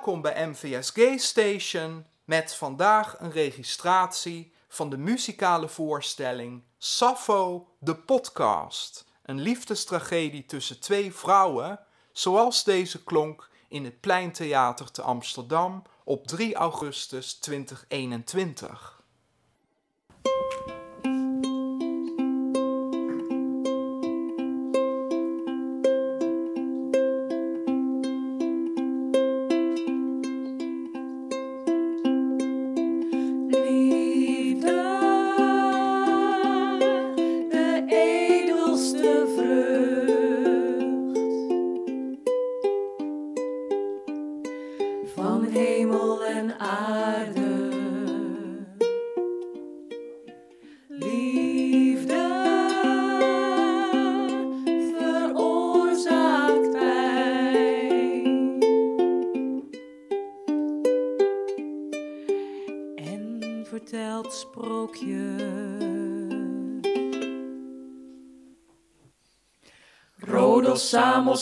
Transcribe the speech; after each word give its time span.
Welkom 0.00 0.22
bij 0.22 0.48
MVS 0.48 0.90
Gay 0.90 1.18
Station 1.18 2.06
met 2.24 2.54
vandaag 2.54 3.16
een 3.18 3.30
registratie 3.30 4.52
van 4.68 4.90
de 4.90 4.96
muzikale 4.96 5.68
voorstelling 5.68 6.62
Sappho 6.78 7.68
de 7.78 7.96
podcast. 7.96 9.04
Een 9.22 9.40
liefdestragedie 9.40 10.46
tussen 10.46 10.80
twee 10.80 11.14
vrouwen, 11.14 11.80
zoals 12.12 12.64
deze 12.64 13.04
klonk 13.04 13.50
in 13.68 13.84
het 13.84 14.00
Pleintheater 14.00 14.90
te 14.90 15.02
Amsterdam 15.02 15.82
op 16.04 16.26
3 16.26 16.54
augustus 16.54 17.34
2021. 17.34 18.99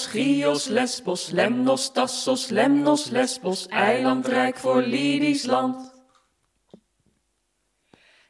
Chios, 0.07 0.67
Lesbos, 0.67 1.31
Lemnos, 1.31 1.93
Tassos, 1.93 2.49
Lemnos, 2.49 3.11
Lesbos, 3.11 3.67
eilandrijk 3.67 4.57
voor 4.57 4.83
Lydisch 4.83 5.45
land. 5.45 5.97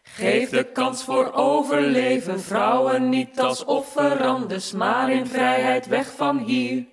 Geef 0.02 0.50
de 0.50 0.64
kans 0.72 1.04
voor 1.04 1.32
overleven, 1.32 2.40
vrouwen 2.40 3.08
niet 3.08 3.40
als 3.40 3.64
offerandes, 3.64 4.72
maar 4.72 5.10
in 5.10 5.26
vrijheid 5.26 5.86
weg 5.86 6.14
van 6.16 6.38
hier. 6.38 6.86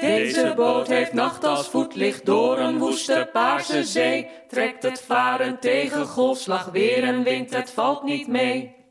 Deze 0.00 0.52
boot 0.56 0.88
heeft 0.88 1.12
nacht 1.12 1.44
als 1.44 1.68
voetlicht 1.68 2.26
door 2.26 2.58
een 2.58 2.78
woeste 2.78 3.28
paarse 3.32 3.84
zee. 3.84 4.28
Trekt 4.48 4.82
het 4.82 5.00
varen 5.00 5.58
tegen 5.58 6.06
golfslag, 6.06 6.64
weer 6.64 7.04
en 7.04 7.22
wind, 7.22 7.54
het 7.54 7.70
valt 7.70 8.02
niet 8.02 8.28
mee. 8.28 8.81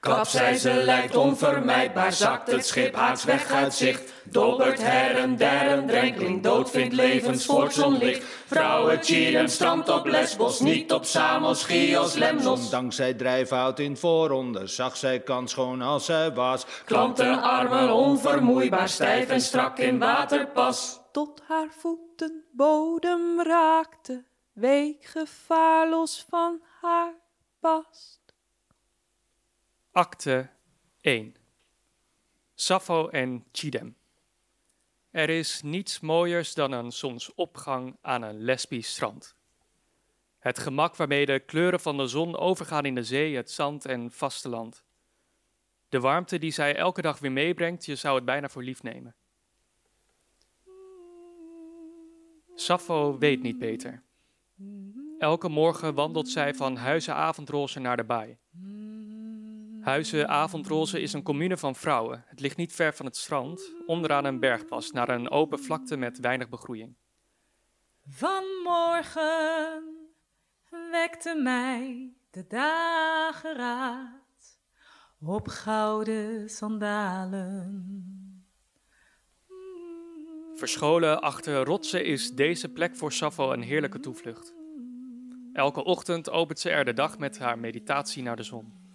Kapseizen 0.00 0.84
lijkt 0.84 1.16
onvermijdbaar, 1.16 2.12
zakt 2.12 2.50
het 2.50 2.66
schip 2.66 2.94
haaks 2.94 3.24
weg 3.24 3.50
uit 3.50 3.74
zicht. 3.74 4.12
Dobbert 4.24 4.82
her 4.82 5.16
en 5.16 5.36
der 5.36 5.70
een 5.70 5.86
drenkeling, 5.86 6.42
dood 6.42 6.70
vindt 6.70 6.94
levensvoort 6.94 7.72
zonlicht. 7.72 8.24
Vrouwen 8.46 9.02
cheeren 9.02 9.48
strand 9.48 9.88
op 9.88 10.06
Lesbos, 10.06 10.60
niet 10.60 10.92
op 10.92 11.04
Samos, 11.04 11.64
Chios, 11.64 12.14
Lemnos. 12.14 12.70
Dankzij 12.70 13.14
drijfhout 13.14 13.78
in 13.78 13.96
voorronde 13.96 14.66
zag 14.66 14.96
zij 14.96 15.20
kans 15.20 15.50
schoon 15.50 15.82
als 15.82 16.04
zij 16.04 16.32
was. 16.32 16.66
Klanten 16.84 17.42
armen 17.42 17.92
onvermoeibaar, 17.92 18.88
stijf 18.88 19.28
en 19.28 19.40
strak 19.40 19.78
in 19.78 19.98
waterpas. 19.98 21.00
Tot 21.12 21.42
haar 21.48 21.68
voeten 21.78 22.44
bodem 22.52 23.42
raakte, 23.42 24.24
week 24.52 25.04
gevaarlos 25.04 26.26
van 26.28 26.60
haar 26.80 27.14
past. 27.60 28.19
Acte 29.92 30.48
1 31.00 31.34
Sappho 32.54 33.08
en 33.08 33.44
Chidem. 33.52 33.96
Er 35.10 35.28
is 35.28 35.62
niets 35.62 36.00
mooiers 36.00 36.54
dan 36.54 36.72
een 36.72 36.92
zonsopgang 36.92 37.96
aan 38.00 38.22
een 38.22 38.40
lesbisch 38.40 38.90
strand. 38.90 39.34
Het 40.38 40.58
gemak 40.58 40.96
waarmee 40.96 41.26
de 41.26 41.38
kleuren 41.38 41.80
van 41.80 41.96
de 41.96 42.06
zon 42.06 42.36
overgaan 42.36 42.84
in 42.84 42.94
de 42.94 43.02
zee, 43.02 43.36
het 43.36 43.50
zand 43.50 43.84
en 43.84 44.10
vasteland. 44.10 44.84
De 45.88 46.00
warmte 46.00 46.38
die 46.38 46.52
zij 46.52 46.76
elke 46.76 47.02
dag 47.02 47.18
weer 47.18 47.32
meebrengt, 47.32 47.84
je 47.84 47.96
zou 47.96 48.14
het 48.16 48.24
bijna 48.24 48.48
voor 48.48 48.62
lief 48.62 48.82
nemen. 48.82 49.14
Sappho 52.54 53.18
weet 53.18 53.42
niet 53.42 53.58
beter. 53.58 54.02
Elke 55.18 55.48
morgen 55.48 55.94
wandelt 55.94 56.28
zij 56.28 56.54
van 56.54 56.76
Huizen 56.76 57.14
Avondroze 57.14 57.80
naar 57.80 57.96
de 57.96 58.04
baai. 58.04 58.38
Huizen 59.80 60.28
Avondroze 60.28 61.00
is 61.00 61.12
een 61.12 61.22
commune 61.22 61.56
van 61.56 61.74
vrouwen. 61.74 62.24
Het 62.26 62.40
ligt 62.40 62.56
niet 62.56 62.72
ver 62.72 62.94
van 62.94 63.06
het 63.06 63.16
strand, 63.16 63.72
onderaan 63.86 64.24
een 64.24 64.40
bergpas, 64.40 64.90
naar 64.90 65.08
een 65.08 65.30
open 65.30 65.58
vlakte 65.58 65.96
met 65.96 66.18
weinig 66.18 66.48
begroeiing. 66.48 66.96
Vanmorgen 68.06 69.82
wekte 70.90 71.34
mij 71.34 72.12
de 72.30 72.46
dageraad 72.46 74.10
op 75.20 75.48
gouden 75.48 76.50
sandalen. 76.50 77.94
Verscholen 80.54 81.20
achter 81.20 81.64
rotsen 81.64 82.04
is 82.04 82.30
deze 82.30 82.68
plek 82.68 82.96
voor 82.96 83.12
Sappho 83.12 83.52
een 83.52 83.62
heerlijke 83.62 84.00
toevlucht. 84.00 84.54
Elke 85.52 85.84
ochtend 85.84 86.30
opent 86.30 86.58
ze 86.58 86.70
er 86.70 86.84
de 86.84 86.92
dag 86.92 87.18
met 87.18 87.38
haar 87.38 87.58
meditatie 87.58 88.22
naar 88.22 88.36
de 88.36 88.42
zon. 88.42 88.89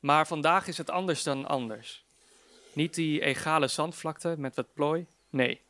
Maar 0.00 0.26
vandaag 0.26 0.66
is 0.66 0.78
het 0.78 0.90
anders 0.90 1.22
dan 1.22 1.46
anders. 1.46 2.04
Niet 2.72 2.94
die 2.94 3.20
egale 3.20 3.68
zandvlakte 3.68 4.34
met 4.38 4.56
wat 4.56 4.72
plooi, 4.74 5.06
nee. 5.30 5.60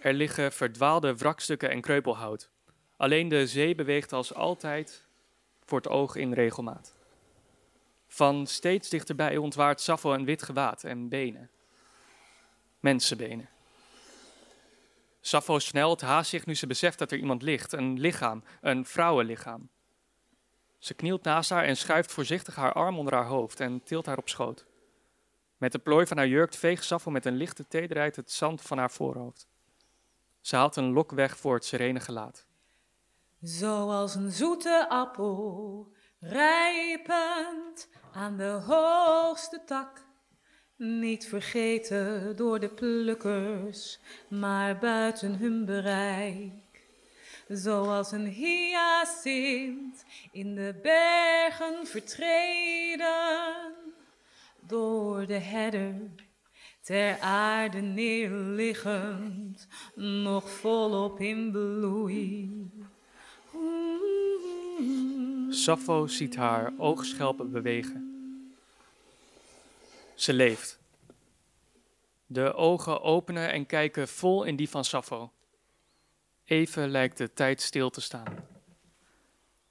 Er 0.00 0.12
liggen 0.12 0.52
verdwaalde 0.52 1.16
wrakstukken 1.16 1.70
en 1.70 1.80
kreupelhout. 1.80 2.50
Alleen 2.96 3.28
de 3.28 3.46
zee 3.46 3.74
beweegt 3.74 4.12
als 4.12 4.34
altijd 4.34 5.06
voor 5.64 5.78
het 5.78 5.88
oog 5.88 6.16
in 6.16 6.32
regelmaat. 6.32 6.94
Van 8.08 8.46
steeds 8.46 8.88
dichterbij 8.88 9.36
ontwaart 9.36 9.80
Sappho 9.80 10.12
een 10.12 10.24
wit 10.24 10.42
gewaad 10.42 10.84
en 10.84 11.08
benen. 11.08 11.50
Mensenbenen. 12.80 13.48
Sappho 15.20 15.58
snelt 15.58 16.00
haast 16.00 16.30
zich 16.30 16.46
nu 16.46 16.54
ze 16.54 16.66
beseft 16.66 16.98
dat 16.98 17.12
er 17.12 17.18
iemand 17.18 17.42
ligt, 17.42 17.72
een 17.72 18.00
lichaam, 18.00 18.44
een 18.60 18.86
vrouwenlichaam. 18.86 19.68
Ze 20.84 20.94
knielt 20.94 21.22
naast 21.22 21.50
haar 21.50 21.64
en 21.64 21.76
schuift 21.76 22.12
voorzichtig 22.12 22.54
haar 22.54 22.72
arm 22.72 22.98
onder 22.98 23.14
haar 23.14 23.26
hoofd 23.26 23.60
en 23.60 23.82
tilt 23.82 24.06
haar 24.06 24.18
op 24.18 24.28
schoot. 24.28 24.66
Met 25.56 25.72
de 25.72 25.78
plooi 25.78 26.06
van 26.06 26.16
haar 26.16 26.26
jurk 26.26 26.54
veegt 26.54 26.84
Sappho 26.84 27.10
met 27.10 27.24
een 27.24 27.36
lichte 27.36 27.68
tederheid 27.68 28.16
het 28.16 28.30
zand 28.30 28.62
van 28.62 28.78
haar 28.78 28.90
voorhoofd. 28.90 29.46
Ze 30.40 30.56
haalt 30.56 30.76
een 30.76 30.92
lok 30.92 31.12
weg 31.12 31.36
voor 31.36 31.54
het 31.54 31.64
serene 31.64 32.00
gelaat. 32.00 32.46
Zoals 33.40 34.14
een 34.14 34.30
zoete 34.30 34.86
appel, 34.88 35.92
rijpend 36.20 37.88
aan 38.12 38.36
de 38.36 38.62
hoogste 38.66 39.62
tak. 39.66 40.04
Niet 40.76 41.26
vergeten 41.26 42.36
door 42.36 42.60
de 42.60 42.68
plukkers, 42.68 44.00
maar 44.28 44.78
buiten 44.78 45.34
hun 45.34 45.64
bereik. 45.64 46.63
Zoals 47.48 48.12
een 48.12 48.26
hyacint 48.26 50.04
in 50.32 50.54
de 50.54 50.78
bergen 50.82 51.86
vertreden, 51.86 53.54
door 54.60 55.26
de 55.26 55.38
herder 55.38 56.10
ter 56.80 57.18
aarde 57.20 57.80
neerliggend, 57.80 59.66
nog 59.94 60.50
volop 60.50 61.20
in 61.20 61.50
bloei. 61.50 62.50
Sappho 65.50 66.06
ziet 66.06 66.36
haar 66.36 66.72
oogschelpen 66.78 67.50
bewegen. 67.50 68.14
Ze 70.14 70.32
leeft. 70.32 70.78
De 72.26 72.54
ogen 72.54 73.02
openen 73.02 73.52
en 73.52 73.66
kijken 73.66 74.08
vol 74.08 74.44
in 74.44 74.56
die 74.56 74.68
van 74.68 74.84
Sappho. 74.84 75.32
Even 76.44 76.88
lijkt 76.88 77.16
de 77.16 77.32
tijd 77.32 77.60
stil 77.60 77.90
te 77.90 78.00
staan. 78.00 78.46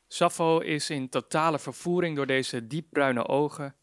Sappho 0.08 0.60
is 0.60 0.90
in 0.90 1.10
totale 1.10 1.60
vervoering 1.60 2.16
door 2.16 2.28
deze 2.28 2.68
diepbruine 2.68 3.28
ogen, 3.28 3.75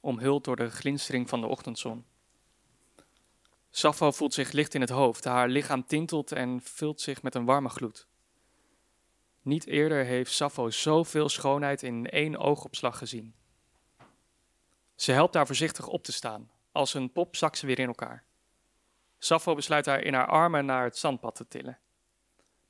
omhuld 0.00 0.44
door 0.44 0.56
de 0.56 0.70
glinstering 0.70 1.28
van 1.28 1.40
de 1.40 1.46
ochtendzon. 1.46 2.04
Sappho 3.70 4.10
voelt 4.10 4.34
zich 4.34 4.52
licht 4.52 4.74
in 4.74 4.80
het 4.80 4.90
hoofd, 4.90 5.24
haar 5.24 5.48
lichaam 5.48 5.86
tintelt 5.86 6.32
en 6.32 6.60
vult 6.62 7.00
zich 7.00 7.22
met 7.22 7.34
een 7.34 7.44
warme 7.44 7.68
gloed. 7.68 8.06
Niet 9.42 9.66
eerder 9.66 10.04
heeft 10.04 10.32
Sappho 10.32 10.70
zoveel 10.70 11.28
schoonheid 11.28 11.82
in 11.82 12.10
één 12.10 12.36
oogopslag 12.36 12.98
gezien. 12.98 13.34
Ze 14.94 15.12
helpt 15.12 15.34
haar 15.34 15.46
voorzichtig 15.46 15.86
op 15.86 16.04
te 16.04 16.12
staan, 16.12 16.50
Als 16.72 16.94
een 16.94 17.12
pop 17.12 17.36
zakt 17.36 17.58
ze 17.58 17.66
weer 17.66 17.78
in 17.78 17.86
elkaar. 17.86 18.24
Sappho 19.18 19.54
besluit 19.54 19.86
haar 19.86 20.02
in 20.02 20.14
haar 20.14 20.26
armen 20.26 20.64
naar 20.64 20.84
het 20.84 20.98
zandpad 20.98 21.34
te 21.34 21.48
tillen. 21.48 21.78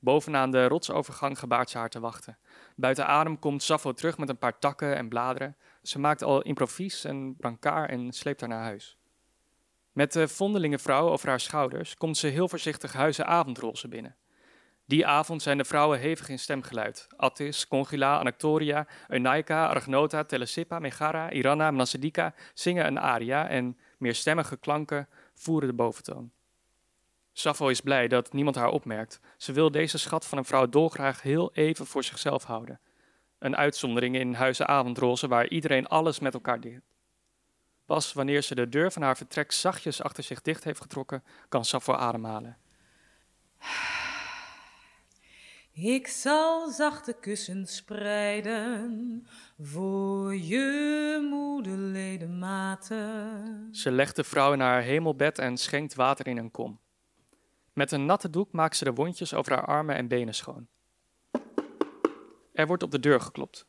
Bovenaan 0.02 0.50
de 0.50 0.68
rotsovergang 0.68 1.38
gebaart 1.38 1.70
ze 1.70 1.78
haar 1.78 1.88
te 1.88 2.00
wachten. 2.00 2.38
Buiten 2.76 3.06
adem 3.06 3.38
komt 3.38 3.62
Sappho 3.62 3.92
terug 3.92 4.18
met 4.18 4.28
een 4.28 4.38
paar 4.38 4.58
takken 4.58 4.96
en 4.96 5.08
bladeren. 5.08 5.56
Ze 5.82 5.98
maakt 5.98 6.22
al 6.22 6.42
improvies 6.42 7.04
en 7.04 7.36
brancard 7.36 7.90
en 7.90 8.12
sleept 8.12 8.40
haar 8.40 8.48
naar 8.48 8.62
huis. 8.62 8.98
Met 9.92 10.12
de 10.12 10.28
vondelinge 10.28 10.78
vrouw 10.78 11.08
over 11.08 11.28
haar 11.28 11.40
schouders 11.40 11.94
komt 11.94 12.16
ze 12.16 12.26
heel 12.26 12.48
voorzichtig 12.48 12.92
huizen 12.92 13.26
avondroze 13.26 13.88
binnen. 13.88 14.16
Die 14.86 15.06
avond 15.06 15.42
zijn 15.42 15.58
de 15.58 15.64
vrouwen 15.64 15.98
hevig 15.98 16.28
in 16.28 16.38
stemgeluid. 16.38 17.06
Attis, 17.16 17.68
Congila, 17.68 18.18
Anactoria, 18.18 18.86
Eunaika, 19.08 19.66
Argnota, 19.66 20.24
Telesippa, 20.24 20.78
Megara, 20.78 21.30
Iranna, 21.30 21.70
Mnasidika 21.70 22.34
zingen 22.54 22.86
een 22.86 23.00
aria 23.00 23.48
en 23.48 23.78
meerstemmige 23.98 24.56
klanken 24.56 25.08
voeren 25.34 25.68
de 25.68 25.74
boventoon. 25.74 26.32
Sappho 27.32 27.68
is 27.68 27.80
blij 27.80 28.08
dat 28.08 28.32
niemand 28.32 28.56
haar 28.56 28.68
opmerkt. 28.68 29.20
Ze 29.36 29.52
wil 29.52 29.70
deze 29.70 29.98
schat 29.98 30.26
van 30.26 30.38
een 30.38 30.44
vrouw 30.44 30.68
dolgraag 30.68 31.22
heel 31.22 31.50
even 31.52 31.86
voor 31.86 32.04
zichzelf 32.04 32.44
houden. 32.44 32.80
Een 33.38 33.56
uitzondering 33.56 34.16
in 34.16 34.34
huizen 34.34 34.68
avondroze 34.68 35.28
waar 35.28 35.48
iedereen 35.48 35.86
alles 35.86 36.18
met 36.18 36.34
elkaar 36.34 36.60
deelt. 36.60 36.82
Pas 37.86 38.12
wanneer 38.12 38.42
ze 38.42 38.54
de 38.54 38.68
deur 38.68 38.92
van 38.92 39.02
haar 39.02 39.16
vertrek 39.16 39.52
zachtjes 39.52 40.02
achter 40.02 40.22
zich 40.22 40.42
dicht 40.42 40.64
heeft 40.64 40.80
getrokken, 40.80 41.24
kan 41.48 41.64
Sappho 41.64 41.92
ademhalen. 41.92 42.56
Ik 45.72 46.06
zal 46.06 46.70
zachte 46.70 47.12
kussens 47.20 47.76
spreiden 47.76 49.26
voor 49.58 50.36
je 50.36 51.26
moede 51.30 51.76
ledematen. 51.76 53.68
Ze 53.72 53.90
legt 53.90 54.16
de 54.16 54.24
vrouw 54.24 54.52
in 54.52 54.60
haar 54.60 54.82
hemelbed 54.82 55.38
en 55.38 55.56
schenkt 55.56 55.94
water 55.94 56.26
in 56.26 56.36
een 56.36 56.50
kom. 56.50 56.80
Met 57.72 57.92
een 57.92 58.06
natte 58.06 58.30
doek 58.30 58.52
maakt 58.52 58.76
ze 58.76 58.84
de 58.84 58.92
wondjes 58.92 59.34
over 59.34 59.52
haar 59.52 59.64
armen 59.64 59.96
en 59.96 60.08
benen 60.08 60.34
schoon. 60.34 60.68
Er 62.52 62.66
wordt 62.66 62.82
op 62.82 62.90
de 62.90 63.00
deur 63.00 63.20
geklopt. 63.20 63.66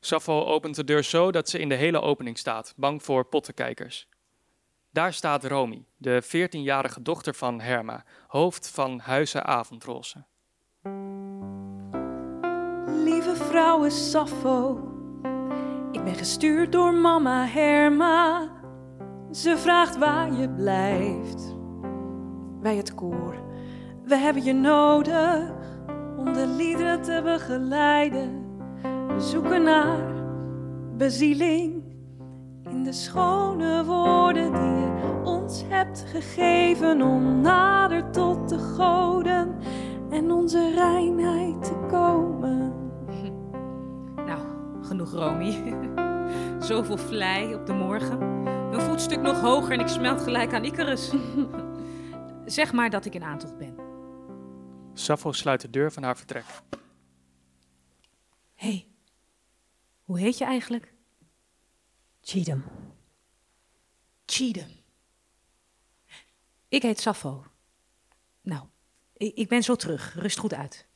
Sappho 0.00 0.44
opent 0.44 0.76
de 0.76 0.84
deur 0.84 1.04
zo 1.04 1.30
dat 1.30 1.48
ze 1.48 1.58
in 1.58 1.68
de 1.68 1.74
hele 1.74 2.00
opening 2.00 2.38
staat, 2.38 2.74
bang 2.76 3.02
voor 3.02 3.24
pottenkijkers. 3.24 4.08
Daar 4.90 5.12
staat 5.12 5.44
Romy, 5.44 5.84
de 5.96 6.22
14-jarige 6.24 7.02
dochter 7.02 7.34
van 7.34 7.60
Herma, 7.60 8.04
hoofd 8.26 8.70
van 8.70 8.98
Huizen 8.98 9.44
Avondroze. 9.44 10.24
Lieve 13.04 13.36
vrouwen 13.36 13.90
Sappho, 13.90 14.76
ik 15.92 16.04
ben 16.04 16.14
gestuurd 16.14 16.72
door 16.72 16.94
mama 16.94 17.46
Herma. 17.46 18.50
Ze 19.30 19.58
vraagt 19.58 19.96
waar 19.96 20.32
je 20.32 20.50
blijft. 20.50 21.61
Bij 22.62 22.76
het 22.76 22.94
koor, 22.94 23.34
we 24.04 24.16
hebben 24.16 24.44
je 24.44 24.52
nodig 24.52 25.52
om 26.16 26.32
de 26.32 26.46
liederen 26.46 27.02
te 27.02 27.20
begeleiden. 27.24 28.44
We 29.08 29.20
zoeken 29.20 29.62
naar 29.62 30.12
bezieling 30.96 31.82
in 32.62 32.82
de 32.82 32.92
schone 32.92 33.84
woorden 33.84 34.52
die 34.52 34.80
je 34.80 35.20
ons 35.24 35.64
hebt 35.68 36.04
gegeven 36.12 37.02
om 37.02 37.40
nader 37.40 38.10
tot 38.10 38.48
de 38.48 38.58
goden 38.58 39.56
en 40.10 40.30
onze 40.30 40.72
reinheid 40.74 41.64
te 41.64 41.86
komen. 41.90 42.72
Nou, 44.26 44.40
genoeg 44.82 45.12
Romy. 45.12 45.74
Zoveel 46.68 46.96
vlei 46.96 47.54
op 47.54 47.66
de 47.66 47.72
morgen. 47.72 48.20
Een 48.72 48.80
voetstuk 48.80 49.20
nog 49.20 49.40
hoger 49.40 49.72
en 49.72 49.80
ik 49.80 49.88
smelt 49.88 50.20
gelijk 50.20 50.54
aan 50.54 50.64
Icarus. 50.64 51.12
zeg 52.52 52.72
maar 52.72 52.90
dat 52.90 53.04
ik 53.04 53.14
in 53.14 53.22
aantocht 53.22 53.56
ben. 53.56 53.76
Sappho 54.92 55.32
sluit 55.32 55.60
de 55.60 55.70
deur 55.70 55.92
van 55.92 56.02
haar 56.02 56.16
vertrek. 56.16 56.44
Hé, 58.54 58.68
hey, 58.68 58.86
hoe 60.02 60.18
heet 60.18 60.38
je 60.38 60.44
eigenlijk? 60.44 60.92
Cheatham. 62.20 62.64
Cheatham. 64.26 64.70
Ik 66.68 66.82
heet 66.82 67.00
Sappho. 67.00 67.44
Nou, 68.40 68.66
ik, 69.16 69.34
ik 69.34 69.48
ben 69.48 69.62
zo 69.62 69.74
terug. 69.74 70.14
Rust 70.14 70.38
goed 70.38 70.54
uit. 70.54 70.86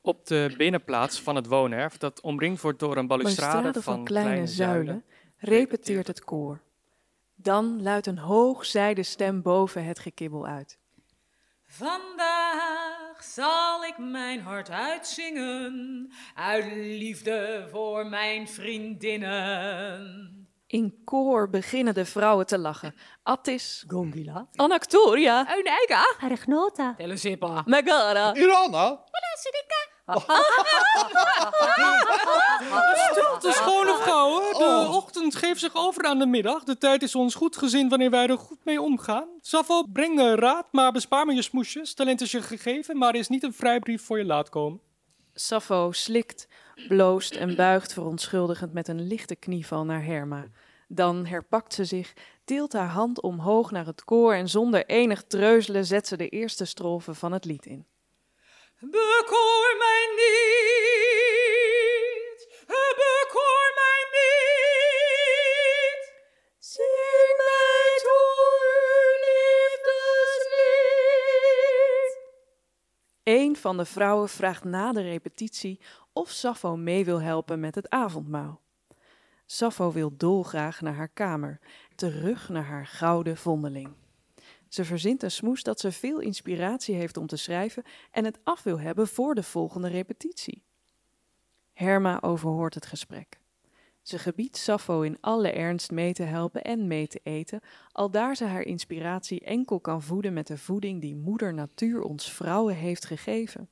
Op 0.00 0.26
de 0.26 0.54
binnenplaats 0.56 1.20
van 1.22 1.36
het 1.36 1.46
woonerf, 1.46 1.96
dat 1.96 2.20
omringd 2.20 2.60
wordt 2.60 2.78
door 2.78 2.96
een 2.96 3.06
balustrade 3.06 3.52
Balustrade 3.52 3.82
van, 3.82 3.94
van 3.94 4.04
kleine 4.04 4.46
zuilen 4.46 5.04
repeteert 5.36 6.06
het 6.06 6.24
koor. 6.24 6.60
Dan 7.40 7.82
luidt 7.82 8.06
een 8.06 8.18
hoogzijde 8.18 9.02
stem 9.02 9.42
boven 9.42 9.84
het 9.84 9.98
gekibbel 9.98 10.46
uit. 10.46 10.78
Vandaag 11.66 13.24
zal 13.24 13.84
ik 13.84 13.98
mijn 13.98 14.40
hart 14.40 14.70
uitzingen, 14.70 16.12
uit 16.34 16.72
liefde 16.72 17.66
voor 17.70 18.06
mijn 18.06 18.48
vriendinnen. 18.48 20.32
In 20.66 21.00
koor 21.04 21.50
beginnen 21.50 21.94
de 21.94 22.04
vrouwen 22.04 22.46
te 22.46 22.58
lachen. 22.58 22.94
Attis, 23.22 23.84
Gongila, 23.86 24.48
Anactoria, 24.54 25.56
Eunika, 25.56 26.16
Argnota. 26.20 26.94
Telesippa, 26.96 27.62
Megara. 27.66 28.34
Irana? 28.34 29.04
Stilte, 33.10 33.52
schone 33.52 33.98
vrouwen. 34.00 34.58
De 34.58 34.88
ochtend 34.90 35.34
geeft 35.34 35.60
zich 35.60 35.74
over 35.74 36.04
aan 36.04 36.18
de 36.18 36.26
middag. 36.26 36.64
De 36.64 36.78
tijd 36.78 37.02
is 37.02 37.14
ons 37.14 37.34
goed 37.34 37.56
gezien 37.56 37.88
wanneer 37.88 38.10
wij 38.10 38.26
er 38.26 38.38
goed 38.38 38.64
mee 38.64 38.80
omgaan. 38.80 39.28
Sappho, 39.40 39.82
breng 39.92 40.16
de 40.16 40.34
raad, 40.34 40.66
maar 40.72 40.92
bespaar 40.92 41.26
me 41.26 41.34
je 41.34 41.42
smoesjes. 41.42 41.94
Talent 41.94 42.20
is 42.20 42.30
je 42.30 42.42
gegeven, 42.42 42.98
maar 42.98 43.14
is 43.14 43.28
niet 43.28 43.42
een 43.42 43.52
vrijbrief 43.52 44.04
voor 44.04 44.18
je 44.18 44.24
laat 44.24 44.48
komen. 44.48 44.80
Sappho 45.34 45.92
slikt, 45.92 46.48
bloost 46.88 47.34
en 47.34 47.56
buigt 47.56 47.92
verontschuldigend 47.92 48.72
met 48.72 48.88
een 48.88 49.06
lichte 49.06 49.36
knieval 49.36 49.84
naar 49.84 50.04
Herma. 50.04 50.46
Dan 50.88 51.26
herpakt 51.26 51.74
ze 51.74 51.84
zich, 51.84 52.12
tilt 52.44 52.72
haar 52.72 52.88
hand 52.88 53.20
omhoog 53.20 53.70
naar 53.70 53.86
het 53.86 54.04
koor 54.04 54.34
en 54.34 54.48
zonder 54.48 54.86
enig 54.86 55.22
treuzelen 55.22 55.84
zet 55.84 56.06
ze 56.06 56.16
de 56.16 56.28
eerste 56.28 56.64
strofe 56.64 57.14
van 57.14 57.32
het 57.32 57.44
lied 57.44 57.66
in. 57.66 57.86
Bekoor 58.80 59.74
mij 59.78 60.12
niet, 60.16 62.48
bekoor 62.96 63.72
mij 63.74 64.06
niet. 64.10 66.12
Zing 66.58 67.34
mij 67.36 68.00
uw. 68.04 68.46
Een 73.22 73.56
van 73.56 73.76
de 73.76 73.84
vrouwen 73.84 74.28
vraagt 74.28 74.64
na 74.64 74.92
de 74.92 75.02
repetitie 75.02 75.80
of 76.12 76.30
Sappho 76.30 76.76
mee 76.76 77.04
wil 77.04 77.20
helpen 77.20 77.60
met 77.60 77.74
het 77.74 77.90
avondmaal. 77.90 78.60
Sappho 79.46 79.92
wil 79.92 80.16
dolgraag 80.16 80.80
naar 80.80 80.94
haar 80.94 81.08
kamer, 81.08 81.60
terug 81.94 82.48
naar 82.48 82.64
haar 82.64 82.86
gouden 82.86 83.36
vondeling. 83.36 84.07
Ze 84.68 84.84
verzint 84.84 85.22
een 85.22 85.30
smoes 85.30 85.62
dat 85.62 85.80
ze 85.80 85.92
veel 85.92 86.20
inspiratie 86.20 86.94
heeft 86.94 87.16
om 87.16 87.26
te 87.26 87.36
schrijven 87.36 87.82
en 88.10 88.24
het 88.24 88.38
af 88.44 88.62
wil 88.62 88.80
hebben 88.80 89.08
voor 89.08 89.34
de 89.34 89.42
volgende 89.42 89.88
repetitie. 89.88 90.62
Herma 91.72 92.20
overhoort 92.20 92.74
het 92.74 92.86
gesprek. 92.86 93.38
Ze 94.02 94.18
gebiedt 94.18 94.56
Sappho 94.56 95.00
in 95.00 95.18
alle 95.20 95.50
ernst 95.50 95.90
mee 95.90 96.12
te 96.12 96.22
helpen 96.22 96.64
en 96.64 96.86
mee 96.86 97.06
te 97.06 97.20
eten, 97.22 97.60
aldaar 97.92 98.36
ze 98.36 98.44
haar 98.44 98.62
inspiratie 98.62 99.40
enkel 99.40 99.80
kan 99.80 100.02
voeden 100.02 100.32
met 100.32 100.46
de 100.46 100.58
voeding 100.58 101.00
die 101.00 101.16
moeder 101.16 101.54
natuur 101.54 102.02
ons 102.02 102.32
vrouwen 102.32 102.74
heeft 102.74 103.04
gegeven. 103.04 103.68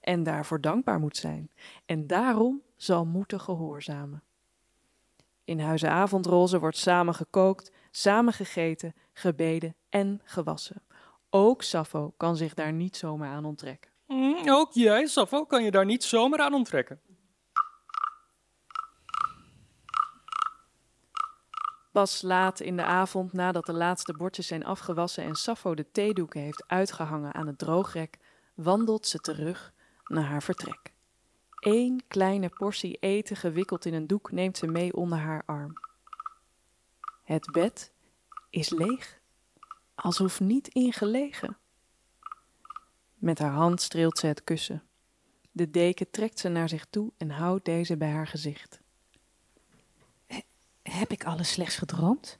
En 0.00 0.22
daarvoor 0.22 0.60
dankbaar 0.60 0.98
moet 0.98 1.16
zijn, 1.16 1.50
en 1.86 2.06
daarom 2.06 2.62
zal 2.76 3.04
moeten 3.04 3.40
gehoorzamen. 3.40 4.22
In 5.44 5.60
Huizen 5.60 5.90
Avondroze 5.90 6.58
wordt 6.58 6.76
samen 6.76 7.14
gekookt, 7.14 7.72
samen 7.92 8.32
gegeten, 8.32 8.94
gebeden 9.12 9.74
en 9.88 10.20
gewassen. 10.24 10.82
Ook 11.30 11.62
Sappho 11.62 12.14
kan 12.16 12.36
zich 12.36 12.54
daar 12.54 12.72
niet 12.72 12.96
zomaar 12.96 13.28
aan 13.28 13.44
onttrekken. 13.44 13.90
Mm, 14.06 14.48
ook 14.48 14.72
jij, 14.72 15.06
Sappho, 15.06 15.44
kan 15.44 15.64
je 15.64 15.70
daar 15.70 15.84
niet 15.84 16.04
zomaar 16.04 16.40
aan 16.40 16.54
onttrekken. 16.54 17.00
Pas 21.92 22.22
laat 22.22 22.60
in 22.60 22.76
de 22.76 22.84
avond, 22.84 23.32
nadat 23.32 23.66
de 23.66 23.72
laatste 23.72 24.12
bordjes 24.12 24.46
zijn 24.46 24.64
afgewassen 24.64 25.24
en 25.24 25.34
Sappho 25.34 25.74
de 25.74 25.90
theedoeken 25.90 26.40
heeft 26.40 26.64
uitgehangen 26.66 27.34
aan 27.34 27.46
het 27.46 27.58
droogrek, 27.58 28.18
wandelt 28.54 29.06
ze 29.06 29.18
terug 29.18 29.72
naar 30.06 30.24
haar 30.24 30.42
vertrek. 30.42 30.92
Eén 31.60 32.02
kleine 32.08 32.48
portie 32.48 32.96
eten 33.00 33.36
gewikkeld 33.36 33.84
in 33.84 33.94
een 33.94 34.06
doek 34.06 34.32
neemt 34.32 34.56
ze 34.56 34.66
mee 34.66 34.94
onder 34.94 35.18
haar 35.18 35.42
arm. 35.46 35.72
Het 37.22 37.52
bed 37.52 37.92
is 38.50 38.70
leeg, 38.70 39.20
alsof 39.94 40.40
niet 40.40 40.68
ingelegen. 40.68 41.56
Met 43.14 43.38
haar 43.38 43.52
hand 43.52 43.80
streelt 43.80 44.18
ze 44.18 44.26
het 44.26 44.44
kussen. 44.44 44.82
De 45.50 45.70
deken 45.70 46.10
trekt 46.10 46.38
ze 46.38 46.48
naar 46.48 46.68
zich 46.68 46.86
toe 46.90 47.12
en 47.16 47.30
houdt 47.30 47.64
deze 47.64 47.96
bij 47.96 48.10
haar 48.10 48.26
gezicht. 48.26 48.80
Heb 50.82 51.10
ik 51.10 51.24
alles 51.24 51.52
slechts 51.52 51.76
gedroomd? 51.76 52.38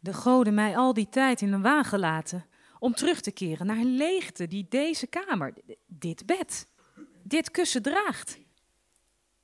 De 0.00 0.12
goden 0.12 0.54
mij 0.54 0.76
al 0.76 0.94
die 0.94 1.08
tijd 1.08 1.40
in 1.40 1.52
een 1.52 1.62
waan 1.62 1.84
gelaten 1.84 2.46
om 2.78 2.94
terug 2.94 3.20
te 3.20 3.30
keren 3.30 3.66
naar 3.66 3.76
een 3.76 3.96
leegte 3.96 4.46
die 4.46 4.66
deze 4.68 5.06
kamer, 5.06 5.54
dit 5.86 6.26
bed, 6.26 6.68
dit 7.22 7.50
kussen 7.50 7.82
draagt. 7.82 8.38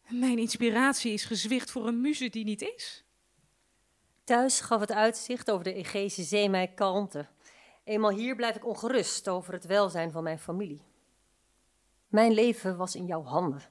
Mijn 0.08 0.38
inspiratie 0.38 1.12
is 1.12 1.24
gezwicht 1.24 1.70
voor 1.70 1.86
een 1.86 2.00
muze 2.00 2.28
die 2.28 2.44
niet 2.44 2.62
is. 2.62 3.05
Thuis 4.26 4.60
gaf 4.60 4.80
het 4.80 4.92
uitzicht 4.92 5.50
over 5.50 5.64
de 5.64 5.74
Egeïsche 5.74 6.22
Zee 6.22 6.50
mij 6.50 6.68
kalmte. 6.68 7.26
Eenmaal 7.84 8.10
hier 8.10 8.36
blijf 8.36 8.56
ik 8.56 8.66
ongerust 8.66 9.28
over 9.28 9.52
het 9.52 9.64
welzijn 9.64 10.10
van 10.10 10.22
mijn 10.22 10.38
familie. 10.38 10.82
Mijn 12.08 12.32
leven 12.32 12.76
was 12.76 12.94
in 12.94 13.06
jouw 13.06 13.22
handen. 13.22 13.62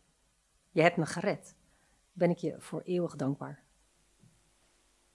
Je 0.72 0.82
hebt 0.82 0.98
me 0.98 1.06
gered. 1.06 1.56
Ben 2.14 2.30
ik 2.30 2.38
je 2.38 2.56
voor 2.60 2.82
eeuwig 2.82 3.16
dankbaar. 3.16 3.64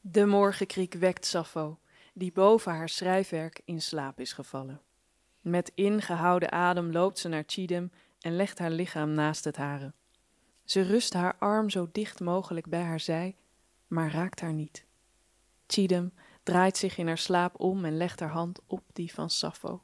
De 0.01 0.27
morgenkriek 0.27 0.95
wekt 0.95 1.27
Sappho, 1.27 1.79
die 2.15 2.33
boven 2.33 2.73
haar 2.73 2.89
schrijfwerk 2.89 3.61
in 3.65 3.83
slaap 3.83 4.21
is 4.21 4.33
gevallen. 4.33 4.83
Met 5.41 5.73
ingehouden 5.75 6.53
adem 6.53 6.93
loopt 6.93 7.19
ze 7.19 7.29
naar 7.29 7.45
Chidem 7.47 7.93
en 8.19 8.37
legt 8.37 8.59
haar 8.59 8.71
lichaam 8.71 9.11
naast 9.11 9.45
het 9.45 9.57
hare. 9.57 9.93
Ze 10.65 10.83
rust 10.83 11.13
haar 11.13 11.37
arm 11.39 11.71
zo 11.71 11.89
dicht 11.93 12.21
mogelijk 12.21 12.67
bij 12.67 12.83
haar 12.83 13.01
zij, 13.01 13.37
maar 13.87 14.13
raakt 14.13 14.41
haar 14.41 14.55
niet. 14.55 14.89
Chidem 15.73 16.13
draait 16.43 16.77
zich 16.77 16.99
in 16.99 17.07
haar 17.07 17.19
slaap 17.19 17.61
om 17.61 17.85
en 17.85 17.97
legt 17.97 18.21
haar 18.21 18.31
hand 18.31 18.61
op 18.67 18.83
die 18.93 19.15
van 19.15 19.31
Sappho. 19.31 19.83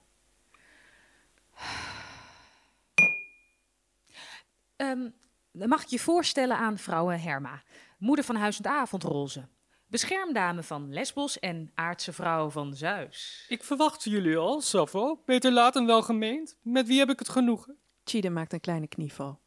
Um, 4.76 5.14
mag 5.52 5.82
ik 5.82 5.88
je 5.88 5.98
voorstellen 5.98 6.56
aan 6.56 6.78
vrouwen 6.78 7.20
Herma, 7.20 7.62
moeder 7.98 8.24
van 8.24 8.36
Huizend 8.36 8.66
Avondroze, 8.66 9.48
beschermdame 9.86 10.62
van 10.62 10.92
Lesbos 10.92 11.38
en 11.38 11.70
aardse 11.74 12.12
vrouw 12.12 12.50
van 12.50 12.74
Zeus. 12.74 13.46
Ik 13.48 13.64
verwacht 13.64 14.04
jullie 14.04 14.36
al, 14.36 14.60
Sappho. 14.60 15.22
Beter 15.24 15.52
laat 15.52 15.74
dan 15.74 15.86
wel 15.86 16.02
gemeend. 16.02 16.56
Met 16.62 16.86
wie 16.86 16.98
heb 16.98 17.10
ik 17.10 17.18
het 17.18 17.28
genoegen? 17.28 17.76
Chidem 18.04 18.32
maakt 18.32 18.52
een 18.52 18.60
kleine 18.60 18.86
knieval. 18.86 19.40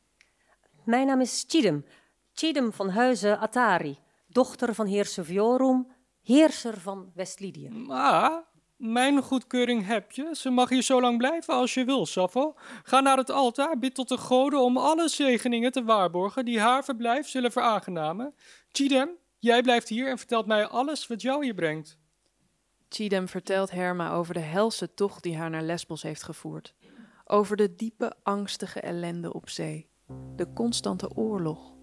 Mijn 0.86 1.08
naam 1.08 1.22
is 1.22 1.46
Chidem. 1.48 1.86
Chidem 2.34 2.74
van 2.74 2.90
Huizen 2.90 3.40
Atari, 3.40 3.98
dochter 4.28 4.76
van 4.76 4.86
heer 4.86 5.06
Seviorum, 5.06 5.88
heerser 6.34 6.80
van 6.80 7.12
West-Lydië. 7.14 7.70
Maar 7.70 8.44
mijn 8.78 9.22
goedkeuring 9.22 9.86
heb 9.86 10.12
je. 10.12 10.30
Ze 10.32 10.50
mag 10.50 10.70
hier 10.70 10.82
zo 10.82 11.02
lang 11.02 11.18
blijven 11.18 11.54
als 11.54 11.74
je 11.74 11.84
wil, 11.84 12.06
Sappho. 12.06 12.54
Ga 12.84 13.00
naar 13.00 13.18
het 13.18 13.32
altaar, 13.32 13.80
bid 13.80 13.96
tot 13.96 14.10
de 14.10 14.18
goden 14.18 14.60
om 14.60 14.78
alle 14.78 15.08
zegeningen 15.08 15.72
te 15.72 15.84
waarborgen 15.84 16.46
die 16.46 16.60
haar 16.60 16.84
verblijf 16.84 17.28
zullen 17.28 17.52
veraangenamen. 17.52 18.36
Chidem, 18.72 19.10
jij 19.40 19.62
blijft 19.62 19.90
hier 19.90 20.10
en 20.10 20.18
vertelt 20.18 20.46
mij 20.46 20.68
alles 20.68 21.08
wat 21.08 21.22
jou 21.22 21.44
hier 21.44 21.54
brengt. 21.54 21.98
Chidem 22.90 23.28
vertelt 23.28 23.72
Herma 23.72 24.12
over 24.12 24.34
de 24.34 24.40
helse 24.40 24.94
tocht 24.94 25.24
die 25.24 25.38
haar 25.38 25.50
naar 25.50 25.64
Lesbos 25.64 26.02
heeft 26.02 26.24
gevoerd. 26.24 26.76
Over 27.26 27.58
de 27.58 27.76
diepe, 27.76 28.14
angstige 28.24 28.80
ellende 28.80 29.34
op 29.34 29.50
zee. 29.50 29.90
De 30.36 30.54
constante 30.54 31.16
oorlog. 31.16 31.74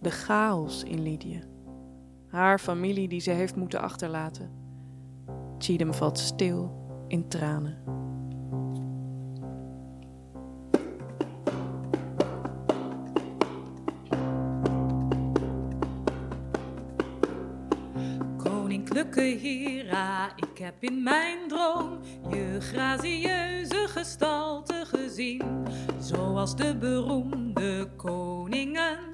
De 0.00 0.10
chaos 0.10 0.82
in 0.82 1.02
Lydië. 1.02 1.53
Haar 2.34 2.58
familie 2.58 3.08
die 3.08 3.20
ze 3.20 3.30
heeft 3.30 3.56
moeten 3.56 3.80
achterlaten 3.80 4.50
Cheatham 5.58 5.94
valt 5.94 6.18
stil 6.18 6.72
in 7.08 7.28
tranen. 7.28 7.78
Koninklijke 18.36 19.20
Hera, 19.20 20.36
ik 20.36 20.58
heb 20.58 20.82
in 20.82 21.02
mijn 21.02 21.48
droom 21.48 21.98
je 22.30 22.56
gracieuze 22.60 23.86
gestalte 23.88 24.84
gezien, 24.86 25.42
zoals 25.98 26.56
de 26.56 26.76
beroemde 26.76 27.88
koningen, 27.96 29.13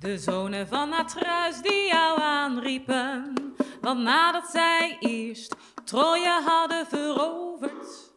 de 0.00 0.18
zonen 0.18 0.68
van 0.68 0.92
Atreus 0.92 1.60
die 1.62 1.86
jou 1.86 2.20
aanriepen. 2.20 3.34
Want 3.80 4.00
nadat 4.00 4.50
zij 4.50 4.96
eerst 5.00 5.54
Troje 5.84 6.40
hadden 6.44 6.86
veroverd. 6.86 8.14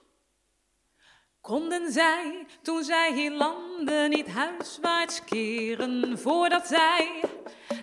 Konden 1.41 1.91
zij, 1.91 2.46
toen 2.62 2.84
zij 2.84 3.13
hier 3.13 3.32
landden, 3.32 4.10
niet 4.10 4.27
huiswaarts 4.27 5.24
keren, 5.24 6.20
voordat 6.20 6.68
zij 6.68 7.24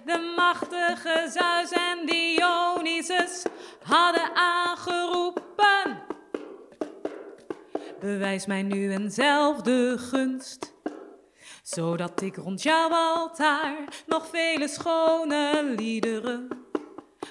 de 0.04 0.34
machtige 0.36 1.30
Zeus 1.30 1.70
en 1.70 2.06
Dionysus 2.06 3.42
hadden 3.82 4.34
aangeroepen. 4.34 6.02
Bewijs 8.00 8.46
mij 8.46 8.62
nu 8.62 8.92
eenzelfde 8.92 9.98
gunst, 9.98 10.74
zodat 11.66 12.20
ik 12.20 12.36
rond 12.36 12.62
jouw 12.62 12.90
altaar 12.90 14.02
nog 14.06 14.26
vele 14.26 14.68
schone 14.68 15.74
liederen 15.76 16.48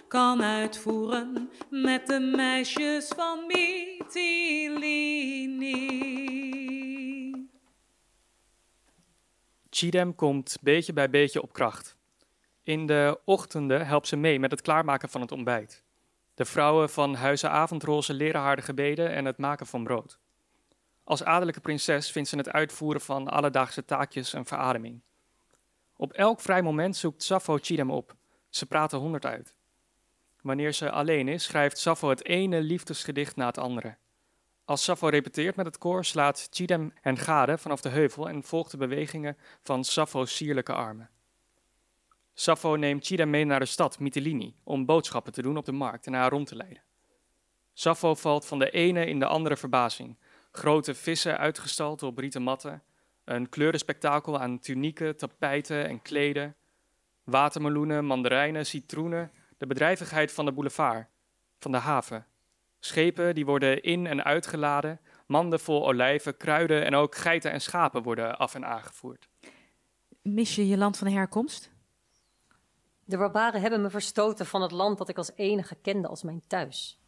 kan 0.07 0.43
uitvoeren 0.43 1.49
met 1.69 2.07
de 2.07 2.19
meisjes 2.19 3.07
van 3.07 3.45
Mytilini. 3.47 4.73
Chidem 9.69 10.15
komt 10.15 10.57
beetje 10.61 10.93
bij 10.93 11.09
beetje 11.09 11.41
op 11.41 11.53
kracht. 11.53 11.97
In 12.63 12.85
de 12.85 13.19
ochtenden 13.25 13.87
helpt 13.87 14.07
ze 14.07 14.15
mee 14.15 14.39
met 14.39 14.51
het 14.51 14.61
klaarmaken 14.61 15.09
van 15.09 15.21
het 15.21 15.31
ontbijt. 15.31 15.83
De 16.33 16.45
vrouwen 16.45 16.89
van 16.89 17.15
Huizen 17.15 17.51
Avondroze 17.51 18.13
leren 18.13 18.41
haar 18.41 18.55
de 18.55 18.61
gebeden 18.61 19.09
en 19.09 19.25
het 19.25 19.37
maken 19.37 19.65
van 19.65 19.83
brood. 19.83 20.19
Als 21.05 21.23
adellijke 21.23 21.59
prinses 21.59 22.11
vindt 22.11 22.29
ze 22.29 22.37
het 22.37 22.49
uitvoeren 22.49 23.01
van 23.01 23.27
alledaagse 23.27 23.85
taakjes 23.85 24.33
een 24.33 24.45
verademing. 24.45 25.01
Op 25.95 26.13
elk 26.13 26.39
vrij 26.39 26.61
moment 26.61 26.95
zoekt 26.95 27.23
Sappho 27.23 27.57
Chidem 27.61 27.91
op. 27.91 28.15
Ze 28.49 28.65
praten 28.65 28.99
honderd 28.99 29.25
uit. 29.25 29.55
Wanneer 30.41 30.73
ze 30.73 30.91
alleen 30.91 31.27
is, 31.27 31.43
schrijft 31.43 31.77
Sappho 31.77 32.09
het 32.09 32.25
ene 32.25 32.61
liefdesgedicht 32.61 33.35
na 33.35 33.45
het 33.45 33.57
andere. 33.57 33.97
Als 34.65 34.83
Sappho 34.83 35.07
repeteert 35.07 35.55
met 35.55 35.65
het 35.65 35.77
koor, 35.77 36.05
slaat 36.05 36.47
Chidem 36.51 36.93
hen 37.01 37.17
gade 37.17 37.57
vanaf 37.57 37.81
de 37.81 37.89
heuvel 37.89 38.29
en 38.29 38.43
volgt 38.43 38.71
de 38.71 38.77
bewegingen 38.77 39.37
van 39.61 39.83
Sappho's 39.83 40.35
sierlijke 40.35 40.73
armen. 40.73 41.09
Sappho 42.33 42.75
neemt 42.75 43.05
Chidem 43.05 43.29
mee 43.29 43.45
naar 43.45 43.59
de 43.59 43.65
stad 43.65 43.99
Mytilini 43.99 44.55
om 44.63 44.85
boodschappen 44.85 45.33
te 45.33 45.41
doen 45.41 45.57
op 45.57 45.65
de 45.65 45.71
markt 45.71 46.05
en 46.05 46.13
haar 46.13 46.29
rond 46.29 46.47
te 46.47 46.55
leiden. 46.55 46.83
Sappho 47.73 48.15
valt 48.15 48.45
van 48.45 48.59
de 48.59 48.69
ene 48.69 49.05
in 49.05 49.19
de 49.19 49.25
andere 49.25 49.57
verbazing. 49.57 50.17
Grote 50.55 50.93
vissen 50.93 51.37
uitgestald 51.37 52.03
op 52.03 52.17
rieten 52.17 52.41
matten, 52.41 52.83
een 53.23 53.49
kleurenspektakel 53.49 54.39
aan 54.39 54.59
tunieken, 54.59 55.17
tapijten 55.17 55.87
en 55.87 56.01
kleden, 56.01 56.55
watermeloenen, 57.23 58.05
mandarijnen, 58.05 58.65
citroenen, 58.65 59.31
de 59.57 59.67
bedrijvigheid 59.67 60.31
van 60.31 60.45
de 60.45 60.51
boulevard, 60.51 61.07
van 61.59 61.71
de 61.71 61.77
haven. 61.77 62.25
Schepen 62.79 63.35
die 63.35 63.45
worden 63.45 63.81
in- 63.81 64.07
en 64.07 64.23
uitgeladen, 64.23 64.99
manden 65.27 65.59
vol 65.59 65.87
olijven, 65.87 66.37
kruiden 66.37 66.85
en 66.85 66.95
ook 66.95 67.15
geiten 67.15 67.51
en 67.51 67.61
schapen 67.61 68.03
worden 68.03 68.37
af 68.37 68.55
en 68.55 68.65
aangevoerd. 68.65 69.27
Mis 70.21 70.55
je 70.55 70.67
je 70.67 70.77
land 70.77 70.97
van 70.97 71.07
herkomst? 71.07 71.71
De 73.05 73.17
barbaren 73.17 73.61
hebben 73.61 73.81
me 73.81 73.89
verstoten 73.89 74.45
van 74.45 74.61
het 74.61 74.71
land 74.71 74.97
dat 74.97 75.09
ik 75.09 75.17
als 75.17 75.31
enige 75.35 75.75
kende 75.75 76.07
als 76.07 76.23
mijn 76.23 76.41
thuis. 76.47 76.99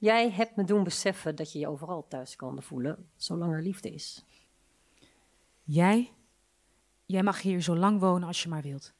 Jij 0.00 0.30
hebt 0.30 0.56
me 0.56 0.64
doen 0.64 0.84
beseffen 0.84 1.36
dat 1.36 1.52
je 1.52 1.58
je 1.58 1.68
overal 1.68 2.08
thuis 2.08 2.36
kan 2.36 2.62
voelen, 2.62 3.10
zolang 3.16 3.52
er 3.52 3.62
liefde 3.62 3.90
is. 3.90 4.24
Jij? 5.62 6.12
Jij 7.06 7.22
mag 7.22 7.40
hier 7.40 7.60
zo 7.60 7.76
lang 7.76 8.00
wonen 8.00 8.28
als 8.28 8.42
je 8.42 8.48
maar 8.48 8.62
wilt. 8.62 8.94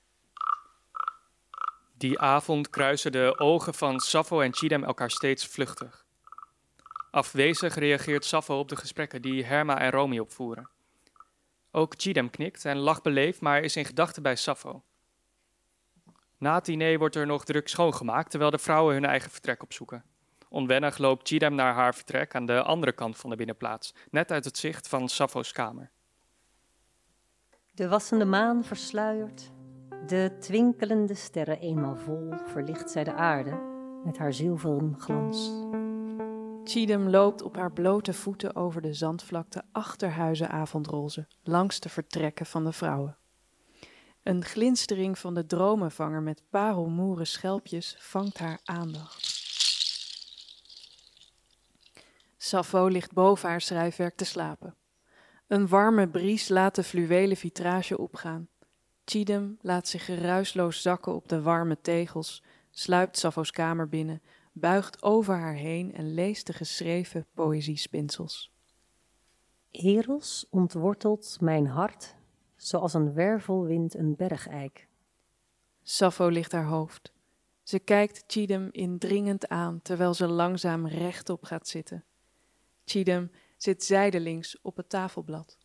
Die 1.96 2.18
avond 2.18 2.70
kruisen 2.70 3.12
de 3.12 3.38
ogen 3.38 3.74
van 3.74 4.00
Sappho 4.00 4.40
en 4.40 4.54
Chidem 4.54 4.84
elkaar 4.84 5.10
steeds 5.10 5.46
vluchtig. 5.46 6.06
Afwezig 7.10 7.74
reageert 7.74 8.24
Sappho 8.24 8.58
op 8.58 8.68
de 8.68 8.76
gesprekken 8.76 9.22
die 9.22 9.44
Herma 9.44 9.78
en 9.78 9.90
Romy 9.90 10.18
opvoeren. 10.18 10.70
Ook 11.70 11.94
Chidem 11.96 12.30
knikt 12.30 12.64
en 12.64 12.76
lacht 12.76 13.02
beleefd, 13.02 13.40
maar 13.40 13.62
is 13.62 13.76
in 13.76 13.84
gedachten 13.84 14.22
bij 14.22 14.36
Sappho. 14.36 14.82
Na 16.38 16.54
het 16.54 16.64
diner 16.64 16.98
wordt 16.98 17.16
er 17.16 17.26
nog 17.26 17.44
druk 17.44 17.68
schoongemaakt, 17.68 18.30
terwijl 18.30 18.50
de 18.50 18.58
vrouwen 18.58 18.94
hun 18.94 19.04
eigen 19.04 19.30
vertrek 19.30 19.62
opzoeken. 19.62 20.04
Onwennig 20.52 20.98
loopt 20.98 21.28
Chidem 21.28 21.54
naar 21.54 21.74
haar 21.74 21.94
vertrek 21.94 22.34
aan 22.34 22.46
de 22.46 22.62
andere 22.62 22.92
kant 22.92 23.16
van 23.16 23.30
de 23.30 23.36
binnenplaats, 23.36 23.94
net 24.10 24.30
uit 24.30 24.44
het 24.44 24.58
zicht 24.58 24.88
van 24.88 25.08
Sappho's 25.08 25.52
kamer. 25.52 25.90
De 27.74 27.88
wassende 27.88 28.24
maan 28.24 28.64
versluiert, 28.64 29.50
de 30.06 30.36
twinkelende 30.40 31.14
sterren 31.14 31.60
eenmaal 31.60 31.96
vol 31.96 32.32
verlicht 32.46 32.90
zij 32.90 33.04
de 33.04 33.14
aarde 33.14 33.60
met 34.04 34.18
haar 34.18 34.32
zilveren 34.32 34.94
glans. 34.98 35.50
Chidem 36.64 37.08
loopt 37.08 37.42
op 37.42 37.56
haar 37.56 37.72
blote 37.72 38.12
voeten 38.12 38.56
over 38.56 38.82
de 38.82 38.94
zandvlakte 38.94 39.62
achter 39.72 40.10
huizen 40.10 40.48
avondroze, 40.48 41.26
langs 41.42 41.80
de 41.80 41.88
vertrekken 41.88 42.46
van 42.46 42.64
de 42.64 42.72
vrouwen. 42.72 43.16
Een 44.22 44.44
glinstering 44.44 45.18
van 45.18 45.34
de 45.34 45.46
dromenvanger 45.46 46.22
met 46.22 46.42
parelmoeren 46.50 47.26
schelpjes 47.26 47.96
vangt 47.98 48.38
haar 48.38 48.60
aandacht. 48.64 49.39
Sappho 52.42 52.86
ligt 52.86 53.12
boven 53.12 53.48
haar 53.48 53.60
schrijfwerk 53.60 54.16
te 54.16 54.24
slapen. 54.24 54.74
Een 55.46 55.68
warme 55.68 56.08
bries 56.08 56.48
laat 56.48 56.74
de 56.74 56.82
fluwelen 56.82 57.36
vitrage 57.36 57.98
opgaan. 57.98 58.48
Chidem 59.04 59.58
laat 59.60 59.88
zich 59.88 60.04
geruisloos 60.04 60.82
zakken 60.82 61.14
op 61.14 61.28
de 61.28 61.42
warme 61.42 61.80
tegels, 61.80 62.42
sluipt 62.70 63.18
Sappho's 63.18 63.50
kamer 63.50 63.88
binnen, 63.88 64.22
buigt 64.52 65.02
over 65.02 65.34
haar 65.34 65.54
heen 65.54 65.94
en 65.94 66.14
leest 66.14 66.46
de 66.46 66.52
geschreven 66.52 67.26
poëziespinsels. 67.34 68.52
Eros 69.70 70.46
ontwortelt 70.50 71.36
mijn 71.40 71.66
hart, 71.66 72.14
zoals 72.56 72.94
een 72.94 73.12
wervelwind 73.12 73.94
een 73.94 74.16
bergeik. 74.16 74.88
Sappho 75.82 76.28
ligt 76.28 76.52
haar 76.52 76.66
hoofd. 76.66 77.12
Ze 77.62 77.78
kijkt 77.78 78.24
Chidem 78.26 78.68
indringend 78.70 79.48
aan 79.48 79.82
terwijl 79.82 80.14
ze 80.14 80.26
langzaam 80.26 80.86
rechtop 80.86 81.44
gaat 81.44 81.68
zitten. 81.68 82.04
Chidem 82.84 83.30
zit 83.56 83.84
zijdelings 83.84 84.60
op 84.62 84.76
het 84.76 84.88
tafelblad. 84.88 85.58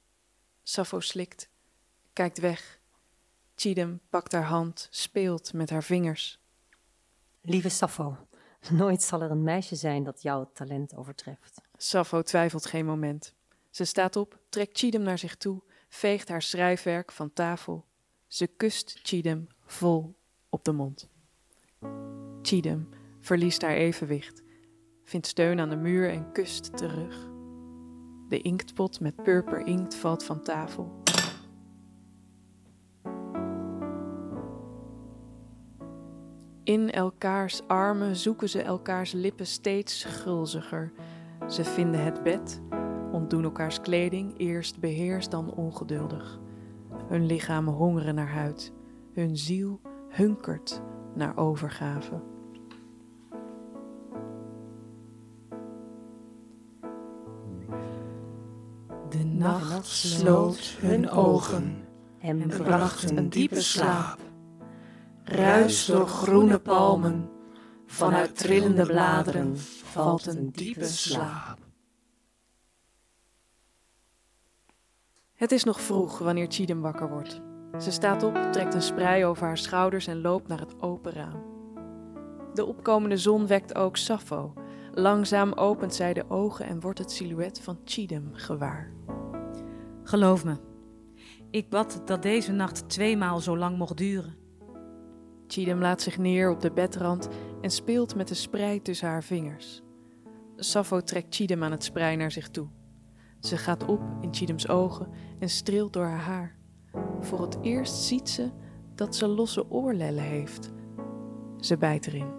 Sappho 0.63 0.99
slikt, 0.99 1.49
kijkt 2.13 2.37
weg. 2.37 2.79
Chidem 3.55 4.01
pakt 4.09 4.31
haar 4.31 4.43
hand, 4.43 4.87
speelt 4.91 5.53
met 5.53 5.69
haar 5.69 5.83
vingers. 5.83 6.39
Lieve 7.41 7.69
Sappho, 7.69 8.17
nooit 8.71 9.01
zal 9.01 9.21
er 9.21 9.31
een 9.31 9.43
meisje 9.43 9.75
zijn 9.75 10.03
dat 10.03 10.21
jouw 10.21 10.49
talent 10.53 10.95
overtreft. 10.95 11.61
Sappho 11.77 12.21
twijfelt 12.21 12.65
geen 12.65 12.85
moment. 12.85 13.33
Ze 13.69 13.85
staat 13.85 14.15
op, 14.15 14.39
trekt 14.49 14.77
Chidem 14.77 15.01
naar 15.01 15.17
zich 15.17 15.35
toe, 15.35 15.61
veegt 15.87 16.29
haar 16.29 16.41
schrijfwerk 16.41 17.11
van 17.11 17.33
tafel. 17.33 17.85
Ze 18.27 18.47
kust 18.47 18.99
Chidem 19.03 19.47
vol 19.65 20.15
op 20.49 20.63
de 20.63 20.71
mond. 20.71 21.09
Chidem 22.41 22.89
verliest 23.19 23.61
haar 23.61 23.75
evenwicht, 23.75 24.43
vindt 25.05 25.27
steun 25.27 25.59
aan 25.59 25.69
de 25.69 25.75
muur 25.75 26.09
en 26.09 26.31
kust 26.31 26.77
terug. 26.77 27.29
De 28.29 28.41
inktpot 28.41 28.99
met 28.99 29.23
purper 29.23 29.67
inkt 29.67 29.95
valt 29.95 30.23
van 30.23 30.41
tafel. 30.41 31.03
In 36.63 36.91
elkaars 36.91 37.67
armen 37.67 38.15
zoeken 38.15 38.49
ze 38.49 38.61
elkaars 38.61 39.11
lippen 39.11 39.47
steeds 39.47 40.03
gulziger. 40.03 40.91
Ze 41.47 41.63
vinden 41.63 42.03
het 42.03 42.23
bed, 42.23 42.61
ontdoen 43.11 43.43
elkaars 43.43 43.81
kleding, 43.81 44.37
eerst 44.37 44.79
beheerst 44.79 45.31
dan 45.31 45.53
ongeduldig. 45.53 46.39
Hun 47.07 47.25
lichamen 47.25 47.73
hongeren 47.73 48.15
naar 48.15 48.31
huid, 48.31 48.73
hun 49.13 49.37
ziel 49.37 49.81
hunkert 50.09 50.81
naar 51.15 51.37
overgave. 51.37 52.34
Nacht 59.45 59.85
sloot 59.85 60.77
hun 60.79 61.09
ogen 61.09 61.87
en 62.19 62.47
bracht 62.47 63.11
een 63.11 63.29
diepe 63.29 63.61
slaap. 63.61 64.19
Ruis 65.23 65.85
door 65.85 66.07
groene 66.07 66.59
palmen, 66.59 67.29
vanuit 67.85 68.37
trillende 68.37 68.85
bladeren 68.85 69.57
valt 69.83 70.25
een 70.25 70.51
diepe 70.51 70.85
slaap. 70.85 71.57
Het 75.33 75.51
is 75.51 75.63
nog 75.63 75.81
vroeg 75.81 76.17
wanneer 76.17 76.47
Chidem 76.49 76.81
wakker 76.81 77.09
wordt. 77.09 77.41
Ze 77.79 77.91
staat 77.91 78.23
op, 78.23 78.47
trekt 78.51 78.73
een 78.73 78.81
sprei 78.81 79.25
over 79.25 79.45
haar 79.45 79.57
schouders 79.57 80.07
en 80.07 80.21
loopt 80.21 80.47
naar 80.47 80.59
het 80.59 80.81
open 80.81 81.11
raam. 81.11 81.43
De 82.53 82.65
opkomende 82.65 83.17
zon 83.17 83.47
wekt 83.47 83.75
ook 83.75 83.97
Sappho. 83.97 84.53
Langzaam 84.91 85.53
opent 85.53 85.93
zij 85.93 86.13
de 86.13 86.29
ogen 86.29 86.65
en 86.65 86.79
wordt 86.79 86.99
het 86.99 87.11
silhouet 87.11 87.59
van 87.61 87.79
Chidem 87.83 88.29
gewaar. 88.33 88.93
Geloof 90.07 90.45
me, 90.45 90.57
ik 91.49 91.69
bad 91.69 92.01
dat 92.05 92.21
deze 92.21 92.51
nacht 92.51 92.89
tweemaal 92.89 93.39
zo 93.39 93.57
lang 93.57 93.77
mocht 93.77 93.97
duren. 93.97 94.35
Chidem 95.47 95.79
laat 95.79 96.01
zich 96.01 96.17
neer 96.17 96.49
op 96.49 96.61
de 96.61 96.71
bedrand 96.71 97.29
en 97.61 97.69
speelt 97.69 98.15
met 98.15 98.27
de 98.27 98.33
sprei 98.33 98.81
tussen 98.81 99.07
haar 99.07 99.23
vingers. 99.23 99.81
Sappho 100.55 101.01
trekt 101.01 101.35
Chidem 101.35 101.63
aan 101.63 101.71
het 101.71 101.83
sprei 101.83 102.15
naar 102.15 102.31
zich 102.31 102.49
toe. 102.49 102.67
Ze 103.39 103.57
gaat 103.57 103.85
op 103.85 104.01
in 104.21 104.33
Chidems 104.33 104.67
ogen 104.67 105.09
en 105.39 105.49
streelt 105.49 105.93
door 105.93 106.05
haar 106.05 106.19
haar. 106.19 106.57
Voor 107.19 107.41
het 107.41 107.57
eerst 107.61 107.93
ziet 107.93 108.29
ze 108.29 108.51
dat 108.95 109.15
ze 109.15 109.27
losse 109.27 109.71
oorlellen 109.71 110.23
heeft. 110.23 110.71
Ze 111.59 111.77
bijt 111.77 112.07
erin. 112.07 112.33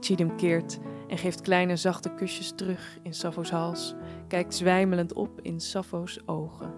Chidem 0.00 0.36
keert 0.36 0.78
en 1.08 1.18
geeft 1.18 1.40
kleine 1.40 1.76
zachte 1.76 2.14
kusjes 2.14 2.52
terug 2.54 2.98
in 3.02 3.14
Sappho's 3.14 3.50
hals, 3.50 3.94
kijkt 4.28 4.54
zwijmelend 4.54 5.12
op 5.12 5.40
in 5.40 5.60
Sappho's 5.60 6.20
ogen. 6.26 6.74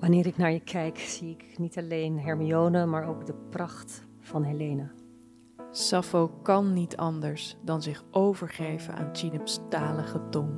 Wanneer 0.00 0.26
ik 0.26 0.36
naar 0.36 0.52
je 0.52 0.60
kijk, 0.60 0.98
zie 0.98 1.30
ik 1.30 1.58
niet 1.58 1.78
alleen 1.78 2.20
Hermione, 2.20 2.86
maar 2.86 3.08
ook 3.08 3.26
de 3.26 3.34
pracht 3.50 4.06
van 4.20 4.42
Helena. 4.42 4.92
Sappho 5.70 6.28
kan 6.42 6.72
niet 6.72 6.96
anders 6.96 7.56
dan 7.62 7.82
zich 7.82 8.04
overgeven 8.10 8.94
aan 8.94 9.08
Chidems 9.12 9.60
talige 9.68 10.28
tong. 10.30 10.50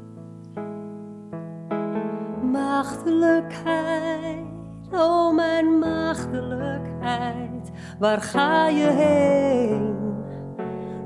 Maagdelijkheid, 2.52 4.46
o 4.92 5.32
mijn 5.32 5.78
maagdelijkheid, 5.78 7.70
waar 7.98 8.20
ga 8.20 8.68
je 8.68 8.86
heen, 8.90 10.05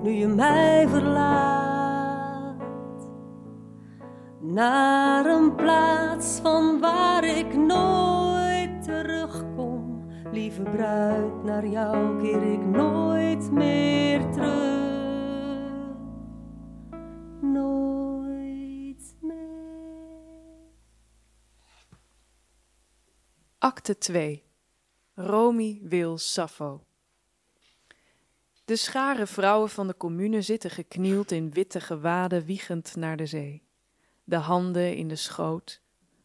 nu 0.02 0.10
je 0.10 0.26
mij 0.26 0.88
verlaat? 0.88 2.56
Naar 4.40 5.26
een 5.26 5.54
plaats 5.54 6.38
van 6.40 6.80
waar 6.80 7.24
ik 7.24 7.56
nooit 7.56 8.82
terugkom, 8.82 10.04
lieve 10.32 10.62
bruid, 10.62 11.44
naar 11.44 11.66
jou 11.66 12.22
keer 12.22 12.52
ik 12.52 12.66
nooit 12.66 13.50
meer 13.52 14.30
terug. 14.30 14.58
Nooit 17.40 19.16
meer. 19.20 19.38
Acte 23.58 23.98
2. 23.98 24.44
Romy 25.14 25.80
wil 25.82 26.18
Sappho. 26.18 26.89
De 28.70 28.76
schare 28.76 29.26
vrouwen 29.26 29.70
van 29.70 29.86
de 29.86 29.96
commune 29.96 30.42
zitten 30.42 30.70
geknield 30.70 31.30
in 31.30 31.50
witte 31.50 31.80
gewaden 31.80 32.44
wiegend 32.44 32.96
naar 32.96 33.16
de 33.16 33.26
zee. 33.26 33.62
De 34.24 34.36
handen 34.36 34.96
in 34.96 35.08
de 35.08 35.16
schoot. 35.16 35.80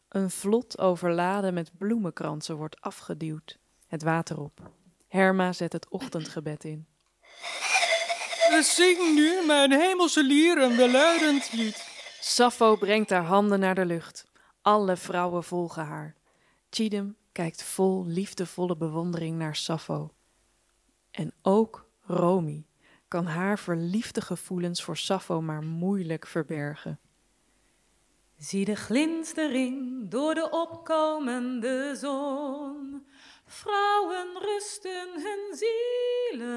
Een 0.10 0.29
vlot 0.29 0.79
overladen 0.79 1.53
met 1.53 1.71
bloemenkransen 1.77 2.55
wordt 2.55 2.81
afgeduwd. 2.81 3.60
Het 3.88 4.03
water 4.03 4.39
op. 4.39 4.71
Herma 5.08 5.53
zet 5.53 5.73
het 5.73 5.89
ochtendgebed 5.89 6.63
in. 6.63 6.88
Zing 8.62 9.15
nu 9.15 9.45
mijn 9.45 9.71
hemelse 9.71 10.23
lier 10.23 10.58
een 10.58 10.77
welluidend 10.77 11.53
lied. 11.53 11.88
Sappho 12.19 12.75
brengt 12.75 13.10
haar 13.10 13.25
handen 13.25 13.60
naar 13.60 13.75
de 13.75 13.86
lucht. 13.86 14.25
Alle 14.62 14.97
vrouwen 14.97 15.43
volgen 15.43 15.86
haar. 15.86 16.15
Chidem 16.69 17.17
kijkt 17.31 17.63
vol 17.63 18.05
liefdevolle 18.05 18.77
bewondering 18.77 19.38
naar 19.38 19.55
Sappho. 19.55 20.13
En 21.12 21.34
ook 21.41 21.85
Romy 22.06 22.65
kan 23.08 23.26
haar 23.26 23.60
verliefde 23.60 24.22
gevoelens 24.22 24.84
voor 24.84 24.98
Sappho 24.98 25.41
maar 25.41 25.63
moeilijk 25.63 26.28
verbergen. 26.28 27.00
Zie 28.38 28.65
de 28.65 28.76
glinstering 28.76 30.08
door 30.10 30.34
de 30.34 30.50
opkomende 30.50 31.96
zon. 31.98 33.06
Vrouwen 33.46 34.28
rusten 34.41 35.08
hun 35.13 35.58
zielen. 35.58 36.56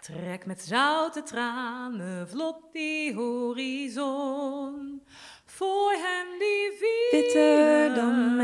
Trek 0.00 0.46
met 0.46 0.62
zoute 0.62 1.22
tranen 1.22 2.28
vlot 2.28 2.72
die 2.72 3.14
horizon. 3.14 5.02
Voor 5.44 5.92
hen 5.92 6.38
die 6.38 6.72
vielen. 6.78 7.24
Witter 7.24 7.94
dan 7.94 8.36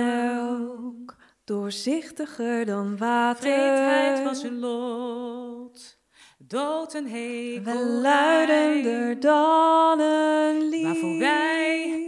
doorzichtiger 1.45 2.65
dan 2.67 2.97
water. 2.97 3.43
Vreedheid 3.43 4.25
was 4.25 4.43
hun 4.43 4.59
lot. 4.59 5.99
Dood 6.39 6.95
en 6.95 7.07
hekel. 7.07 7.63
Welluidender 7.63 9.21
dan 9.21 10.01
een 10.01 10.69
lied. 10.69 10.83
Waarvoor 10.83 11.19
wij 11.19 12.03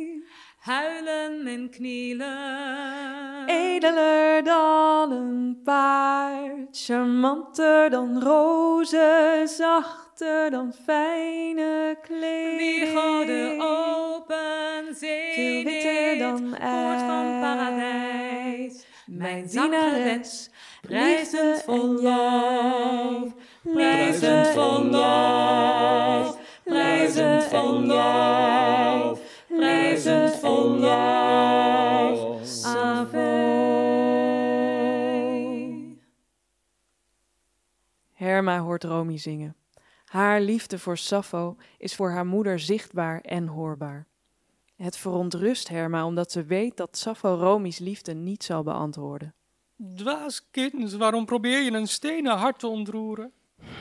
huilen 0.59 1.47
en 1.47 1.71
knielen. 1.71 3.47
Edeler 3.47 4.45
dan 4.45 5.11
een 5.13 5.61
paard, 5.65 6.69
charmanter 6.71 7.91
dan 7.91 8.23
rozen, 8.23 9.49
zachter 9.49 10.51
dan 10.51 10.73
fijne 10.85 11.99
kleding. 12.03 12.59
Wie 12.59 12.87
goden 12.87 13.61
open 13.61 14.95
zee 14.95 15.33
Veel 15.35 15.65
witter 15.65 16.19
dan 16.19 16.41
poort 16.49 16.59
van 17.01 17.25
ijs. 17.27 17.41
paradijs. 17.41 18.16
Mijn 19.07 19.47
Dienares, 19.47 20.51
prijzend 20.81 21.65
liefde 21.65 21.65
en 21.65 22.01
lof, 22.01 23.33
prijzend 23.63 24.47
jij. 24.47 24.91
lof, 24.91 26.39
prijzend 26.65 27.53
en 27.53 27.87
jij, 27.87 29.15
reizend 29.49 30.41
en 30.41 30.81
jij, 30.81 32.41
Ave. 32.65 33.45
Herma 38.13 38.59
hoort 38.59 38.85
Romy 38.85 39.19
zingen. 39.19 39.57
Haar 40.05 40.41
liefde 40.41 40.79
voor 40.79 40.97
Sappho 40.97 41.57
is 41.79 41.95
voor 41.95 42.11
haar 42.11 42.27
moeder 42.27 42.59
zichtbaar 42.59 43.21
en 43.21 43.47
hoorbaar. 43.47 44.07
Het 44.77 44.97
verontrust 44.97 45.69
Herma 45.69 46.07
omdat 46.07 46.33
ze 46.33 46.45
weet 46.45 46.77
dat 46.77 46.97
Sappho 46.97 47.35
Romy's 47.35 47.79
liefde 47.79 48.15
niet 48.15 48.45
zal 48.45 48.63
beantwoorden. 48.63 49.35
Dwaas 49.95 50.51
kind, 50.51 50.93
waarom 50.93 51.25
probeer 51.25 51.61
je 51.61 51.71
een 51.71 51.89
stenen 51.89 52.37
hart 52.37 52.59
te 52.59 52.67
ontroeren? 52.67 53.33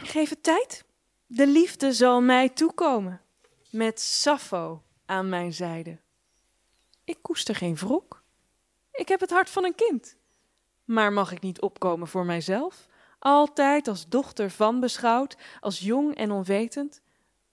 Geef 0.03 0.29
het 0.29 0.43
tijd. 0.43 0.85
De 1.25 1.47
liefde 1.47 1.93
zal 1.93 2.21
mij 2.21 2.49
toekomen. 2.49 3.21
Met 3.69 3.99
Sappho 3.99 4.83
aan 5.05 5.29
mijn 5.29 5.53
zijde. 5.53 5.99
Ik 7.03 7.17
koester 7.21 7.55
geen 7.55 7.75
wrok. 7.75 8.23
Ik 8.91 9.07
heb 9.07 9.19
het 9.19 9.29
hart 9.29 9.49
van 9.49 9.63
een 9.65 9.75
kind. 9.75 10.17
Maar 10.83 11.13
mag 11.13 11.31
ik 11.31 11.41
niet 11.41 11.61
opkomen 11.61 12.07
voor 12.07 12.25
mijzelf? 12.25 12.87
Altijd 13.19 13.87
als 13.87 14.07
dochter 14.07 14.51
van 14.51 14.79
beschouwd, 14.79 15.37
als 15.59 15.79
jong 15.79 16.15
en 16.15 16.31
onwetend? 16.31 17.01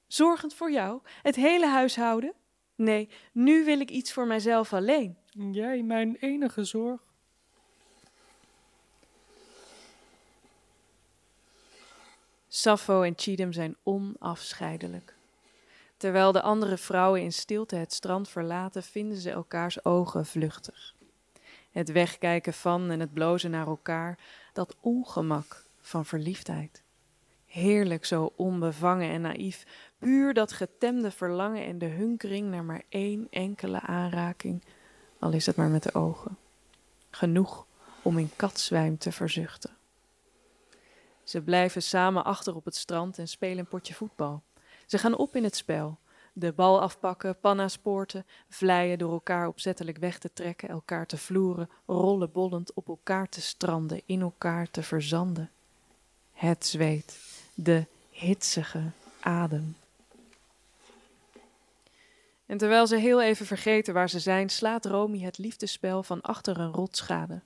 Zorgend 0.07 0.55
voor 0.55 0.71
jou, 0.71 1.01
het 1.23 1.37
hele 1.37 1.67
huishouden? 1.67 2.35
Nee, 2.83 3.09
nu 3.33 3.65
wil 3.65 3.81
ik 3.81 3.91
iets 3.91 4.13
voor 4.13 4.27
mijzelf 4.27 4.73
alleen. 4.73 5.17
Jij 5.31 5.83
mijn 5.83 6.17
enige 6.21 6.65
zorg. 6.65 7.01
Sappho 12.49 13.03
en 13.03 13.13
Chidem 13.17 13.53
zijn 13.53 13.77
onafscheidelijk. 13.83 15.15
Terwijl 15.97 16.33
de 16.33 16.43
andere 16.43 16.77
vrouwen 16.77 17.23
in 17.23 17.33
stilte 17.33 17.77
het 17.77 17.93
strand 17.93 18.29
verlaten, 18.29 18.83
vinden 18.83 19.17
ze 19.17 19.31
elkaars 19.31 19.85
ogen 19.85 20.27
vluchtig. 20.27 20.95
Het 21.71 21.93
wegkijken 21.93 22.53
van 22.53 22.91
en 22.91 23.01
het 23.01 23.13
blozen 23.13 23.51
naar 23.51 23.67
elkaar, 23.67 24.19
dat 24.53 24.77
ongemak 24.81 25.65
van 25.81 26.05
verliefdheid. 26.05 26.83
Heerlijk 27.53 28.05
zo 28.05 28.33
onbevangen 28.37 29.11
en 29.11 29.21
naïef, 29.21 29.67
puur 29.99 30.35
dat 30.35 30.53
getemde 30.53 31.11
verlangen 31.11 31.65
en 31.65 31.79
de 31.79 31.87
hunkering 31.87 32.51
naar 32.51 32.65
maar 32.65 32.83
één 32.89 33.27
enkele 33.31 33.81
aanraking, 33.81 34.63
al 35.19 35.33
is 35.33 35.47
het 35.47 35.57
maar 35.57 35.69
met 35.69 35.83
de 35.83 35.95
ogen. 35.95 36.37
Genoeg 37.11 37.67
om 38.03 38.19
in 38.19 38.31
katzwijm 38.37 38.99
te 38.99 39.13
verzuchten. 39.13 39.71
Ze 41.23 41.43
blijven 41.43 41.83
samen 41.83 42.25
achter 42.25 42.55
op 42.55 42.65
het 42.65 42.77
strand 42.77 43.19
en 43.19 43.29
spelen 43.29 43.59
een 43.59 43.67
potje 43.67 43.95
voetbal. 43.95 44.43
Ze 44.87 44.99
gaan 44.99 45.17
op 45.17 45.37
in 45.37 45.45
het 45.45 45.57
spel. 45.57 45.99
De 46.33 46.53
bal 46.53 46.81
afpakken, 46.81 47.39
panna's 47.41 47.79
poorten, 47.79 48.27
vleien 48.49 48.99
door 48.99 49.13
elkaar 49.13 49.47
opzettelijk 49.47 49.99
weg 49.99 50.19
te 50.19 50.33
trekken, 50.33 50.69
elkaar 50.69 51.07
te 51.07 51.17
vloeren, 51.17 51.71
rollen 51.87 52.33
bollend 52.33 52.75
op 52.75 52.89
elkaar 52.89 53.29
te 53.29 53.41
stranden, 53.41 54.03
in 54.07 54.21
elkaar 54.21 54.71
te 54.71 54.83
verzanden. 54.83 55.51
Het 56.33 56.67
zweet, 56.67 57.32
de 57.55 57.87
hitsige 58.11 58.91
adem. 59.21 59.77
En 62.47 62.59
terwijl 62.59 62.87
ze 62.87 62.97
heel 62.97 63.23
even 63.23 63.47
vergeten 63.47 63.95
waar 63.95 64.09
ze 64.09 64.19
zijn, 64.19 64.49
slaat 64.49 64.85
Romy 64.85 65.21
het 65.21 65.39
liefdespel 65.39 66.03
van 66.03 66.21
achter 66.21 66.59
een 66.59 66.73
rotschade. 66.73 67.43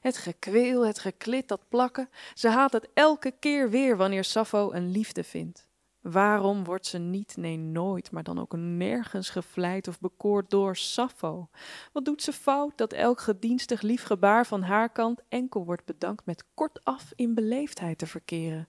Het 0.00 0.16
gekweel, 0.16 0.86
het 0.86 0.98
geklit, 0.98 1.48
dat 1.48 1.68
plakken, 1.68 2.08
ze 2.34 2.48
haat 2.48 2.72
het 2.72 2.88
elke 2.94 3.34
keer 3.38 3.70
weer 3.70 3.96
wanneer 3.96 4.24
Sappho 4.24 4.72
een 4.72 4.90
liefde 4.90 5.24
vindt. 5.24 5.66
Waarom 6.00 6.64
wordt 6.64 6.86
ze 6.86 6.98
niet, 6.98 7.36
nee 7.36 7.58
nooit, 7.58 8.10
maar 8.10 8.22
dan 8.22 8.40
ook 8.40 8.56
nergens 8.56 9.30
gevleid 9.30 9.88
of 9.88 10.00
bekoord 10.00 10.50
door 10.50 10.76
Sappho? 10.76 11.48
Wat 11.92 12.04
doet 12.04 12.22
ze 12.22 12.32
fout 12.32 12.72
dat 12.76 12.92
elk 12.92 13.20
gedienstig 13.20 13.80
lief 13.80 14.02
gebaar 14.02 14.46
van 14.46 14.62
haar 14.62 14.90
kant 14.90 15.20
enkel 15.28 15.64
wordt 15.64 15.84
bedankt 15.84 16.26
met 16.26 16.44
kortaf 16.54 17.12
in 17.14 17.34
beleefdheid 17.34 17.98
te 17.98 18.06
verkeren? 18.06 18.68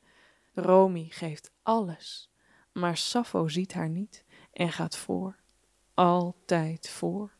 Romy 0.59 1.07
geeft 1.09 1.51
alles, 1.63 2.29
maar 2.71 2.97
Sappho 2.97 3.47
ziet 3.47 3.73
haar 3.73 3.89
niet 3.89 4.23
en 4.53 4.71
gaat 4.71 4.97
voor. 4.97 5.35
Altijd 5.93 6.89
voor. 6.89 7.31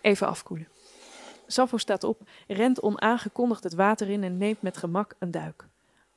Even 0.00 0.26
afkoelen. 0.26 0.68
Sappho 1.46 1.76
staat 1.76 2.04
op, 2.04 2.28
rent 2.46 2.82
onaangekondigd 2.82 3.64
het 3.64 3.74
water 3.74 4.08
in 4.08 4.24
en 4.24 4.36
neemt 4.36 4.62
met 4.62 4.76
gemak 4.76 5.14
een 5.18 5.30
duik. 5.30 5.66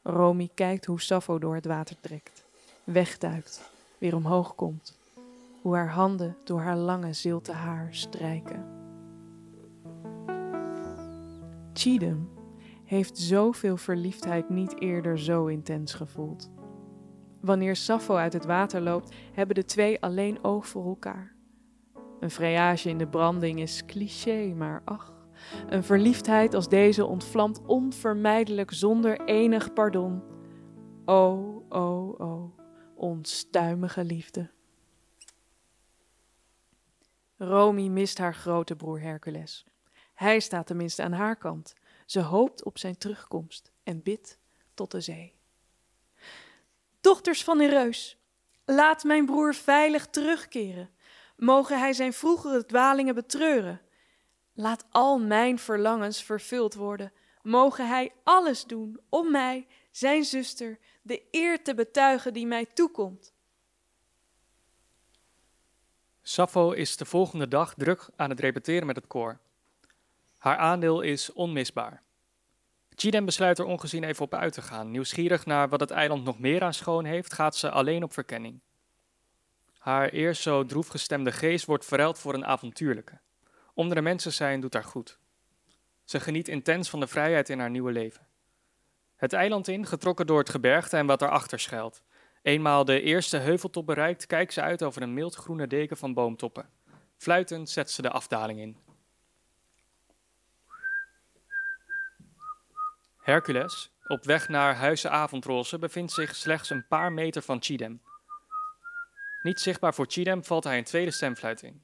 Romy 0.03 0.49
kijkt 0.53 0.85
hoe 0.85 1.01
Sappho 1.01 1.39
door 1.39 1.55
het 1.55 1.65
water 1.65 1.95
trekt, 1.99 2.43
wegduikt, 2.83 3.71
weer 3.97 4.15
omhoog 4.15 4.55
komt. 4.55 4.97
Hoe 5.61 5.75
haar 5.75 5.89
handen 5.89 6.37
door 6.43 6.59
haar 6.59 6.77
lange 6.77 7.13
zilte 7.13 7.51
haar 7.51 7.87
strijken. 7.91 8.65
Chidem 11.73 12.29
heeft 12.91 13.17
zoveel 13.17 13.77
verliefdheid 13.77 14.49
niet 14.49 14.81
eerder 14.81 15.19
zo 15.19 15.45
intens 15.45 15.93
gevoeld. 15.93 16.51
Wanneer 17.41 17.75
Sappho 17.75 18.15
uit 18.15 18.33
het 18.33 18.45
water 18.45 18.81
loopt, 18.81 19.15
hebben 19.33 19.55
de 19.55 19.65
twee 19.65 20.01
alleen 20.01 20.43
oog 20.43 20.67
voor 20.67 20.85
elkaar. 20.85 21.35
Een 22.19 22.31
vrijage 22.31 22.89
in 22.89 22.97
de 22.97 23.07
branding 23.07 23.59
is 23.59 23.85
cliché, 23.85 24.53
maar 24.55 24.81
ach, 24.85 25.13
een 25.67 25.83
verliefdheid 25.83 26.53
als 26.53 26.69
deze 26.69 27.05
ontvlamt 27.05 27.65
onvermijdelijk 27.65 28.71
zonder 28.71 29.21
enig 29.21 29.73
pardon. 29.73 30.23
O, 31.05 31.65
o, 31.69 32.15
o, 32.17 32.55
onstuimige 32.95 34.03
liefde. 34.03 34.49
Romy 37.37 37.87
mist 37.87 38.17
haar 38.17 38.35
grote 38.35 38.75
broer 38.75 39.01
Hercules. 39.01 39.65
Hij 40.13 40.39
staat 40.39 40.67
tenminste 40.67 41.03
aan 41.03 41.11
haar 41.11 41.35
kant. 41.35 41.73
Ze 42.11 42.19
hoopt 42.19 42.63
op 42.63 42.77
zijn 42.77 42.97
terugkomst 42.97 43.71
en 43.83 44.03
bidt 44.03 44.39
tot 44.73 44.91
de 44.91 45.01
zee. 45.01 45.35
Dochters 47.01 47.43
van 47.43 47.57
Nereus, 47.57 48.17
laat 48.65 49.03
mijn 49.03 49.25
broer 49.25 49.53
veilig 49.55 50.07
terugkeren. 50.07 50.89
Mogen 51.35 51.79
hij 51.79 51.93
zijn 51.93 52.13
vroegere 52.13 52.65
dwalingen 52.65 53.15
betreuren. 53.15 53.81
Laat 54.53 54.85
al 54.89 55.19
mijn 55.19 55.59
verlangens 55.59 56.23
vervuld 56.23 56.73
worden. 56.73 57.13
Mogen 57.41 57.87
hij 57.87 58.13
alles 58.23 58.63
doen 58.63 58.99
om 59.09 59.31
mij, 59.31 59.67
zijn 59.91 60.23
zuster, 60.23 60.79
de 61.01 61.27
eer 61.31 61.63
te 61.63 61.73
betuigen 61.73 62.33
die 62.33 62.45
mij 62.45 62.65
toekomt. 62.65 63.33
Sappho 66.21 66.71
is 66.71 66.97
de 66.97 67.05
volgende 67.05 67.47
dag 67.47 67.73
druk 67.73 68.09
aan 68.15 68.29
het 68.29 68.39
repeteren 68.39 68.85
met 68.85 68.95
het 68.95 69.07
koor. 69.07 69.39
Haar 70.41 70.57
aandeel 70.57 71.01
is 71.01 71.33
onmisbaar. 71.33 72.03
Chidem 72.95 73.25
besluit 73.25 73.59
er 73.59 73.65
ongezien 73.65 74.03
even 74.03 74.25
op 74.25 74.33
uit 74.33 74.53
te 74.53 74.61
gaan. 74.61 74.91
Nieuwsgierig 74.91 75.45
naar 75.45 75.69
wat 75.69 75.79
het 75.79 75.91
eiland 75.91 76.23
nog 76.23 76.39
meer 76.39 76.63
aan 76.63 76.73
schoon 76.73 77.05
heeft, 77.05 77.33
gaat 77.33 77.55
ze 77.55 77.69
alleen 77.69 78.03
op 78.03 78.13
verkenning. 78.13 78.59
Haar 79.77 80.09
eerst 80.09 80.41
zo 80.41 80.65
droefgestemde 80.65 81.31
geest 81.31 81.65
wordt 81.65 81.85
verruild 81.85 82.19
voor 82.19 82.33
een 82.33 82.45
avontuurlijke. 82.45 83.19
Onder 83.73 83.95
de 83.95 84.01
mensen 84.01 84.33
zijn 84.33 84.59
doet 84.59 84.73
haar 84.73 84.83
goed. 84.83 85.19
Ze 86.03 86.19
geniet 86.19 86.47
intens 86.47 86.89
van 86.89 86.99
de 86.99 87.07
vrijheid 87.07 87.49
in 87.49 87.59
haar 87.59 87.69
nieuwe 87.69 87.91
leven. 87.91 88.27
Het 89.15 89.33
eiland 89.33 89.67
in, 89.67 89.85
getrokken 89.85 90.27
door 90.27 90.39
het 90.39 90.49
gebergte 90.49 90.97
en 90.97 91.05
wat 91.05 91.21
erachter 91.21 91.59
schuilt. 91.59 92.03
Eenmaal 92.41 92.85
de 92.85 93.01
eerste 93.01 93.37
heuveltop 93.37 93.85
bereikt, 93.85 94.25
kijkt 94.25 94.53
ze 94.53 94.61
uit 94.61 94.83
over 94.83 95.01
een 95.01 95.13
mildgroene 95.13 95.67
deken 95.67 95.97
van 95.97 96.13
boomtoppen. 96.13 96.69
Fluitend 97.17 97.69
zet 97.69 97.91
ze 97.91 98.01
de 98.01 98.09
afdaling 98.09 98.59
in. 98.59 98.90
Hercules, 103.21 103.91
op 104.07 104.23
weg 104.25 104.47
naar 104.49 104.75
Huizen 104.75 105.11
Avondroze, 105.11 105.79
bevindt 105.79 106.11
zich 106.11 106.35
slechts 106.35 106.69
een 106.69 106.87
paar 106.87 107.11
meter 107.11 107.41
van 107.41 107.61
Chidem. 107.61 108.01
Niet 109.41 109.59
zichtbaar 109.59 109.93
voor 109.93 110.05
Chidem 110.09 110.43
valt 110.43 110.63
hij 110.63 110.77
een 110.77 110.83
tweede 110.83 111.11
stemfluit 111.11 111.61
in. 111.61 111.83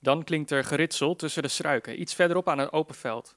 Dan 0.00 0.24
klinkt 0.24 0.50
er 0.50 0.64
geritsel 0.64 1.16
tussen 1.16 1.42
de 1.42 1.48
struiken, 1.48 2.00
iets 2.00 2.14
verderop 2.14 2.48
aan 2.48 2.58
een 2.58 2.72
open 2.72 2.94
veld. 2.94 3.36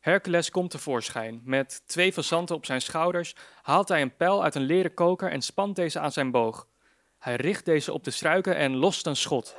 Hercules 0.00 0.50
komt 0.50 0.70
tevoorschijn. 0.70 1.40
Met 1.44 1.82
twee 1.86 2.12
fazanten 2.12 2.56
op 2.56 2.66
zijn 2.66 2.80
schouders 2.80 3.34
haalt 3.62 3.88
hij 3.88 4.02
een 4.02 4.16
pijl 4.16 4.42
uit 4.42 4.54
een 4.54 4.62
leren 4.62 4.94
koker 4.94 5.30
en 5.30 5.42
spant 5.42 5.76
deze 5.76 6.00
aan 6.00 6.12
zijn 6.12 6.30
boog. 6.30 6.68
Hij 7.20 7.36
richt 7.36 7.64
deze 7.64 7.92
op 7.92 8.04
de 8.04 8.10
struiken 8.10 8.56
en 8.56 8.76
lost 8.76 9.06
een 9.06 9.16
schot. 9.16 9.56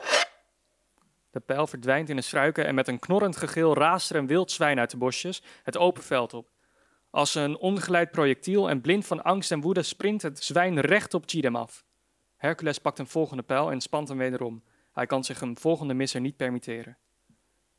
De 1.31 1.39
pijl 1.39 1.67
verdwijnt 1.67 2.09
in 2.09 2.15
de 2.15 2.21
struiken 2.21 2.65
en 2.65 2.75
met 2.75 2.87
een 2.87 2.99
knorrend 2.99 3.37
gegil 3.37 3.73
raast 3.73 4.09
er 4.09 4.15
een 4.15 4.27
wild 4.27 4.51
zwijn 4.51 4.79
uit 4.79 4.91
de 4.91 4.97
bosjes 4.97 5.43
het 5.63 5.77
open 5.77 6.03
veld 6.03 6.33
op. 6.33 6.49
Als 7.09 7.35
een 7.35 7.57
ongeleid 7.57 8.11
projectiel 8.11 8.69
en 8.69 8.81
blind 8.81 9.05
van 9.05 9.23
angst 9.23 9.51
en 9.51 9.61
woede 9.61 9.83
sprint 9.83 10.21
het 10.21 10.43
zwijn 10.43 10.79
recht 10.79 11.13
op 11.13 11.23
Chidem 11.25 11.55
af. 11.55 11.85
Hercules 12.35 12.77
pakt 12.77 12.99
een 12.99 13.07
volgende 13.07 13.43
pijl 13.43 13.71
en 13.71 13.81
spant 13.81 14.07
hem 14.07 14.17
wederom. 14.17 14.63
Hij 14.93 15.05
kan 15.05 15.23
zich 15.23 15.41
een 15.41 15.57
volgende 15.57 15.93
misser 15.93 16.21
niet 16.21 16.37
permitteren. 16.37 16.97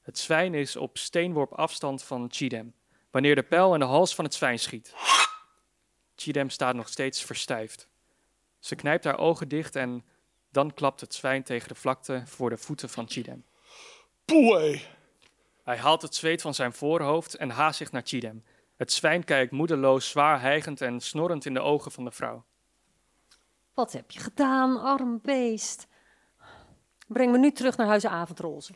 Het 0.03 0.19
zwijn 0.19 0.55
is 0.55 0.77
op 0.77 0.99
steenworp 0.99 1.53
afstand 1.53 2.03
van 2.03 2.27
Chidem, 2.31 2.75
wanneer 3.11 3.35
de 3.35 3.43
pijl 3.43 3.75
in 3.75 3.81
de 3.81 3.87
hals 3.87 4.15
van 4.15 4.25
het 4.25 4.35
zwijn 4.35 4.59
schiet. 4.59 4.95
Chidem 6.15 6.51
staat 6.51 6.75
nog 6.75 6.89
steeds 6.89 7.25
verstijfd. 7.25 7.91
Ze 8.63 8.75
knijpt 8.75 9.05
haar 9.05 9.19
ogen 9.19 9.49
dicht 9.49 9.77
en 9.77 10.05
dan 10.51 10.75
klapt 10.75 11.01
het 11.01 11.15
zwijn 11.15 11.43
tegen 11.43 11.69
de 11.69 11.75
vlakte 11.75 12.23
voor 12.27 12.51
de 12.51 12.57
voeten 12.57 12.89
van 12.89 13.09
Chidem. 13.09 13.45
Poei! 14.25 14.87
Hij 15.65 15.77
haalt 15.77 16.03
het 16.03 16.15
zweet 16.15 16.41
van 16.41 16.55
zijn 16.55 16.73
voorhoofd 16.73 17.35
en 17.35 17.51
haast 17.51 17.77
zich 17.77 17.93
naar 17.93 18.03
Chidem. 18.05 18.45
Het 18.77 18.93
zwijn 18.93 19.25
kijkt 19.25 19.53
moedeloos, 19.53 20.09
zwaar 20.09 20.41
hijgend 20.41 20.81
en 20.81 21.01
snorrend 21.01 21.45
in 21.45 21.55
de 21.55 21.61
ogen 21.61 21.93
van 21.93 22.05
de 22.05 22.11
vrouw. 22.11 22.45
Wat 23.75 23.93
heb 23.93 24.11
je 24.11 24.21
gedaan, 24.21 24.81
arm 24.81 25.21
beest? 25.23 25.87
Breng 27.07 27.33
me 27.33 27.39
nu 27.39 27.53
terug 27.53 27.77
naar 27.77 27.87
huizen 27.87 28.11
Avondroze. 28.11 28.73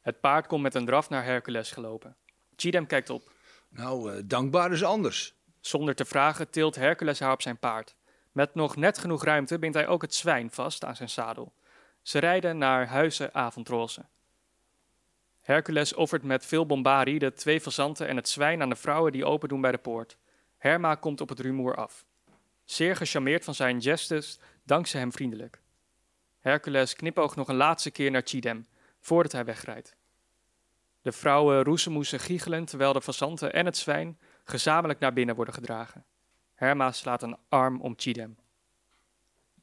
Het 0.00 0.20
paard 0.20 0.46
komt 0.46 0.62
met 0.62 0.74
een 0.74 0.86
draf 0.86 1.08
naar 1.08 1.24
Hercules 1.24 1.70
gelopen. 1.70 2.16
Chidem 2.56 2.86
kijkt 2.86 3.10
op. 3.10 3.32
Nou, 3.68 4.12
uh, 4.12 4.22
dankbaar 4.24 4.72
is 4.72 4.84
anders. 4.84 5.34
Zonder 5.66 5.94
te 5.94 6.04
vragen 6.04 6.50
tilt 6.50 6.74
Hercules 6.74 7.20
haar 7.20 7.32
op 7.32 7.42
zijn 7.42 7.58
paard. 7.58 7.94
Met 8.32 8.54
nog 8.54 8.76
net 8.76 8.98
genoeg 8.98 9.24
ruimte 9.24 9.58
bindt 9.58 9.76
hij 9.76 9.86
ook 9.86 10.02
het 10.02 10.14
zwijn 10.14 10.50
vast 10.50 10.84
aan 10.84 10.96
zijn 10.96 11.08
zadel. 11.08 11.52
Ze 12.02 12.18
rijden 12.18 12.58
naar 12.58 12.86
huizen 12.86 13.34
Avondroze. 13.34 14.04
Hercules 15.42 15.94
offert 15.94 16.22
met 16.22 16.46
veel 16.46 16.66
bombarie 16.66 17.18
de 17.18 17.32
twee 17.32 17.60
fazanten 17.60 18.08
en 18.08 18.16
het 18.16 18.28
zwijn 18.28 18.62
aan 18.62 18.68
de 18.68 18.76
vrouwen 18.76 19.12
die 19.12 19.24
open 19.24 19.48
doen 19.48 19.60
bij 19.60 19.70
de 19.70 19.78
poort. 19.78 20.16
Herma 20.56 20.94
komt 20.94 21.20
op 21.20 21.28
het 21.28 21.40
rumoer 21.40 21.74
af. 21.74 22.04
Zeer 22.64 22.96
gecharmeerd 22.96 23.44
van 23.44 23.54
zijn 23.54 23.82
gestes, 23.82 24.38
dankt 24.62 24.88
ze 24.88 24.98
hem 24.98 25.12
vriendelijk. 25.12 25.60
Hercules 26.40 26.94
knipoogt 26.94 27.36
nog 27.36 27.48
een 27.48 27.56
laatste 27.56 27.90
keer 27.90 28.10
naar 28.10 28.22
Chidem, 28.24 28.66
voordat 29.00 29.32
hij 29.32 29.44
wegrijdt. 29.44 29.96
De 31.02 31.12
vrouwen 31.12 31.62
roezemoesen 31.62 32.20
giechelen 32.20 32.64
terwijl 32.64 32.92
de 32.92 33.02
fazanten 33.02 33.52
en 33.52 33.66
het 33.66 33.76
zwijn 33.76 34.18
gezamenlijk 34.44 34.98
naar 35.00 35.12
binnen 35.12 35.34
worden 35.34 35.54
gedragen. 35.54 36.04
Herma 36.54 36.92
slaat 36.92 37.22
een 37.22 37.36
arm 37.48 37.80
om 37.80 37.94
Chidem. 37.96 38.36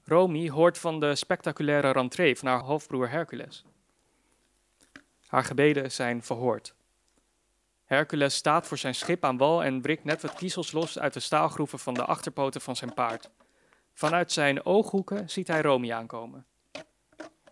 Romy 0.03 0.49
hoort 0.49 0.77
van 0.77 0.99
de 0.99 1.15
spectaculaire 1.15 1.91
rentree 1.91 2.37
van 2.37 2.47
haar 2.47 2.59
halfbroer 2.59 3.09
Hercules. 3.09 3.65
Haar 5.27 5.43
gebeden 5.43 5.91
zijn 5.91 6.23
verhoord. 6.23 6.75
Hercules 7.85 8.35
staat 8.35 8.67
voor 8.67 8.77
zijn 8.77 8.95
schip 8.95 9.23
aan 9.23 9.37
wal 9.37 9.63
en 9.63 9.81
wrikt 9.81 10.03
net 10.03 10.21
wat 10.21 10.33
kiezels 10.33 10.71
los 10.71 10.99
uit 10.99 11.13
de 11.13 11.19
staalgroeven 11.19 11.79
van 11.79 11.93
de 11.93 12.05
achterpoten 12.05 12.61
van 12.61 12.75
zijn 12.75 12.93
paard. 12.93 13.29
Vanuit 13.93 14.31
zijn 14.31 14.65
ooghoeken 14.65 15.29
ziet 15.29 15.47
hij 15.47 15.61
Romy 15.61 15.91
aankomen. 15.91 16.45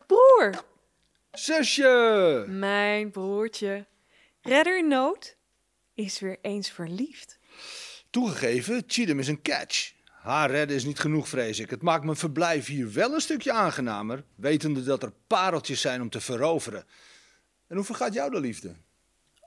Broer! 0.05 0.63
Zusje! 1.31 2.45
Mijn 2.47 3.11
broertje. 3.11 3.85
Redder 4.41 4.77
in 4.77 4.87
nood 4.87 5.37
is 5.99 6.19
weer 6.19 6.37
eens 6.41 6.69
verliefd. 6.69 7.39
Toegegeven, 8.09 8.83
Chidem 8.87 9.19
is 9.19 9.27
een 9.27 9.41
catch. 9.41 9.93
Haar 10.05 10.51
redden 10.51 10.75
is 10.75 10.83
niet 10.83 10.99
genoeg, 10.99 11.27
vrees 11.27 11.59
ik. 11.59 11.69
Het 11.69 11.81
maakt 11.81 12.03
mijn 12.03 12.17
verblijf 12.17 12.65
hier 12.65 12.93
wel 12.93 13.13
een 13.13 13.21
stukje 13.21 13.51
aangenamer, 13.51 14.23
wetende 14.35 14.83
dat 14.83 15.03
er 15.03 15.13
pareltjes 15.27 15.81
zijn 15.81 16.01
om 16.01 16.09
te 16.09 16.21
veroveren. 16.21 16.85
En 17.67 17.75
hoe 17.75 17.85
vergaat 17.85 18.13
jou 18.13 18.31
de 18.31 18.39
liefde? 18.39 18.75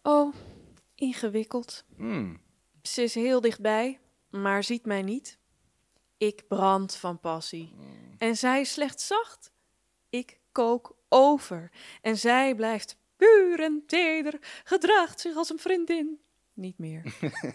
Oh, 0.03 0.35
ingewikkeld. 0.95 1.85
Hmm. 1.97 2.41
Ze 2.83 3.03
is 3.03 3.15
heel 3.15 3.41
dichtbij, 3.41 4.01
maar 4.31 4.65
ziet 4.65 4.87
mij 4.87 5.03
niet. 5.03 5.39
Ik 6.17 6.49
brand 6.49 6.95
van 6.95 7.21
passie. 7.21 7.75
En 8.19 8.37
zij 8.37 8.61
is 8.61 8.73
slechts 8.73 9.07
zacht. 9.07 9.53
Ik 10.11 10.39
kook 10.53 10.97
over. 11.09 11.71
En 12.01 12.19
zij 12.19 12.55
blijft 12.55 12.97
puur 13.17 13.61
en 13.61 13.83
teder, 13.87 14.39
gedraagt 14.65 15.21
zich 15.21 15.37
als 15.37 15.51
een 15.51 15.59
vriendin. 15.59 16.21
Niet 16.55 16.79
meer. 16.79 17.15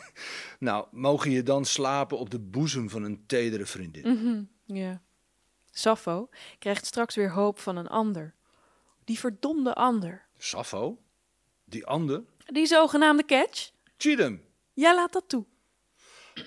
nou, 0.59 0.87
mogen 0.91 1.31
je 1.31 1.43
dan 1.43 1.65
slapen 1.65 2.17
op 2.17 2.29
de 2.29 2.39
boezem 2.39 2.89
van 2.89 3.03
een 3.03 3.25
tedere 3.25 3.65
vriendin? 3.65 4.07
Mhm, 4.07 4.43
ja. 4.77 5.01
Sappho 5.71 6.29
krijgt 6.59 6.85
straks 6.85 7.15
weer 7.15 7.31
hoop 7.31 7.59
van 7.59 7.75
een 7.75 7.87
ander. 7.87 8.35
Die 9.03 9.19
verdomde 9.19 9.73
ander. 9.73 10.25
Sappho? 10.37 10.97
Die 11.65 11.85
ander? 11.85 12.23
Die 12.45 12.65
zogenaamde 12.65 13.25
catch? 13.25 13.71
Chidem. 13.97 14.43
Ja, 14.73 14.95
laat 14.95 15.13
dat 15.13 15.29
toe. 15.29 15.45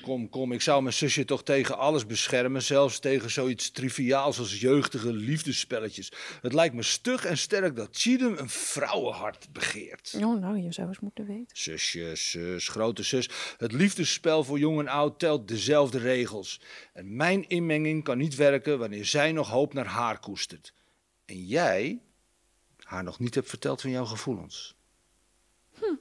Kom, 0.02 0.28
kom, 0.28 0.52
ik 0.52 0.60
zou 0.60 0.82
mijn 0.82 0.94
zusje 0.94 1.24
toch 1.24 1.42
tegen 1.42 1.78
alles 1.78 2.06
beschermen, 2.06 2.62
zelfs 2.62 2.98
tegen 2.98 3.30
zoiets 3.30 3.70
triviaals 3.70 4.38
als 4.38 4.60
jeugdige 4.60 5.12
liefdespelletjes. 5.12 6.12
Het 6.42 6.52
lijkt 6.52 6.74
me 6.74 6.82
stug 6.82 7.24
en 7.24 7.38
sterk 7.38 7.76
dat 7.76 7.88
Chidem 7.92 8.36
een 8.36 8.48
vrouwenhart 8.48 9.52
begeert. 9.52 10.14
Oh, 10.16 10.40
nou, 10.40 10.58
je 10.58 10.72
zou 10.72 10.88
eens 10.88 11.00
moeten 11.00 11.26
weten. 11.26 11.56
Zusje, 11.56 12.12
zus, 12.14 12.68
grote 12.68 13.02
zus. 13.02 13.28
Het 13.56 13.72
liefdespel 13.72 14.44
voor 14.44 14.58
jong 14.58 14.78
en 14.78 14.88
oud 14.88 15.18
telt 15.18 15.48
dezelfde 15.48 15.98
regels. 15.98 16.60
En 16.92 17.16
mijn 17.16 17.48
inmenging 17.48 18.04
kan 18.04 18.18
niet 18.18 18.34
werken 18.34 18.78
wanneer 18.78 19.06
zij 19.06 19.32
nog 19.32 19.48
hoop 19.48 19.74
naar 19.74 19.86
haar 19.86 20.20
koestert. 20.20 20.72
En 21.24 21.46
jij 21.46 22.00
haar 22.78 23.04
nog 23.04 23.18
niet 23.18 23.34
hebt 23.34 23.48
verteld 23.48 23.80
van 23.80 23.90
jouw 23.90 24.04
gevoelens. 24.04 24.76
Hm. 25.78 25.94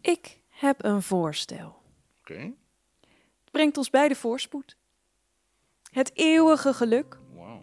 Ik 0.00 0.38
heb 0.48 0.84
een 0.84 1.02
voorstel. 1.02 1.82
Oké. 2.20 2.52
Brengt 3.50 3.76
ons 3.76 3.90
beide 3.90 4.14
voorspoed. 4.14 4.76
Het 5.90 6.16
eeuwige 6.16 6.74
geluk. 6.74 7.18
Wow. 7.32 7.62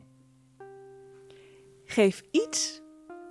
Geef 1.85 2.23
iets 2.31 2.81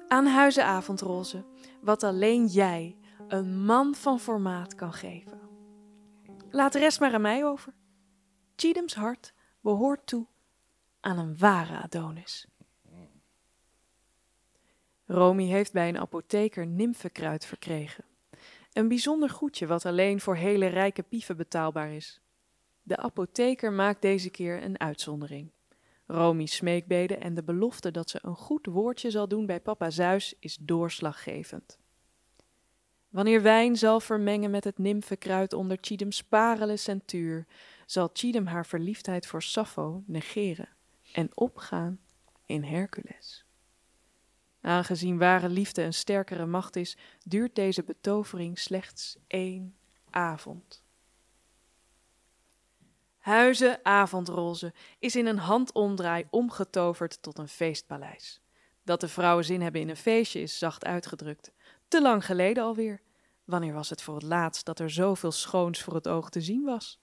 aan 0.08 0.26
Huizen 0.26 0.64
Avondroze 0.64 1.44
wat 1.80 2.02
alleen 2.02 2.46
jij, 2.46 2.96
een 3.28 3.64
man 3.64 3.94
van 3.94 4.20
formaat, 4.20 4.74
kan 4.74 4.92
geven. 4.92 5.40
Laat 6.50 6.72
de 6.72 6.78
rest 6.78 7.00
maar 7.00 7.14
aan 7.14 7.20
mij 7.20 7.44
over. 7.44 7.74
Cheatham's 8.56 8.94
hart 8.94 9.34
behoort 9.60 10.06
toe 10.06 10.26
aan 11.00 11.18
een 11.18 11.38
ware 11.38 11.82
Adonis. 11.82 12.46
Romy 15.06 15.44
heeft 15.44 15.72
bij 15.72 15.88
een 15.88 15.98
apotheker 15.98 16.66
nymfenkruid 16.66 17.44
verkregen. 17.44 18.04
Een 18.72 18.88
bijzonder 18.88 19.30
goedje 19.30 19.66
wat 19.66 19.86
alleen 19.86 20.20
voor 20.20 20.36
hele 20.36 20.66
rijke 20.66 21.02
pieven 21.02 21.36
betaalbaar 21.36 21.92
is. 21.92 22.20
De 22.86 22.96
apotheker 22.96 23.72
maakt 23.72 24.02
deze 24.02 24.30
keer 24.30 24.62
een 24.62 24.80
uitzondering. 24.80 25.50
Romy's 26.06 26.54
smeekbeden 26.54 27.20
en 27.20 27.34
de 27.34 27.42
belofte 27.42 27.90
dat 27.90 28.10
ze 28.10 28.18
een 28.22 28.36
goed 28.36 28.66
woordje 28.66 29.10
zal 29.10 29.28
doen 29.28 29.46
bij 29.46 29.60
papa 29.60 29.90
Zeus 29.90 30.34
is 30.38 30.56
doorslaggevend. 30.60 31.78
Wanneer 33.08 33.42
wijn 33.42 33.76
zal 33.76 34.00
vermengen 34.00 34.50
met 34.50 34.64
het 34.64 34.78
nymfenkruid 34.78 35.52
onder 35.52 35.78
Chidem's 35.80 36.22
parele 36.22 36.76
centuur, 36.76 37.46
zal 37.86 38.10
Chidem 38.12 38.46
haar 38.46 38.66
verliefdheid 38.66 39.26
voor 39.26 39.42
Sappho 39.42 40.02
negeren 40.06 40.68
en 41.12 41.30
opgaan 41.34 42.00
in 42.44 42.64
Hercules. 42.64 43.44
Aangezien 44.60 45.18
ware 45.18 45.48
liefde 45.48 45.82
een 45.82 45.94
sterkere 45.94 46.46
macht 46.46 46.76
is, 46.76 46.96
duurt 47.24 47.54
deze 47.54 47.82
betovering 47.82 48.58
slechts 48.58 49.16
één 49.26 49.76
avond. 50.10 50.84
Huizen 53.26 53.78
Avondroze 53.82 54.72
is 54.98 55.16
in 55.16 55.26
een 55.26 55.38
handomdraai 55.38 56.26
omgetoverd 56.30 57.22
tot 57.22 57.38
een 57.38 57.48
feestpaleis. 57.48 58.40
Dat 58.82 59.00
de 59.00 59.08
vrouwen 59.08 59.44
zin 59.44 59.60
hebben 59.62 59.80
in 59.80 59.88
een 59.88 59.96
feestje 59.96 60.40
is 60.40 60.58
zacht 60.58 60.84
uitgedrukt. 60.84 61.52
Te 61.88 62.02
lang 62.02 62.24
geleden 62.24 62.62
alweer. 62.62 63.00
Wanneer 63.44 63.72
was 63.72 63.90
het 63.90 64.02
voor 64.02 64.14
het 64.14 64.22
laatst 64.22 64.64
dat 64.64 64.78
er 64.78 64.90
zoveel 64.90 65.32
schoons 65.32 65.82
voor 65.82 65.94
het 65.94 66.08
oog 66.08 66.30
te 66.30 66.40
zien 66.40 66.64
was? 66.64 67.00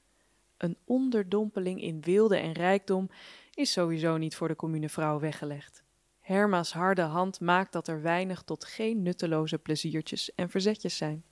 Een 0.58 0.78
onderdompeling 0.86 1.82
in 1.82 2.02
wilde 2.02 2.38
en 2.38 2.52
rijkdom 2.52 3.10
is 3.54 3.72
sowieso 3.72 4.18
niet 4.18 4.36
voor 4.36 4.48
de 4.48 4.56
commune 4.56 4.90
vrouw 4.90 5.20
weggelegd. 5.20 5.84
Herma's 6.20 6.74
harde 6.74 7.02
hand 7.02 7.40
maakt 7.40 7.72
dat 7.72 7.88
er 7.88 8.02
weinig 8.02 8.42
tot 8.42 8.66
geen 8.66 9.02
nutteloze 9.02 9.58
pleziertjes 9.58 10.36
en 10.36 10.50
verzetjes 10.50 10.98
zijn. 10.98 11.24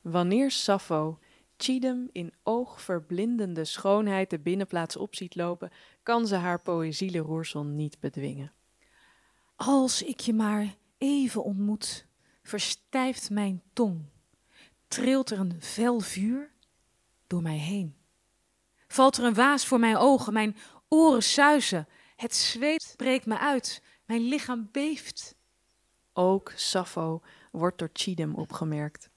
Wanneer 0.00 0.50
Sappho 0.50 1.18
Chidem 1.56 2.08
in 2.12 2.32
oogverblindende 2.42 3.64
schoonheid 3.64 4.30
de 4.30 4.38
binnenplaats 4.38 4.96
op 4.96 5.14
ziet 5.14 5.34
lopen, 5.34 5.70
kan 6.02 6.26
ze 6.26 6.34
haar 6.34 6.62
poëziele 6.62 7.18
roersel 7.18 7.64
niet 7.64 8.00
bedwingen. 8.00 8.52
Als 9.56 10.02
ik 10.02 10.20
je 10.20 10.32
maar 10.34 10.74
even 10.98 11.44
ontmoet, 11.44 12.06
verstijft 12.42 13.30
mijn 13.30 13.62
tong, 13.72 14.04
trilt 14.88 15.30
er 15.30 15.38
een 15.38 15.62
fel 15.62 16.00
vuur 16.00 16.50
door 17.26 17.42
mij 17.42 17.58
heen. 17.58 17.96
Valt 18.88 19.16
er 19.16 19.24
een 19.24 19.34
waas 19.34 19.66
voor 19.66 19.78
mijn 19.78 19.96
ogen, 19.96 20.32
mijn 20.32 20.56
oren 20.88 21.22
suizen, 21.22 21.88
het 22.16 22.34
zweet 22.34 22.94
breekt 22.96 23.26
me 23.26 23.38
uit, 23.38 23.82
mijn 24.04 24.20
lichaam 24.20 24.68
beeft. 24.72 25.36
Ook 26.12 26.52
Sappho 26.56 27.22
wordt 27.52 27.78
door 27.78 27.90
Chidem 27.92 28.34
opgemerkt. 28.34 29.10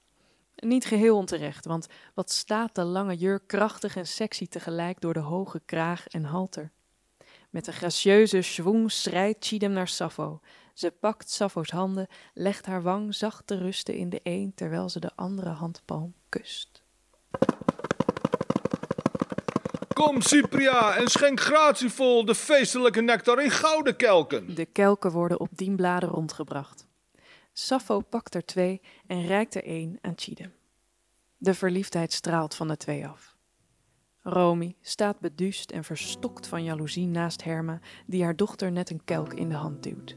Niet 0.66 0.84
geheel 0.84 1.16
onterecht, 1.16 1.64
want 1.66 1.86
wat 2.14 2.30
staat 2.30 2.74
de 2.74 2.84
lange 2.84 3.16
jurk 3.16 3.46
krachtig 3.46 3.96
en 3.96 4.06
sexy 4.06 4.46
tegelijk 4.46 5.00
door 5.00 5.14
de 5.14 5.20
hoge 5.20 5.60
kraag 5.64 6.06
en 6.06 6.24
halter. 6.24 6.70
Met 7.50 7.66
een 7.66 7.72
gracieuze 7.72 8.42
schwung 8.42 8.92
strijdt 8.92 9.46
Chidem 9.46 9.72
naar 9.72 9.88
Sappho. 9.88 10.40
Ze 10.74 10.90
pakt 10.90 11.30
Sappho's 11.30 11.70
handen, 11.70 12.06
legt 12.34 12.66
haar 12.66 12.82
wang 12.82 13.14
zacht 13.14 13.46
te 13.46 13.58
rusten 13.58 13.94
in 13.94 14.08
de 14.10 14.20
een 14.22 14.52
terwijl 14.54 14.88
ze 14.88 15.00
de 15.00 15.10
andere 15.14 15.50
handpalm 15.50 16.14
kust. 16.28 16.82
Kom, 19.94 20.20
Cypria, 20.20 20.96
en 20.96 21.08
schenk 21.08 21.40
gratievol 21.40 22.24
de 22.24 22.34
feestelijke 22.34 23.00
nectar 23.00 23.42
in 23.42 23.50
gouden 23.50 23.96
kelken. 23.96 24.54
De 24.54 24.66
kelken 24.66 25.10
worden 25.10 25.40
op 25.40 25.48
dienbladen 25.50 26.08
rondgebracht. 26.08 26.87
Sappho 27.60 28.00
pakt 28.00 28.34
er 28.34 28.44
twee 28.44 28.80
en 29.06 29.26
reikt 29.26 29.54
er 29.54 29.64
één 29.64 29.98
aan 30.00 30.12
Chidem. 30.16 30.52
De 31.36 31.54
verliefdheid 31.54 32.12
straalt 32.12 32.54
van 32.54 32.68
de 32.68 32.76
twee 32.76 33.06
af. 33.06 33.36
Romy 34.22 34.76
staat 34.80 35.20
beduust 35.20 35.70
en 35.70 35.84
verstokt 35.84 36.46
van 36.46 36.64
jaloezie 36.64 37.06
naast 37.06 37.44
Herma, 37.44 37.80
die 38.06 38.24
haar 38.24 38.36
dochter 38.36 38.72
net 38.72 38.90
een 38.90 39.04
kelk 39.04 39.34
in 39.34 39.48
de 39.48 39.54
hand 39.54 39.82
duwt. 39.82 40.16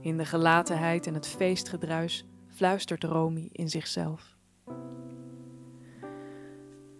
In 0.00 0.16
de 0.16 0.24
gelatenheid 0.24 1.06
en 1.06 1.14
het 1.14 1.26
feestgedruis 1.26 2.24
fluistert 2.48 3.04
Romy 3.04 3.48
in 3.52 3.70
zichzelf. 3.70 4.36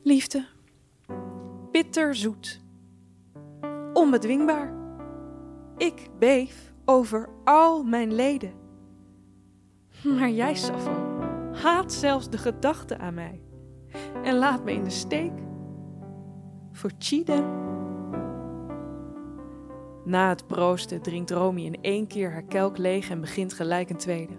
Liefde, 0.03 0.47
bitterzoet, 1.71 2.61
onbedwingbaar. 3.93 4.75
Ik 5.77 6.09
beef 6.19 6.73
over 6.85 7.29
al 7.45 7.83
mijn 7.83 8.15
leden. 8.15 8.64
Maar 10.05 10.31
jij, 10.31 10.55
Sappho, 10.55 11.21
haat 11.53 11.93
zelfs 11.93 12.31
de 12.31 12.39
gedachte 12.39 12.99
aan 12.99 13.15
mij 13.15 13.43
en 14.23 14.35
laat 14.39 14.65
me 14.65 14.73
in 14.73 14.85
de 14.85 14.91
steek. 14.91 15.33
Voor 16.73 16.91
Chidem. 16.99 17.63
Na 20.05 20.29
het 20.29 20.47
proosten 20.47 21.03
drinkt 21.03 21.31
Romy 21.31 21.65
in 21.65 21.83
één 21.83 22.07
keer 22.07 22.33
haar 22.33 22.45
kelk 22.45 22.79
leeg 22.79 23.11
en 23.11 23.21
begint 23.21 23.53
gelijk 23.53 23.91
een 23.91 23.97
tweede. 23.97 24.35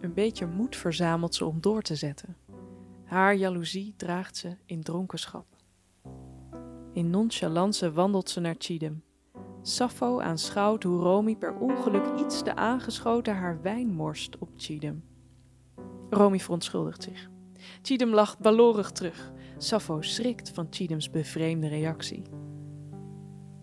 Een 0.00 0.14
beetje 0.14 0.46
moed 0.46 0.76
verzamelt 0.76 1.34
ze 1.34 1.44
om 1.44 1.60
door 1.60 1.82
te 1.82 1.94
zetten. 1.94 2.36
Haar 3.04 3.36
jaloezie 3.36 3.94
draagt 3.96 4.36
ze 4.36 4.56
in 4.66 4.82
dronkenschap. 4.82 5.46
In 6.92 7.10
nonchalance 7.10 7.92
wandelt 7.92 8.30
ze 8.30 8.40
naar 8.40 8.54
Chidem. 8.58 9.02
Sappho 9.66 10.20
aanschouwt 10.20 10.82
hoe 10.82 11.00
Romy 11.00 11.36
per 11.36 11.54
ongeluk 11.54 12.20
iets 12.20 12.42
te 12.42 12.56
aangeschoten 12.56 13.36
haar 13.36 13.62
wijn 13.62 13.92
morst 13.92 14.38
op 14.38 14.48
Chidem. 14.56 15.04
Romy 16.10 16.38
verontschuldigt 16.38 17.02
zich. 17.02 17.30
Chidem 17.82 18.14
lacht 18.14 18.38
balorig 18.38 18.90
terug. 18.90 19.32
Sappho 19.58 20.02
schrikt 20.02 20.50
van 20.50 20.66
Chidems 20.70 21.10
bevreemde 21.10 21.68
reactie. 21.68 22.22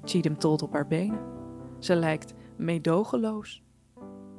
Chidem 0.03 0.37
tolt 0.37 0.61
op 0.61 0.73
haar 0.73 0.87
benen. 0.87 1.19
Ze 1.79 1.95
lijkt 1.95 2.33
meedogenloos. 2.57 3.63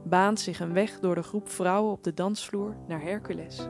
Baant 0.04 0.40
zich 0.40 0.60
een 0.60 0.72
weg 0.72 1.00
door 1.00 1.14
de 1.14 1.22
groep 1.22 1.48
vrouwen 1.48 1.92
op 1.92 2.04
de 2.04 2.14
dansvloer 2.14 2.76
naar 2.88 3.02
Hercules. 3.02 3.68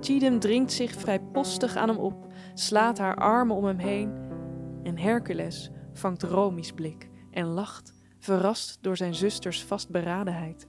Chidem 0.00 0.38
dringt 0.38 0.72
zich 0.72 0.92
vrijpostig 0.92 1.76
aan 1.76 1.88
hem 1.88 1.98
op, 1.98 2.26
slaat 2.54 2.98
haar 2.98 3.16
armen 3.16 3.56
om 3.56 3.64
hem 3.64 3.78
heen 3.78 4.12
en 4.82 4.98
Hercules 4.98 5.70
vangt 5.92 6.22
Romy's 6.22 6.72
blik 6.72 7.10
en 7.30 7.46
lacht, 7.46 7.94
verrast 8.18 8.78
door 8.80 8.96
zijn 8.96 9.14
zusters 9.14 9.64
vastberadenheid. 9.64 10.68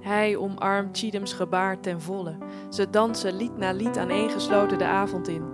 Hij 0.00 0.36
omarmt 0.36 0.98
Chidems 0.98 1.32
gebaar 1.32 1.80
ten 1.80 2.00
volle. 2.00 2.36
Ze 2.70 2.90
dansen 2.90 3.36
lied 3.36 3.56
na 3.56 3.72
lied 3.72 3.98
aaneengesloten 3.98 4.78
de 4.78 4.84
avond 4.84 5.28
in. 5.28 5.44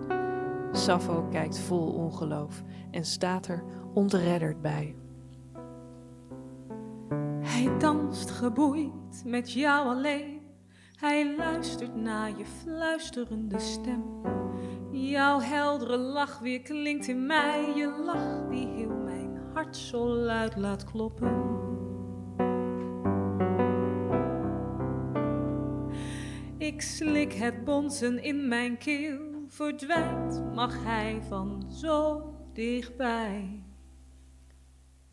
Sappho 0.72 1.28
kijkt 1.30 1.58
vol 1.58 1.92
ongeloof 1.92 2.62
en 2.90 3.04
staat 3.04 3.46
er 3.46 3.64
ontredderd 3.94 4.62
bij. 4.62 4.96
Hij 7.40 7.78
danst 7.78 8.30
geboeid 8.30 9.22
met 9.24 9.52
jou 9.52 9.88
alleen. 9.88 10.40
Hij 10.96 11.36
luistert 11.36 11.94
naar 11.94 12.28
je 12.28 12.44
fluisterende 12.46 13.58
stem. 13.58 14.02
Jouw 15.00 15.40
heldere 15.40 15.96
lach 15.96 16.38
weer 16.38 16.62
klinkt 16.62 17.08
in 17.08 17.26
mij. 17.26 17.72
Je 17.74 18.02
lach 18.04 18.48
die 18.48 18.66
heel 18.66 18.96
mijn 18.96 19.36
hart 19.54 19.76
zo 19.76 20.08
luid 20.08 20.56
laat 20.56 20.84
kloppen. 20.84 21.56
Ik 26.58 26.82
slik 26.82 27.32
het 27.32 27.64
bonzen 27.64 28.22
in 28.22 28.48
mijn 28.48 28.78
keel. 28.78 29.44
Verdwijnt 29.48 30.54
mag 30.54 30.84
hij 30.84 31.22
van 31.28 31.72
zo 31.72 32.22
dichtbij. 32.52 33.62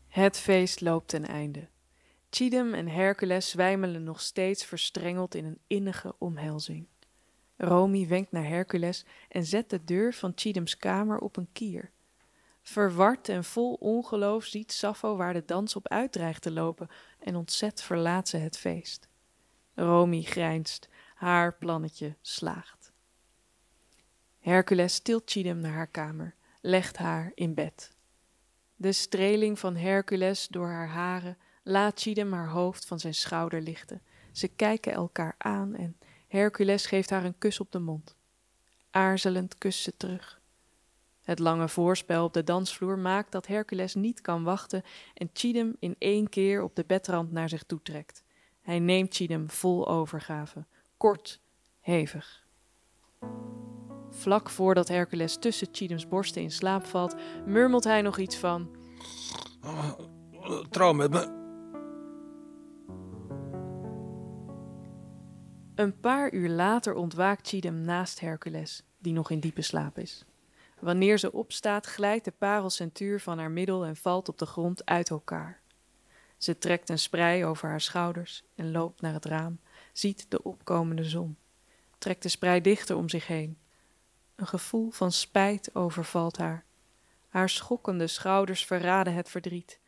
Het 0.08 0.38
feest 0.38 0.80
loopt 0.80 1.08
ten 1.08 1.24
einde. 1.24 1.68
Chidem 2.30 2.74
en 2.74 2.88
Hercules 2.88 3.50
zwijmelen 3.50 4.04
nog 4.04 4.20
steeds 4.20 4.64
verstrengeld 4.64 5.34
in 5.34 5.44
een 5.44 5.60
innige 5.66 6.14
omhelzing. 6.18 6.86
Romy 7.56 8.08
wenkt 8.08 8.32
naar 8.32 8.46
Hercules 8.46 9.04
en 9.28 9.44
zet 9.44 9.70
de 9.70 9.84
deur 9.84 10.14
van 10.14 10.32
Chidems 10.34 10.76
kamer 10.76 11.18
op 11.18 11.36
een 11.36 11.48
kier. 11.52 11.90
Verward 12.62 13.28
en 13.28 13.44
vol 13.44 13.74
ongeloof 13.74 14.44
ziet 14.44 14.72
Sappho 14.72 15.16
waar 15.16 15.32
de 15.32 15.44
dans 15.44 15.76
op 15.76 15.88
uitdreigt 15.88 16.42
te 16.42 16.50
lopen 16.50 16.88
en 17.18 17.36
ontzet 17.36 17.82
verlaat 17.82 18.28
ze 18.28 18.36
het 18.36 18.58
feest. 18.58 19.08
Romy 19.74 20.22
grijnst, 20.22 20.88
haar 21.14 21.54
plannetje 21.54 22.16
slaagt. 22.20 22.92
Hercules 24.38 24.98
tilt 24.98 25.30
Chidem 25.30 25.58
naar 25.58 25.72
haar 25.72 25.86
kamer, 25.86 26.34
legt 26.60 26.96
haar 26.96 27.32
in 27.34 27.54
bed. 27.54 27.92
De 28.76 28.92
streling 28.92 29.58
van 29.58 29.76
Hercules 29.76 30.48
door 30.48 30.68
haar 30.68 30.88
haren 30.88 31.38
laat 31.62 32.00
Chidem 32.00 32.32
haar 32.32 32.48
hoofd 32.48 32.86
van 32.86 33.00
zijn 33.00 33.14
schouder 33.14 33.60
lichten. 33.60 34.02
Ze 34.32 34.48
kijken 34.48 34.92
elkaar 34.92 35.34
aan 35.38 35.74
en 35.74 35.96
Hercules 36.26 36.86
geeft 36.86 37.10
haar 37.10 37.24
een 37.24 37.38
kus 37.38 37.60
op 37.60 37.72
de 37.72 37.78
mond. 37.78 38.16
Aarzelend 38.90 39.58
kust 39.58 39.82
ze 39.82 39.96
terug. 39.96 40.40
Het 41.22 41.38
lange 41.38 41.68
voorspel 41.68 42.24
op 42.24 42.32
de 42.32 42.44
dansvloer 42.44 42.98
maakt 42.98 43.32
dat 43.32 43.46
Hercules 43.46 43.94
niet 43.94 44.20
kan 44.20 44.42
wachten 44.42 44.82
en 45.14 45.30
Chidem 45.32 45.76
in 45.78 45.94
één 45.98 46.28
keer 46.28 46.62
op 46.62 46.76
de 46.76 46.84
bedrand 46.86 47.32
naar 47.32 47.48
zich 47.48 47.62
toe 47.62 47.82
trekt. 47.82 48.24
Hij 48.62 48.78
neemt 48.78 49.14
Chidem 49.14 49.50
vol 49.50 49.88
overgave, 49.88 50.64
kort, 50.96 51.40
hevig. 51.80 52.44
Vlak 54.10 54.50
voordat 54.50 54.88
Hercules 54.88 55.36
tussen 55.36 55.68
Chidems 55.72 56.08
borsten 56.08 56.42
in 56.42 56.50
slaap 56.50 56.86
valt, 56.86 57.14
murmelt 57.46 57.84
hij 57.84 58.02
nog 58.02 58.18
iets 58.18 58.36
van... 58.36 58.76
Uh, 59.64 59.92
trouw 60.70 60.92
met 60.92 61.10
me. 61.10 61.45
Een 65.76 66.00
paar 66.00 66.32
uur 66.32 66.48
later 66.48 66.94
ontwaakt 66.94 67.48
Chidem 67.48 67.80
naast 67.80 68.20
Hercules, 68.20 68.82
die 68.98 69.12
nog 69.12 69.30
in 69.30 69.40
diepe 69.40 69.62
slaap 69.62 69.98
is. 69.98 70.24
Wanneer 70.80 71.18
ze 71.18 71.32
opstaat, 71.32 71.86
glijdt 71.86 72.24
de 72.24 72.30
parelcentuur 72.30 73.20
van 73.20 73.38
haar 73.38 73.50
middel 73.50 73.84
en 73.84 73.96
valt 73.96 74.28
op 74.28 74.38
de 74.38 74.46
grond 74.46 74.84
uit 74.86 75.10
elkaar. 75.10 75.60
Ze 76.36 76.58
trekt 76.58 76.88
een 76.88 76.98
sprei 76.98 77.44
over 77.44 77.68
haar 77.68 77.80
schouders 77.80 78.42
en 78.54 78.70
loopt 78.70 79.00
naar 79.00 79.12
het 79.12 79.24
raam, 79.24 79.60
ziet 79.92 80.30
de 80.30 80.42
opkomende 80.42 81.04
zon, 81.04 81.36
trekt 81.98 82.22
de 82.22 82.28
sprei 82.28 82.60
dichter 82.60 82.96
om 82.96 83.08
zich 83.08 83.26
heen. 83.26 83.58
Een 84.34 84.46
gevoel 84.46 84.90
van 84.90 85.12
spijt 85.12 85.74
overvalt 85.74 86.36
haar. 86.36 86.64
Haar 87.28 87.48
schokkende 87.48 88.06
schouders 88.06 88.64
verraden 88.64 89.14
het 89.14 89.28
verdriet. 89.28 89.80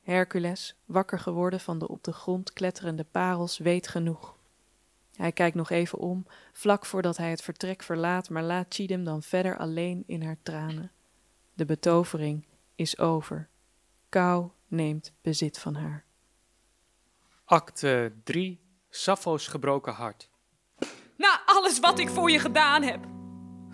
Hercules, 0.00 0.76
wakker 0.84 1.18
geworden 1.18 1.60
van 1.60 1.78
de 1.78 1.88
op 1.88 2.04
de 2.04 2.12
grond 2.12 2.52
kletterende 2.52 3.04
parels, 3.04 3.58
weet 3.58 3.88
genoeg. 3.88 4.40
Hij 5.16 5.32
kijkt 5.32 5.56
nog 5.56 5.70
even 5.70 5.98
om, 5.98 6.26
vlak 6.52 6.86
voordat 6.86 7.16
hij 7.16 7.30
het 7.30 7.42
vertrek 7.42 7.82
verlaat, 7.82 8.30
maar 8.30 8.42
laat 8.42 8.74
Chidem 8.74 9.04
dan 9.04 9.22
verder 9.22 9.58
alleen 9.58 10.04
in 10.06 10.22
haar 10.22 10.38
tranen. 10.42 10.92
De 11.54 11.64
betovering 11.64 12.46
is 12.74 12.98
over. 12.98 13.48
Kou 14.08 14.50
neemt 14.68 15.12
bezit 15.20 15.58
van 15.58 15.74
haar. 15.74 16.04
Acte 17.44 18.12
3. 18.24 18.60
Sappho's 18.90 19.46
gebroken 19.46 19.92
hart. 19.92 20.28
Na 21.16 21.42
alles 21.46 21.80
wat 21.80 21.98
ik 21.98 22.08
voor 22.08 22.30
je 22.30 22.38
gedaan 22.38 22.82
heb. 22.82 23.06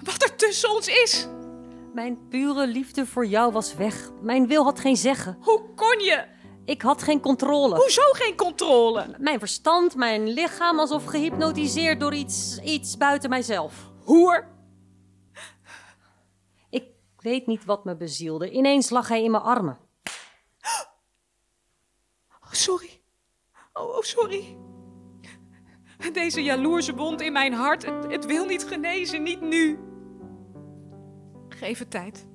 Wat 0.03 0.23
er 0.23 0.37
tussen 0.37 0.71
ons 0.71 0.89
is. 0.89 1.29
Mijn 1.95 2.29
pure 2.29 2.67
liefde 2.67 3.07
voor 3.07 3.27
jou 3.27 3.53
was 3.53 3.75
weg. 3.75 4.11
Mijn 4.21 4.47
wil 4.47 4.65
had 4.65 4.81
geen 4.81 4.97
zeggen. 4.97 5.39
Hoe 5.41 5.75
kon 5.75 5.99
je? 5.99 6.25
Ik 6.69 6.83
had 6.83 7.03
geen 7.03 7.21
controle. 7.21 7.77
Hoezo 7.77 8.03
geen 8.13 8.37
controle? 8.37 9.15
Mijn 9.19 9.39
verstand, 9.39 9.97
mijn 9.97 10.29
lichaam 10.29 10.79
alsof 10.79 11.05
gehypnotiseerd 11.05 12.01
door 12.01 12.15
iets, 12.15 12.59
iets 12.59 12.97
buiten 12.97 13.31
mijzelf. 13.31 13.91
Hoer. 14.05 14.49
Ik 16.71 16.85
weet 17.17 17.47
niet 17.47 17.65
wat 17.65 17.85
me 17.85 17.97
bezielde. 17.97 18.51
Ineens 18.51 18.91
lag 18.91 19.09
hij 19.09 19.25
in 19.25 19.31
mijn 19.31 19.43
armen. 19.43 19.79
Oh, 22.43 22.51
sorry. 22.51 23.01
Oh, 23.73 23.97
oh, 23.97 24.03
sorry. 24.03 24.57
Deze 26.13 26.43
jaloerse 26.43 26.95
wond 26.95 27.21
in 27.21 27.33
mijn 27.33 27.53
hart, 27.53 27.87
het, 27.87 28.13
het 28.13 28.27
wil 28.27 28.45
niet 28.45 28.65
genezen, 28.65 29.23
niet 29.23 29.41
nu. 29.41 29.79
Geef 31.49 31.79
het 31.79 31.91
tijd. 31.91 32.29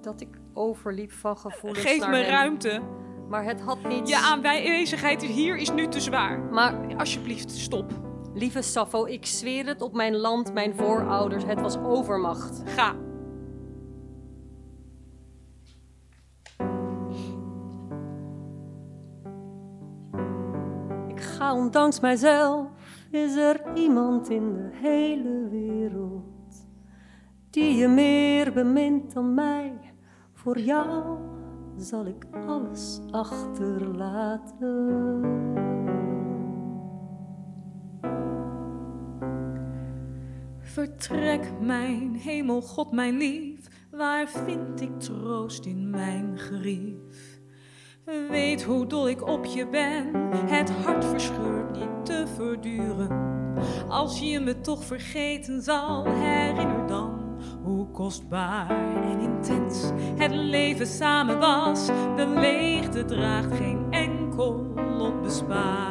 Dat 0.00 0.20
ik 0.20 0.36
overliep 0.54 1.12
van 1.12 1.38
gevoelens 1.38 1.84
Geef 1.84 2.08
me 2.08 2.22
ruimte. 2.22 2.99
Maar 3.30 3.44
het 3.44 3.60
had 3.60 3.88
niet... 3.88 4.08
Je 4.08 4.16
aanwezigheid 4.16 5.22
hier 5.22 5.56
is 5.56 5.72
nu 5.72 5.88
te 5.88 6.00
zwaar. 6.00 6.40
Maar 6.40 6.96
Alsjeblieft, 6.96 7.50
stop. 7.50 7.92
lieve 8.34 8.62
Sappho, 8.62 9.06
ik 9.06 9.26
zweer 9.26 9.66
het 9.66 9.82
op 9.82 9.94
mijn 9.94 10.16
land, 10.16 10.52
mijn 10.52 10.74
voorouders. 10.74 11.44
Het 11.44 11.60
was 11.60 11.78
overmacht. 11.78 12.62
Ga. 12.64 12.94
Ik 21.08 21.20
ga 21.20 21.54
ondanks 21.54 22.00
mijzelf. 22.00 22.66
Is 23.10 23.34
er 23.34 23.60
iemand 23.74 24.30
in 24.30 24.52
de 24.52 24.68
hele 24.72 25.48
wereld 25.50 26.66
die 27.50 27.76
je 27.76 27.88
meer 27.88 28.52
bemint 28.52 29.14
dan 29.14 29.34
mij? 29.34 29.78
Voor 30.32 30.58
jou 30.58 31.18
zal 31.76 32.06
ik 32.06 32.26
alles 32.46 33.00
achterlaten. 33.10 34.88
Vertrek, 40.58 41.52
mijn 41.60 42.14
hemel, 42.14 42.62
God, 42.62 42.92
mijn 42.92 43.16
lief. 43.16 43.68
Waar 43.90 44.28
vind 44.28 44.80
ik 44.80 45.00
troost 45.00 45.64
in 45.64 45.90
mijn 45.90 46.38
gerief? 46.38 47.40
Weet 48.28 48.62
hoe 48.62 48.86
dol 48.86 49.08
ik 49.08 49.26
op 49.26 49.44
je 49.44 49.68
ben. 49.68 50.14
Het 50.46 50.70
hart 50.70 51.04
verscheurt 51.04 51.72
niet 51.78 52.04
te 52.06 52.24
verduren. 52.34 53.28
Als 53.88 54.20
je 54.20 54.40
me 54.40 54.60
toch 54.60 54.84
vergeten 54.84 55.62
zal, 55.62 56.04
herinner 56.04 56.86
dan 56.86 57.19
hoe 57.62 57.86
kostbaar 57.90 58.70
en 59.02 59.20
intens 59.20 59.90
het 60.16 60.32
leven 60.34 60.86
samen 60.86 61.38
was. 61.38 61.86
De 62.16 62.26
leegte 62.26 63.04
draagt 63.04 63.56
geen 63.56 63.86
enkel 63.90 64.72
lot 64.98 65.22
bezwaar. 65.22 65.89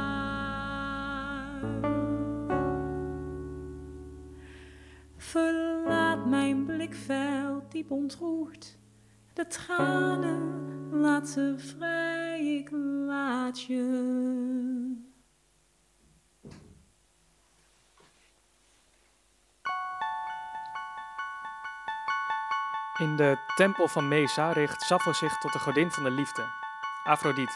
Verlaat 5.17 6.25
mijn 6.25 6.65
blikveld 6.65 7.71
diep 7.71 7.91
ontroerd. 7.91 8.77
De 9.33 9.47
tranen 9.47 10.41
laat 10.91 11.27
ze 11.27 11.53
vrij, 11.57 12.57
ik 12.57 12.71
laat 13.07 13.61
je. 13.61 14.84
In 22.97 23.15
de 23.15 23.37
tempel 23.55 23.87
van 23.87 24.07
Mesa 24.07 24.51
richt 24.51 24.81
Sappho 24.81 25.13
zich 25.13 25.37
tot 25.37 25.53
de 25.53 25.59
godin 25.59 25.91
van 25.91 26.03
de 26.03 26.11
liefde, 26.11 26.45
Afrodite. 27.03 27.53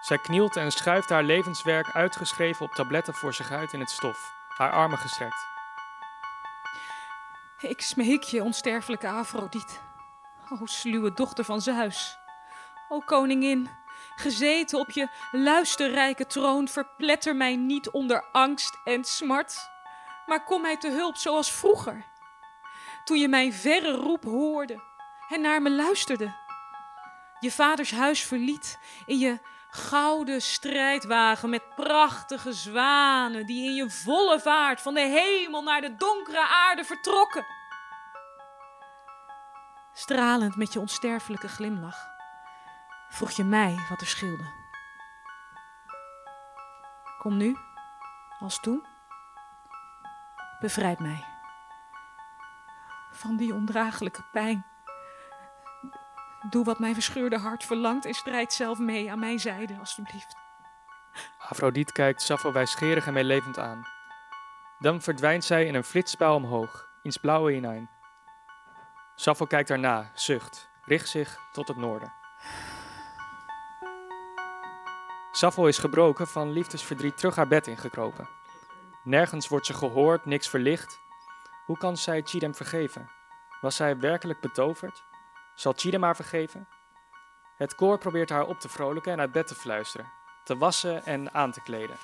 Zij 0.00 0.18
knielt 0.18 0.56
en 0.56 0.72
schuift 0.72 1.08
haar 1.08 1.22
levenswerk 1.22 1.90
uitgeschreven 1.90 2.64
op 2.66 2.72
tabletten 2.72 3.14
voor 3.14 3.34
zich 3.34 3.50
uit 3.50 3.72
in 3.72 3.80
het 3.80 3.90
stof, 3.90 4.34
haar 4.48 4.70
armen 4.70 4.98
gestrekt. 4.98 5.46
Ik 7.58 7.80
smeek 7.80 8.22
je, 8.22 8.42
onsterfelijke 8.42 9.08
Afrodite. 9.08 9.74
O 10.60 10.66
sluwe 10.66 11.12
dochter 11.12 11.44
van 11.44 11.60
Zeus. 11.60 12.18
O 12.88 13.00
koningin, 13.00 13.68
gezeten 14.16 14.78
op 14.78 14.90
je 14.90 15.08
luisterrijke 15.32 16.26
troon, 16.26 16.68
verpletter 16.68 17.36
mij 17.36 17.56
niet 17.56 17.90
onder 17.90 18.24
angst 18.32 18.78
en 18.84 19.04
smart, 19.04 19.70
maar 20.26 20.44
kom 20.44 20.62
mij 20.62 20.76
te 20.76 20.90
hulp 20.90 21.16
zoals 21.16 21.52
vroeger, 21.52 22.04
toen 23.06 23.18
je 23.18 23.28
mijn 23.28 23.52
verre 23.52 23.90
roep 23.90 24.24
hoorde 24.24 24.82
en 25.28 25.40
naar 25.40 25.62
me 25.62 25.70
luisterde. 25.70 26.34
Je 27.40 27.52
vaders 27.52 27.90
huis 27.90 28.22
verliet 28.22 28.78
in 29.06 29.18
je 29.18 29.38
gouden 29.70 30.42
strijdwagen 30.42 31.50
met 31.50 31.74
prachtige 31.74 32.52
zwanen 32.52 33.46
die 33.46 33.64
in 33.64 33.74
je 33.74 33.90
volle 33.90 34.40
vaart 34.40 34.80
van 34.80 34.94
de 34.94 35.00
hemel 35.00 35.62
naar 35.62 35.80
de 35.80 35.94
donkere 35.96 36.46
aarde 36.46 36.84
vertrokken. 36.84 37.46
Stralend 39.92 40.56
met 40.56 40.72
je 40.72 40.80
onsterfelijke 40.80 41.48
glimlach 41.48 42.06
vroeg 43.08 43.30
je 43.30 43.44
mij 43.44 43.86
wat 43.88 44.00
er 44.00 44.06
scheelde. 44.06 44.52
Kom 47.18 47.36
nu, 47.36 47.56
als 48.40 48.60
toen, 48.60 48.86
bevrijd 50.60 50.98
mij 50.98 51.35
van 53.16 53.36
die 53.36 53.54
ondraaglijke 53.54 54.24
pijn. 54.32 54.66
Doe 56.50 56.64
wat 56.64 56.78
mijn 56.78 56.94
verscheurde 56.94 57.38
hart 57.38 57.64
verlangt 57.64 58.04
en 58.04 58.14
strijd 58.14 58.52
zelf 58.52 58.78
mee 58.78 59.10
aan 59.10 59.18
mijn 59.18 59.38
zijde, 59.38 59.76
alstublieft. 59.78 60.36
Afrodite 61.38 61.92
kijkt 61.92 62.22
Sappho 62.22 62.52
wijsgerig 62.52 63.06
en 63.06 63.12
meelevend 63.12 63.58
aan. 63.58 63.86
Dan 64.78 65.00
verdwijnt 65.00 65.44
zij 65.44 65.66
in 65.66 65.74
een 65.74 65.84
flitsspel 65.84 66.34
omhoog, 66.34 66.88
ins 67.02 67.16
blauwe 67.16 67.52
hinein. 67.52 67.90
Sappho 69.14 69.44
kijkt 69.44 69.68
daarna, 69.68 70.10
zucht, 70.14 70.70
richt 70.84 71.08
zich 71.08 71.38
tot 71.52 71.68
het 71.68 71.76
noorden. 71.76 72.12
Sappho 75.32 75.66
is 75.66 75.78
gebroken, 75.78 76.26
van 76.26 76.50
liefdesverdriet 76.50 77.16
terug 77.16 77.36
haar 77.36 77.48
bed 77.48 77.66
ingekropen. 77.66 78.28
Nergens 79.04 79.48
wordt 79.48 79.66
ze 79.66 79.74
gehoord, 79.74 80.24
niks 80.24 80.48
verlicht. 80.48 81.00
Hoe 81.66 81.78
kan 81.78 81.96
zij 81.96 82.22
Chidem 82.24 82.54
vergeven? 82.54 83.10
Was 83.60 83.76
zij 83.76 83.98
werkelijk 83.98 84.40
betoverd? 84.40 85.04
Zal 85.54 85.72
Chidem 85.76 86.02
haar 86.02 86.16
vergeven? 86.16 86.68
Het 87.56 87.74
koor 87.74 87.98
probeert 87.98 88.30
haar 88.30 88.46
op 88.46 88.60
te 88.60 88.68
vrolijken 88.68 89.12
en 89.12 89.20
uit 89.20 89.32
bed 89.32 89.46
te 89.46 89.54
fluisteren, 89.54 90.12
te 90.44 90.56
wassen 90.56 91.04
en 91.04 91.34
aan 91.34 91.52
te 91.52 91.60
kleden. 91.60 91.96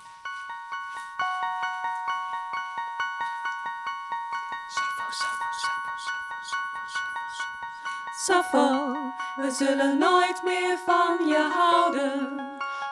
Sappho, 8.25 8.95
we 9.37 9.51
zullen 9.51 9.99
nooit 9.99 10.43
meer 10.45 10.79
van 10.87 11.27
je 11.27 11.51
houden. 11.55 12.41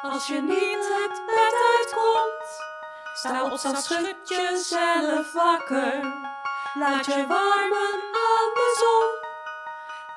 Als 0.03 0.27
je 0.27 0.41
niet 0.41 0.89
het 0.89 1.23
bed 1.27 1.55
uitkomt, 1.79 2.63
sta 3.15 3.45
op, 3.45 3.61
dan 3.63 3.77
schud 3.77 4.29
jezelf 4.29 5.33
wakker. 5.33 6.39
Laat 6.75 7.07
je 7.07 7.27
warmen 7.27 7.95
aan 8.29 8.51
de 8.55 8.69
zon, 8.79 9.09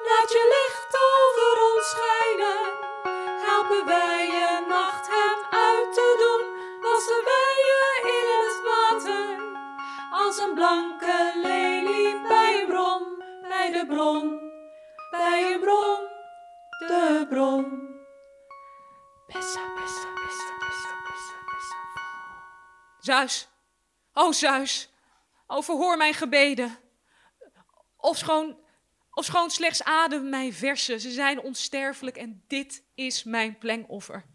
laat 0.07 0.31
je 0.31 0.43
licht 0.55 0.93
over 1.13 1.73
ons 1.73 1.89
schijnen. 1.89 2.73
Helpen 3.45 3.85
wij 3.85 4.25
je 4.27 4.65
nachthemd 4.67 5.45
uit 5.49 5.93
te 5.93 6.15
doen, 6.23 6.43
wassen 6.81 7.23
wij 7.23 7.55
je 7.69 7.83
in 8.17 8.27
het 8.37 8.61
water. 8.69 9.43
Als 10.11 10.37
een 10.37 10.53
blanke 10.53 11.31
lelie 11.35 12.21
bij 12.27 12.61
een 12.61 12.67
bron, 12.67 13.23
bij 13.49 13.71
de 13.71 13.85
bron 13.85 14.51
bij 15.19 15.53
een 15.53 15.59
bron, 15.59 16.07
de 16.79 17.25
bron. 17.29 17.65
Bessa, 19.27 19.61
bessa, 19.75 20.07
bessa, 20.13 20.49
bessa, 20.59 20.93
bessa, 21.05 21.37
bessa. 21.49 21.77
Zeus, 22.99 23.47
o 24.13 24.31
Zeus, 24.31 24.92
o 25.47 25.61
verhoor 25.61 25.97
mijn 25.97 26.13
gebeden. 26.13 26.77
Ofschoon, 27.97 28.57
ofschoon 29.11 29.49
slechts 29.49 29.83
adem 29.83 30.29
mij 30.29 30.53
versen, 30.53 30.99
ze 30.99 31.11
zijn 31.11 31.41
onsterfelijk 31.41 32.17
en 32.17 32.43
dit 32.47 32.83
is 32.95 33.23
mijn 33.23 33.57
plengoffer. 33.57 34.25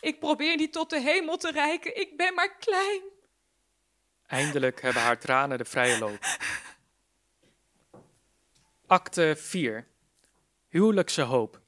Ik 0.00 0.18
probeer 0.18 0.56
niet 0.56 0.72
tot 0.72 0.90
de 0.90 1.00
hemel 1.00 1.36
te 1.36 1.50
reiken, 1.50 2.00
ik 2.00 2.16
ben 2.16 2.34
maar 2.34 2.56
klein. 2.56 3.00
Eindelijk 4.26 4.82
hebben 4.82 5.02
haar 5.02 5.18
tranen 5.18 5.58
de 5.58 5.64
vrije 5.64 5.98
loop. 5.98 6.18
Acte 8.86 9.34
4. 9.36 9.86
Huwelijkse 10.68 11.22
hoop. 11.22 11.60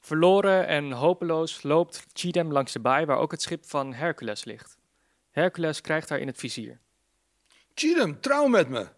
Verloren 0.00 0.66
en 0.66 0.92
hopeloos 0.92 1.62
loopt 1.62 2.06
Chidem 2.12 2.52
langs 2.52 2.72
de 2.72 2.80
baai 2.80 3.04
waar 3.04 3.18
ook 3.18 3.30
het 3.30 3.42
schip 3.42 3.66
van 3.66 3.94
Hercules 3.94 4.44
ligt. 4.44 4.78
Hercules 5.30 5.80
krijgt 5.80 6.08
haar 6.08 6.18
in 6.18 6.26
het 6.26 6.38
vizier. 6.38 6.80
Chidem, 7.78 8.20
trouw 8.20 8.46
met 8.46 8.68
me. 8.68 8.88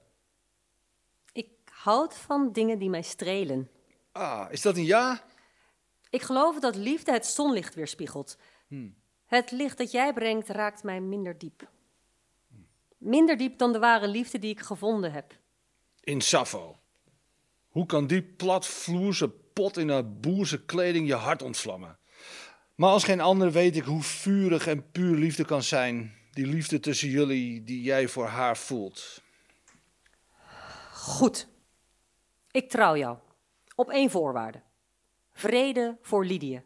Ik 1.33 1.49
houd 1.64 2.16
van 2.16 2.53
dingen 2.53 2.79
die 2.79 2.91
mij 2.91 3.03
strelen. 3.03 3.70
Ah, 4.12 4.47
is 4.51 4.62
dat 4.62 4.76
een 4.76 4.85
ja? 4.85 5.24
Ik 6.11 6.22
geloof 6.22 6.59
dat 6.59 6.76
liefde 6.76 7.12
het 7.12 7.26
zonlicht 7.26 7.74
weerspiegelt. 7.74 8.39
Het 9.26 9.51
licht 9.51 9.79
dat 9.79 9.91
jij 9.91 10.12
brengt 10.12 10.49
raakt 10.49 10.83
mij 10.83 11.01
minder 11.01 11.39
diep. 11.39 11.68
Minder 12.99 13.37
diep 13.37 13.59
dan 13.59 13.72
de 13.72 13.79
ware 13.79 14.09
liefde 14.09 14.39
die 14.39 14.51
ik 14.51 14.61
gevonden 14.61 15.12
heb. 15.12 15.39
In 16.01 16.20
Sappho. 16.20 16.79
Hoe 17.68 17.87
kan 17.87 18.07
die 18.07 18.22
platvloerse 18.22 19.29
pot 19.29 19.76
in 19.76 19.89
haar 19.89 20.11
boerse 20.11 20.64
kleding 20.64 21.07
je 21.07 21.14
hart 21.14 21.43
ontvlammen? 21.43 21.99
Maar 22.74 22.91
als 22.91 23.05
geen 23.05 23.20
ander 23.20 23.53
weet 23.53 23.76
ik 23.76 23.85
hoe 23.85 24.03
vurig 24.03 24.66
en 24.66 24.91
puur 24.91 25.16
liefde 25.16 25.45
kan 25.45 25.62
zijn. 25.62 26.17
Die 26.39 26.47
liefde 26.47 26.80
tussen 26.80 27.09
jullie 27.09 27.64
die 27.64 27.82
jij 27.82 28.09
voor 28.09 28.26
haar 28.26 28.57
voelt. 28.57 29.22
Goed. 30.93 31.49
Ik 32.51 32.70
trouw 32.70 32.97
jou. 32.97 33.18
Op 33.74 33.91
één 33.91 34.11
voorwaarde. 34.11 34.62
Vrede 35.32 35.99
voor 36.03 36.24
Lydië. 36.24 36.62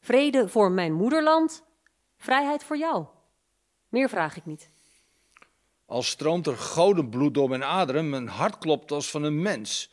Vrede 0.00 0.48
voor 0.48 0.70
mijn 0.70 0.92
moederland. 0.92 1.64
Vrijheid 2.16 2.64
voor 2.64 2.76
jou. 2.76 3.06
Meer 3.88 4.08
vraag 4.08 4.36
ik 4.36 4.46
niet. 4.46 4.70
Al 5.86 6.02
stroomt 6.02 6.46
er 6.46 6.56
godenbloed 6.56 7.34
door 7.34 7.48
mijn 7.48 7.64
aderen, 7.64 8.10
mijn 8.10 8.28
hart 8.28 8.58
klopt 8.58 8.90
als 8.90 9.10
van 9.10 9.22
een 9.22 9.42
mens. 9.42 9.90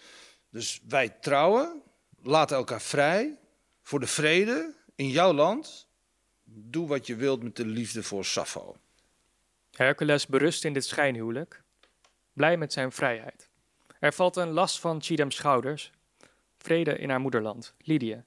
Dus 0.49 0.81
wij 0.87 1.09
trouwen, 1.09 1.81
laten 2.21 2.57
elkaar 2.57 2.81
vrij, 2.81 3.39
voor 3.81 3.99
de 3.99 4.07
vrede 4.07 4.75
in 4.95 5.09
jouw 5.09 5.33
land. 5.33 5.87
Doe 6.43 6.87
wat 6.87 7.07
je 7.07 7.15
wilt 7.15 7.43
met 7.43 7.55
de 7.55 7.65
liefde 7.65 8.03
voor 8.03 8.25
Sappho. 8.25 8.75
Hercules 9.73 10.27
berust 10.27 10.63
in 10.63 10.73
dit 10.73 10.85
schijnhuwelijk, 10.85 11.63
blij 12.33 12.57
met 12.57 12.73
zijn 12.73 12.91
vrijheid. 12.91 13.49
Er 13.99 14.13
valt 14.13 14.35
een 14.35 14.51
last 14.51 14.79
van 14.79 15.01
Chidam's 15.01 15.35
schouders, 15.35 15.91
vrede 16.57 16.97
in 16.97 17.09
haar 17.09 17.19
moederland, 17.19 17.73
Lydië. 17.77 18.23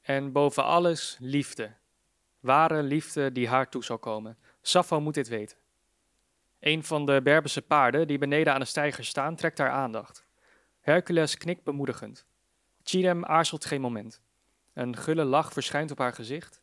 En 0.00 0.32
boven 0.32 0.64
alles 0.64 1.16
liefde, 1.20 1.72
ware 2.40 2.82
liefde 2.82 3.32
die 3.32 3.48
haar 3.48 3.68
toe 3.68 3.84
zal 3.84 3.98
komen. 3.98 4.38
Sappho 4.62 5.00
moet 5.00 5.14
dit 5.14 5.28
weten. 5.28 5.56
Een 6.60 6.84
van 6.84 7.06
de 7.06 7.20
Berberse 7.22 7.62
paarden 7.62 8.06
die 8.06 8.18
beneden 8.18 8.52
aan 8.52 8.60
de 8.60 8.66
steiger 8.66 9.04
staan, 9.04 9.36
trekt 9.36 9.58
haar 9.58 9.70
aandacht. 9.70 10.26
Hercules 10.80 11.36
knikt 11.36 11.62
bemoedigend. 11.62 12.26
Chidam 12.82 13.24
aarzelt 13.24 13.64
geen 13.64 13.80
moment. 13.80 14.20
Een 14.72 14.96
gulle 14.96 15.24
lach 15.24 15.52
verschijnt 15.52 15.90
op 15.90 15.98
haar 15.98 16.12
gezicht. 16.12 16.62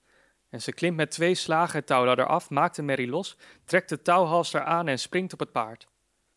En 0.52 0.62
ze 0.62 0.74
klimt 0.74 0.96
met 0.96 1.12
twee 1.12 1.36
slagen 1.36 1.78
het 1.78 1.88
touwladder 1.88 2.28
af, 2.28 2.50
maakt 2.50 2.76
de 2.76 2.82
merrie 2.82 3.08
los, 3.08 3.38
trekt 3.66 3.90
de 3.90 4.02
touwhalster 4.02 4.64
aan 4.64 4.88
en 4.88 5.00
springt 5.00 5.34
op 5.34 5.40
het 5.40 5.52
paard. 5.52 5.88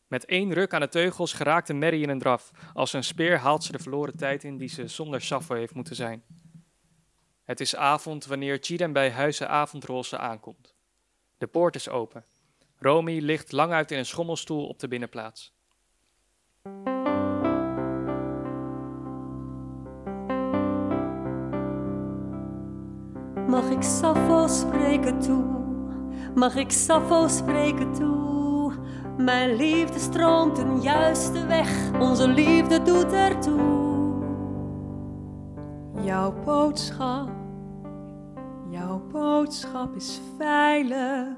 Met 0.07 0.25
één 0.25 0.53
ruk 0.53 0.73
aan 0.73 0.81
de 0.81 0.89
teugels 0.89 1.33
geraakt 1.33 1.67
de 1.67 1.75
merrie 1.75 2.03
in 2.03 2.09
een 2.09 2.19
draf. 2.19 2.51
Als 2.73 2.93
een 2.93 3.05
speer 3.05 3.39
haalt 3.39 3.65
ze 3.65 3.73
de 3.73 3.79
verloren 3.79 4.17
tijd 4.17 4.45
in 4.45 4.57
die 4.57 4.69
ze 4.69 4.89
zonder 4.89 5.21
Sappho 5.21 5.55
heeft 5.55 5.75
moeten 5.75 5.97
zijn. 5.97 6.25
Het 7.45 7.61
is 7.61 7.77
avond 7.77 8.27
wanneer 8.27 8.59
Chidam 8.61 8.93
bij 8.93 9.11
huizen 9.11 9.49
avondroze 9.49 10.19
aankomt. 10.19 10.75
De 11.39 11.47
poort 11.47 11.75
is 11.75 11.89
open. 11.89 12.25
Romy 12.79 13.19
ligt 13.19 13.53
lang 13.53 13.73
uit 13.73 13.91
in 13.91 13.99
een 13.99 14.07
schommelstoel 14.07 14.67
op 14.67 14.79
de 14.79 14.89
binnenplaats. 14.89 15.55
Mag 23.55 23.71
ik 23.71 23.83
Sappho 23.83 24.47
spreken 24.47 25.19
toe? 25.19 25.45
Mag 26.35 26.57
ik 26.57 26.71
Sappho 26.71 27.29
spreken 27.29 27.93
toe? 27.93 28.73
Mijn 29.17 29.57
liefde 29.57 29.99
stroomt 29.99 30.59
een 30.59 30.81
juiste 30.81 31.47
weg, 31.47 31.91
onze 32.01 32.29
liefde 32.29 32.83
doet 32.83 33.13
ertoe. 33.13 34.25
Jouw 36.01 36.35
boodschap, 36.45 37.31
jouw 38.71 39.03
boodschap 39.13 39.97
is 39.97 40.21
veilig, 40.39 41.37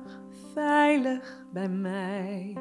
veilig 0.55 1.47
bij 1.53 1.69
mij. 1.69 2.57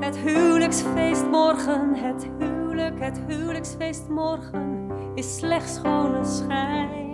Het 0.00 0.16
huwelijksfeest 0.16 1.26
morgen, 1.26 1.94
het 1.94 2.28
huwelijk, 2.38 3.00
het 3.00 3.20
huwelijksfeest 3.26 4.08
morgen 4.08 4.90
is 5.14 5.36
slechts 5.36 5.74
schone 5.74 6.24
schijn. 6.24 7.07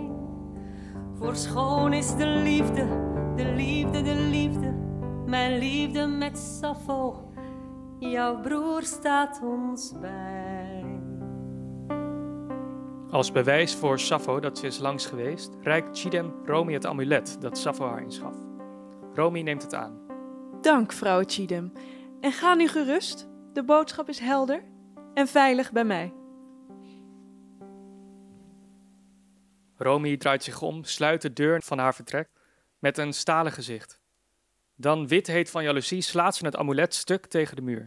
Voor 1.25 1.35
schoon 1.35 1.93
is 1.93 2.15
de 2.15 2.25
liefde, 2.25 2.87
de 3.35 3.53
liefde, 3.55 4.01
de 4.01 4.15
liefde, 4.15 4.71
mijn 5.25 5.57
liefde 5.57 6.07
met 6.07 6.37
Sappho. 6.37 7.31
Jouw 7.99 8.41
broer 8.41 8.83
staat 8.83 9.41
ons 9.43 9.93
bij. 9.99 10.85
Als 13.09 13.31
bewijs 13.31 13.75
voor 13.75 13.99
Sappho 13.99 14.39
dat 14.39 14.57
ze 14.57 14.65
is 14.65 14.79
langs 14.79 15.05
geweest, 15.05 15.51
reikt 15.61 15.99
Chidem 15.99 16.33
Romy 16.43 16.73
het 16.73 16.85
amulet 16.85 17.41
dat 17.41 17.57
Sappho 17.57 17.87
haar 17.87 18.01
inschaf. 18.01 18.35
Romy 19.13 19.41
neemt 19.41 19.61
het 19.61 19.73
aan. 19.73 19.99
Dank, 20.61 20.91
vrouw 20.91 21.23
Chidem. 21.25 21.71
En 22.21 22.31
ga 22.31 22.53
nu 22.53 22.67
gerust. 22.67 23.29
De 23.53 23.63
boodschap 23.63 24.09
is 24.09 24.19
helder 24.19 24.63
en 25.13 25.27
veilig 25.27 25.71
bij 25.71 25.85
mij. 25.85 26.13
Romy 29.77 30.17
draait 30.17 30.43
zich 30.43 30.61
om, 30.61 30.83
sluit 30.83 31.21
de 31.21 31.33
deur 31.33 31.61
van 31.61 31.77
haar 31.77 31.95
vertrek 31.95 32.29
met 32.79 32.97
een 32.97 33.13
stalen 33.13 33.51
gezicht. 33.51 33.99
Dan 34.75 35.07
wit 35.07 35.49
van 35.49 35.63
jaloezie 35.63 36.01
slaat 36.01 36.35
ze 36.35 36.45
het 36.45 36.55
amulet 36.55 36.93
stuk 36.93 37.25
tegen 37.25 37.55
de 37.55 37.61
muur. 37.61 37.83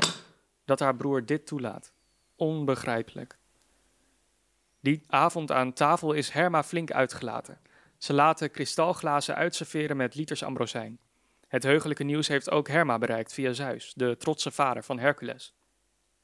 Dat 0.64 0.78
haar 0.78 0.96
broer 0.96 1.26
dit 1.26 1.46
toelaat. 1.46 1.92
Onbegrijpelijk. 2.36 3.38
Die 4.80 5.02
avond 5.06 5.52
aan 5.52 5.72
tafel 5.72 6.12
is 6.12 6.30
Herma 6.30 6.62
flink 6.62 6.92
uitgelaten. 6.92 7.60
Ze 7.98 8.12
laten 8.12 8.50
kristalglazen 8.50 9.34
uitserveren 9.34 9.96
met 9.96 10.14
liters 10.14 10.42
ambrosijn. 10.42 10.98
Het 11.48 11.62
heugelijke 11.62 12.04
nieuws 12.04 12.28
heeft 12.28 12.50
ook 12.50 12.68
Herma 12.68 12.98
bereikt 12.98 13.32
via 13.32 13.52
Zeus, 13.52 13.92
de 13.96 14.16
trotse 14.16 14.50
vader 14.50 14.84
van 14.84 14.98
Hercules. 14.98 15.54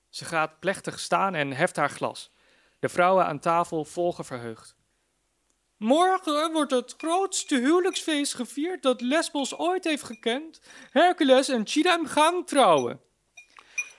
Ze 0.09 0.25
gaat 0.25 0.61
plechtig 0.61 0.99
staan 0.99 1.35
en 1.35 1.53
heft 1.53 1.77
haar 1.77 1.91
glas. 1.91 2.33
De 2.79 2.89
vrouwen 2.89 3.27
aan 3.27 3.39
tafel 3.39 3.85
volgen 3.85 4.25
verheugd. 4.25 4.77
Morgen 5.77 6.53
wordt 6.53 6.71
het 6.71 6.95
grootste 6.97 7.59
huwelijksfeest 7.59 8.35
gevierd 8.35 8.83
dat 8.83 9.01
Lesbos 9.01 9.59
ooit 9.59 9.85
heeft 9.85 10.03
gekend. 10.03 10.61
Hercules 10.91 11.49
en 11.49 11.67
Chidam 11.67 12.07
gaan 12.07 12.45
trouwen. 12.45 13.01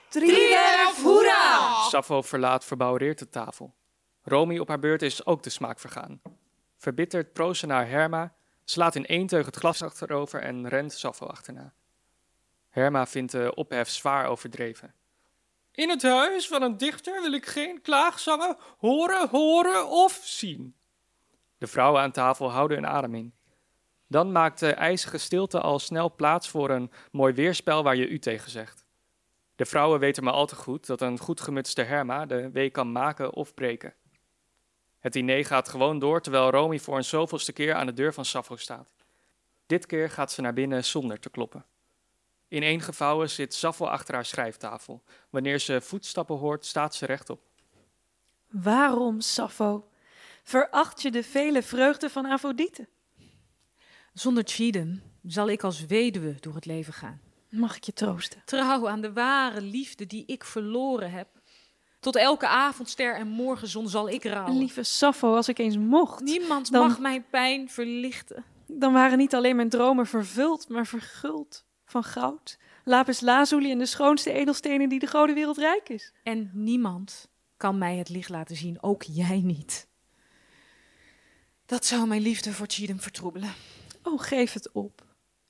Driewerf, 0.08 1.02
hoera! 1.02 1.82
Sappho 1.82 2.22
verlaat 2.22 2.64
verbouwereerd 2.64 3.18
de 3.18 3.28
tafel. 3.28 3.74
Romy 4.22 4.58
op 4.58 4.68
haar 4.68 4.78
beurt 4.78 5.02
is 5.02 5.26
ook 5.26 5.42
de 5.42 5.50
smaak 5.50 5.78
vergaan. 5.78 6.20
Verbitterd 6.76 7.32
proost 7.32 7.60
ze 7.60 7.66
naar 7.66 7.88
Herma, 7.88 8.34
slaat 8.64 8.94
in 8.94 9.06
één 9.06 9.26
teug 9.26 9.46
het 9.46 9.56
glas 9.56 9.82
achterover 9.82 10.40
en 10.40 10.68
rent 10.68 10.92
Sappho 10.92 11.26
achterna. 11.26 11.72
Herma 12.68 13.06
vindt 13.06 13.32
de 13.32 13.54
ophef 13.54 13.88
zwaar 13.88 14.26
overdreven. 14.26 14.94
In 15.72 15.90
het 15.90 16.02
huis 16.02 16.48
van 16.48 16.62
een 16.62 16.76
dichter 16.76 17.22
wil 17.22 17.32
ik 17.32 17.46
geen 17.46 17.82
klaagzangen 17.82 18.56
horen, 18.78 19.28
horen 19.28 19.88
of 19.88 20.20
zien. 20.22 20.74
De 21.58 21.66
vrouwen 21.66 22.02
aan 22.02 22.12
tafel 22.12 22.50
houden 22.50 22.76
hun 22.76 22.86
adem 22.86 23.14
in. 23.14 23.34
Dan 24.08 24.32
maakt 24.32 24.58
de 24.58 24.72
ijzige 24.72 25.18
stilte 25.18 25.60
al 25.60 25.78
snel 25.78 26.14
plaats 26.14 26.48
voor 26.48 26.70
een 26.70 26.90
mooi 27.10 27.34
weerspel 27.34 27.82
waar 27.82 27.96
je 27.96 28.08
u 28.08 28.18
tegen 28.18 28.50
zegt. 28.50 28.84
De 29.56 29.64
vrouwen 29.64 30.00
weten 30.00 30.24
maar 30.24 30.32
al 30.32 30.46
te 30.46 30.56
goed 30.56 30.86
dat 30.86 31.00
een 31.00 31.18
goed 31.18 31.40
gemutste 31.40 31.82
Herma 31.82 32.26
de 32.26 32.50
week 32.50 32.72
kan 32.72 32.92
maken 32.92 33.32
of 33.32 33.54
breken. 33.54 33.94
Het 34.98 35.12
diner 35.12 35.44
gaat 35.44 35.68
gewoon 35.68 35.98
door 35.98 36.20
terwijl 36.20 36.50
Romy 36.50 36.78
voor 36.78 36.96
een 36.96 37.04
zoveelste 37.04 37.52
keer 37.52 37.74
aan 37.74 37.86
de 37.86 37.92
deur 37.92 38.14
van 38.14 38.24
Sappho 38.24 38.56
staat. 38.56 38.88
Dit 39.66 39.86
keer 39.86 40.10
gaat 40.10 40.32
ze 40.32 40.40
naar 40.40 40.52
binnen 40.52 40.84
zonder 40.84 41.18
te 41.18 41.30
kloppen. 41.30 41.64
Ineengevouwen 42.48 43.30
zit 43.30 43.54
Sappho 43.54 43.86
achter 43.86 44.14
haar 44.14 44.24
schrijftafel. 44.24 45.02
Wanneer 45.30 45.58
ze 45.58 45.80
voetstappen 45.80 46.36
hoort, 46.36 46.64
staat 46.64 46.94
ze 46.94 47.06
rechtop. 47.06 47.40
Waarom, 48.50 49.20
Sappho, 49.20 49.88
veracht 50.50 51.02
je 51.02 51.10
de 51.10 51.22
vele 51.22 51.62
vreugden 51.62 52.10
van 52.10 52.24
Afrodite? 52.26 52.88
Zonder 54.12 54.42
Chidem 54.46 55.02
zal 55.22 55.48
ik 55.48 55.62
als 55.62 55.86
weduwe 55.86 56.34
door 56.40 56.54
het 56.54 56.64
leven 56.66 56.92
gaan. 56.92 57.20
Mag 57.50 57.76
ik 57.76 57.84
je 57.84 57.92
troosten? 57.92 58.42
Trouw 58.44 58.88
aan 58.88 59.00
de 59.00 59.12
ware 59.12 59.60
liefde 59.60 60.06
die 60.06 60.24
ik 60.26 60.44
verloren 60.44 61.10
heb. 61.10 61.28
Tot 62.00 62.16
elke 62.16 62.46
avondster 62.46 63.14
en 63.14 63.28
morgenzon 63.28 63.88
zal 63.88 64.08
ik 64.08 64.24
rouwen. 64.24 64.58
Lieve 64.58 64.82
Sappho, 64.82 65.34
als 65.36 65.48
ik 65.48 65.58
eens 65.58 65.76
mocht, 65.76 66.20
Niemand 66.20 66.70
dan- 66.72 66.86
mag 66.88 66.98
mijn 66.98 67.24
pijn 67.30 67.68
verlichten. 67.70 68.44
dan 68.66 68.92
waren 68.92 69.18
niet 69.18 69.34
alleen 69.34 69.56
mijn 69.56 69.68
dromen 69.68 70.06
vervuld, 70.06 70.68
maar 70.68 70.86
verguld 70.86 71.64
van 71.84 72.04
goud, 72.04 72.58
lapis 72.84 73.20
lazuli 73.20 73.70
en 73.70 73.78
de 73.78 73.86
schoonste 73.86 74.32
edelstenen 74.32 74.88
die 74.88 74.98
de 74.98 75.06
gouden 75.06 75.34
wereld 75.34 75.56
rijk 75.58 75.88
is. 75.88 76.12
En 76.22 76.50
niemand 76.52 77.28
kan 77.56 77.78
mij 77.78 77.96
het 77.96 78.08
licht 78.08 78.28
laten 78.28 78.56
zien, 78.56 78.82
ook 78.82 79.02
jij 79.02 79.40
niet. 79.44 79.88
Dat 81.66 81.84
zou 81.86 82.06
mijn 82.06 82.22
liefde 82.22 82.52
voor 82.52 82.66
Chidem 82.68 83.00
vertroebelen. 83.00 83.54
Oh, 84.02 84.20
geef 84.20 84.52
het 84.52 84.72
op 84.72 85.04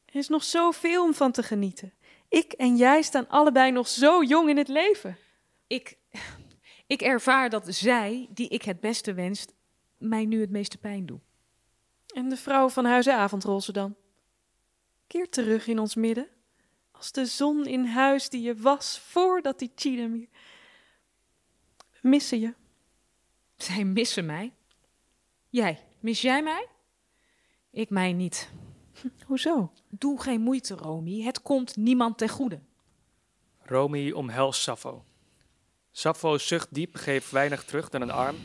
Er 0.05 0.14
is 0.14 0.29
nog 0.29 0.45
zoveel 0.45 1.05
om 1.05 1.14
van 1.14 1.33
te 1.33 1.43
genieten. 1.43 1.93
Ik 2.29 2.53
en 2.53 2.77
jij 2.77 3.03
staan 3.03 3.29
allebei 3.29 3.71
nog 3.71 3.89
zo 3.89 4.23
jong 4.23 4.49
in 4.49 4.57
het 4.57 4.69
leven. 4.69 5.19
Ik, 5.67 5.97
ik 6.87 7.01
ervaar 7.01 7.51
dat 7.51 7.75
zij, 7.75 8.29
die 8.31 8.49
ik 8.49 8.62
het 8.62 8.81
beste 8.81 9.14
wenst, 9.14 9.53
mij 9.99 10.25
nu 10.25 10.41
het 10.41 10.51
meeste 10.51 10.79
pijn 10.79 11.07
doen. 11.07 11.23
En 12.14 12.29
de 12.29 12.37
vrouw 12.37 12.69
van 12.69 12.85
Huizen 12.85 13.14
Avondroze 13.14 13.73
dan? 13.73 13.97
Keer 15.07 15.29
terug 15.29 15.67
in 15.67 15.79
ons 15.79 15.95
midden, 15.95 16.29
als 16.91 17.12
de 17.12 17.27
zon 17.27 17.67
in 17.67 17.85
huis 17.85 18.29
die 18.29 18.43
je 18.43 18.55
was 18.55 18.99
voordat 18.99 19.59
die 19.59 19.73
Cheatham 19.75 20.12
hier... 20.12 20.29
We 22.01 22.09
missen 22.09 22.41
je. 22.41 22.55
Zij 23.57 23.85
missen 23.85 24.27
mij. 24.27 24.53
Jij, 25.49 25.85
mis 26.07 26.21
jij 26.21 26.43
mij? 26.43 26.69
Ik 27.71 27.91
mij 27.91 28.13
niet. 28.13 28.51
Hoezo? 29.27 29.73
Doe 29.89 30.21
geen 30.23 30.41
moeite, 30.41 30.75
Romy. 30.75 31.23
Het 31.23 31.43
komt 31.43 31.77
niemand 31.77 32.19
ten 32.19 32.29
goede. 32.29 32.61
Romy 33.63 34.13
omhelst 34.13 34.63
Sappho. 34.63 35.05
Sappho 35.91 36.39
zucht 36.39 36.75
diep, 36.75 36.95
geeft 36.95 37.31
weinig 37.31 37.65
terug 37.65 37.89
dan 37.89 38.01
een 38.01 38.11
arm. 38.11 38.37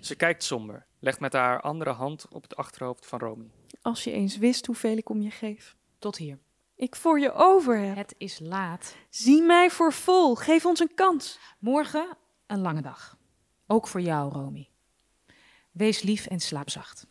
Ze 0.00 0.14
kijkt 0.14 0.44
somber, 0.44 0.86
legt 0.98 1.20
met 1.20 1.32
haar 1.32 1.60
andere 1.60 1.90
hand 1.90 2.26
op 2.28 2.42
het 2.42 2.56
achterhoofd 2.56 3.06
van 3.06 3.18
Romy. 3.18 3.50
Als 3.82 4.04
je 4.04 4.12
eens 4.12 4.36
wist 4.36 4.66
hoeveel 4.66 4.96
ik 4.96 5.08
om 5.08 5.22
je 5.22 5.30
geef. 5.30 5.76
Tot 5.98 6.16
hier. 6.16 6.38
Ik 6.74 6.96
voor 6.96 7.20
je 7.20 7.32
over 7.32 7.78
heb. 7.78 7.96
Het 7.96 8.14
is 8.18 8.38
laat. 8.38 8.96
Zie 9.08 9.42
mij 9.42 9.70
voor 9.70 9.92
vol. 9.92 10.34
Geef 10.34 10.66
ons 10.66 10.80
een 10.80 10.94
kans. 10.94 11.38
Morgen 11.58 12.16
een 12.46 12.60
lange 12.60 12.82
dag. 12.82 13.16
Ook 13.66 13.86
voor 13.86 14.00
jou, 14.00 14.32
Romy. 14.32 14.69
Wees 15.80 16.02
lief 16.02 16.26
en 16.26 16.40
slaap 16.40 16.70
zacht. 16.70 17.06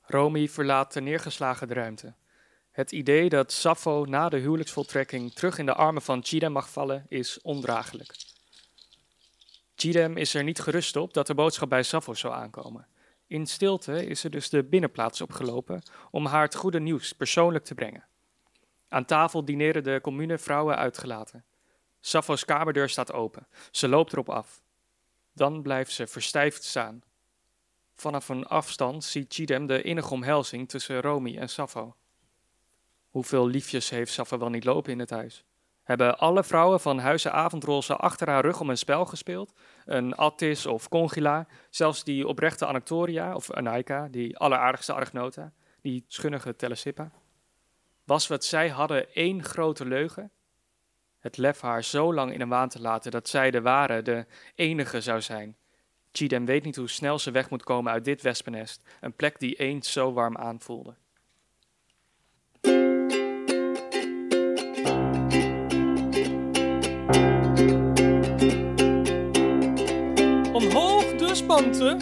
Romy 0.00 0.48
verlaat 0.48 0.92
de 0.92 1.00
neergeslagen 1.00 1.72
ruimte. 1.72 2.14
Het 2.70 2.92
idee 2.92 3.28
dat 3.28 3.52
Sappho 3.52 4.04
na 4.04 4.28
de 4.28 4.36
huwelijksvoltrekking 4.36 5.32
terug 5.32 5.58
in 5.58 5.66
de 5.66 5.74
armen 5.74 6.02
van 6.02 6.24
Chidem 6.24 6.52
mag 6.52 6.70
vallen 6.70 7.06
is 7.08 7.40
ondraaglijk. 7.40 8.16
Chidem 9.76 10.16
is 10.16 10.34
er 10.34 10.44
niet 10.44 10.60
gerust 10.60 10.96
op 10.96 11.14
dat 11.14 11.26
de 11.26 11.34
boodschap 11.34 11.68
bij 11.68 11.82
Sappho 11.82 12.14
zou 12.14 12.34
aankomen. 12.34 12.86
In 13.26 13.46
stilte 13.46 14.06
is 14.06 14.20
ze 14.20 14.30
dus 14.30 14.48
de 14.48 14.64
binnenplaats 14.64 15.20
opgelopen 15.20 15.82
om 16.10 16.26
haar 16.26 16.42
het 16.42 16.54
goede 16.54 16.80
nieuws 16.80 17.12
persoonlijk 17.12 17.64
te 17.64 17.74
brengen. 17.74 18.06
Aan 18.88 19.04
tafel 19.04 19.44
dineren 19.44 19.82
de 19.82 19.98
commune 20.02 20.38
vrouwen 20.38 20.76
uitgelaten. 20.76 21.44
Sappho's 22.00 22.44
kamerdeur 22.44 22.88
staat 22.88 23.12
open. 23.12 23.46
Ze 23.70 23.88
loopt 23.88 24.12
erop 24.12 24.28
af. 24.28 24.62
Dan 25.32 25.62
blijft 25.62 25.92
ze 25.92 26.06
verstijfd 26.06 26.64
staan. 26.64 27.02
Vanaf 28.00 28.28
een 28.28 28.46
afstand 28.46 29.04
ziet 29.04 29.34
Chidem 29.34 29.66
de 29.66 29.82
innige 29.82 30.12
omhelzing 30.12 30.68
tussen 30.68 31.00
Romy 31.00 31.36
en 31.36 31.48
Sappho. 31.48 31.94
Hoeveel 33.10 33.46
liefjes 33.46 33.90
heeft 33.90 34.12
Sappho 34.12 34.38
wel 34.38 34.48
niet 34.48 34.64
lopen 34.64 34.92
in 34.92 34.98
het 34.98 35.10
huis? 35.10 35.44
Hebben 35.82 36.18
alle 36.18 36.44
vrouwen 36.44 36.80
van 36.80 36.98
Huizen 36.98 37.32
Avondroze 37.32 37.96
achter 37.96 38.28
haar 38.28 38.44
rug 38.44 38.60
om 38.60 38.70
een 38.70 38.78
spel 38.78 39.06
gespeeld? 39.06 39.52
Een 39.84 40.14
Attis 40.14 40.66
of 40.66 40.88
Congila, 40.88 41.46
zelfs 41.70 42.04
die 42.04 42.26
oprechte 42.26 42.66
Anactoria 42.66 43.34
of 43.34 43.50
Anaika, 43.50 44.08
die 44.08 44.36
alleraardigste 44.36 44.92
Argnota, 44.92 45.52
die 45.80 46.04
schunnige 46.06 46.56
Telesippa? 46.56 47.10
Was 48.04 48.26
wat 48.26 48.44
zij 48.44 48.68
hadden 48.68 49.14
één 49.14 49.44
grote 49.44 49.84
leugen? 49.84 50.30
Het 51.18 51.36
lef 51.36 51.60
haar 51.60 51.84
zo 51.84 52.14
lang 52.14 52.32
in 52.32 52.40
een 52.40 52.48
waan 52.48 52.68
te 52.68 52.80
laten 52.80 53.10
dat 53.10 53.28
zij 53.28 53.50
de 53.50 53.60
ware, 53.60 54.02
de 54.02 54.26
enige 54.54 55.00
zou 55.00 55.20
zijn. 55.20 55.56
Chidem 56.12 56.44
weet 56.44 56.64
niet 56.64 56.76
hoe 56.76 56.88
snel 56.88 57.18
ze 57.18 57.30
weg 57.30 57.50
moet 57.50 57.62
komen 57.62 57.92
uit 57.92 58.04
dit 58.04 58.22
wespennest, 58.22 58.82
een 59.00 59.16
plek 59.16 59.38
die 59.38 59.54
eens 59.54 59.92
zo 59.92 60.12
warm 60.12 60.36
aanvoelde. 60.36 60.94
Omhoog 70.52 71.14
de 71.14 71.30
spanten. 71.32 72.00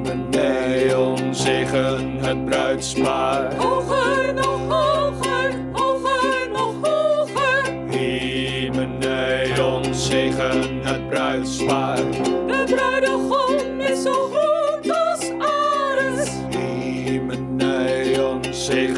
Hymeneon 0.00 1.34
zegen 1.34 2.18
het 2.18 2.44
bruidspaar. 2.44 3.52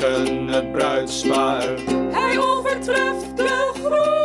Zegen 0.03 0.49
het 0.49 0.73
bruidspaar. 0.73 1.69
Hij 2.11 2.39
overtreft 2.39 3.37
de 3.37 3.71
grootste 3.75 4.22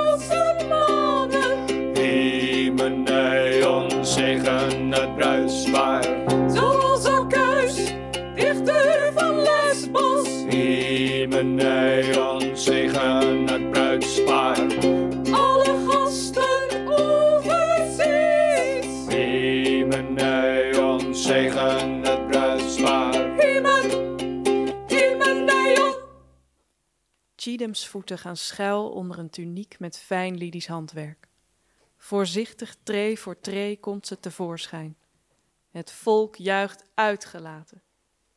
Cheatham's 27.68 27.92
voeten 27.92 28.18
gaan 28.18 28.38
schuil 28.38 28.90
onder 28.90 29.20
een 29.20 29.30
tuniek 29.30 29.80
met 29.80 29.98
fijn 29.98 30.38
Lydisch 30.38 30.68
handwerk. 30.68 31.28
Voorzichtig 31.98 32.76
tree 32.84 33.20
voor 33.20 33.40
tree 33.40 33.80
komt 33.80 34.08
ze 34.08 34.20
tevoorschijn. 34.20 34.98
Het 35.72 35.92
volk 35.92 36.36
juicht 36.36 36.84
uitgelaten. 36.94 37.82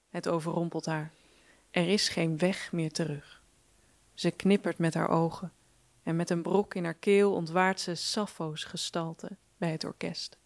Het 0.09 0.29
overrompelt 0.29 0.87
haar. 0.87 1.13
Er 1.71 1.89
is 1.89 2.09
geen 2.09 2.39
weg 2.39 2.73
meer 2.73 2.93
terug. 2.93 3.43
Ze 4.15 4.31
knippert 4.31 4.79
met 4.79 4.95
haar 4.95 5.09
ogen 5.09 5.53
en 6.03 6.17
met 6.17 6.31
een 6.31 6.43
brok 6.43 6.75
in 6.75 6.85
haar 6.85 6.95
keel 6.95 7.33
ontwaart 7.33 7.81
ze 7.81 7.95
Sappho's 7.95 8.65
gestalte 8.65 9.37
bij 9.57 9.71
het 9.71 9.85
orkest. 9.85 10.39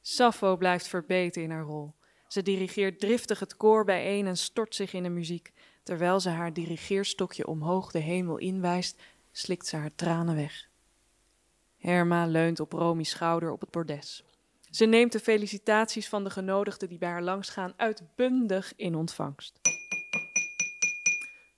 Sappho 0.00 0.56
blijft 0.56 0.88
verbeten 0.88 1.42
in 1.42 1.50
haar 1.50 1.64
rol. 1.64 1.94
Ze 2.28 2.42
dirigeert 2.42 3.00
driftig 3.00 3.40
het 3.40 3.56
koor 3.56 3.84
bijeen 3.84 4.26
en 4.26 4.36
stort 4.36 4.74
zich 4.74 4.92
in 4.92 5.02
de 5.02 5.08
muziek. 5.08 5.52
Terwijl 5.82 6.20
ze 6.20 6.28
haar 6.28 6.52
dirigeerstokje 6.52 7.46
omhoog 7.46 7.90
de 7.90 7.98
hemel 7.98 8.36
inwijst, 8.38 9.02
slikt 9.32 9.66
ze 9.66 9.76
haar 9.76 9.94
tranen 9.94 10.36
weg. 10.36 10.68
Herma 11.78 12.26
leunt 12.26 12.60
op 12.60 12.72
Romy's 12.72 13.10
schouder 13.10 13.50
op 13.50 13.60
het 13.60 13.70
bordes. 13.70 14.24
Ze 14.70 14.84
neemt 14.84 15.12
de 15.12 15.20
felicitaties 15.20 16.08
van 16.08 16.24
de 16.24 16.30
genodigden 16.30 16.88
die 16.88 16.98
bij 16.98 17.08
haar 17.08 17.22
langsgaan 17.22 17.72
uitbundig 17.76 18.72
in 18.76 18.94
ontvangst. 18.94 19.60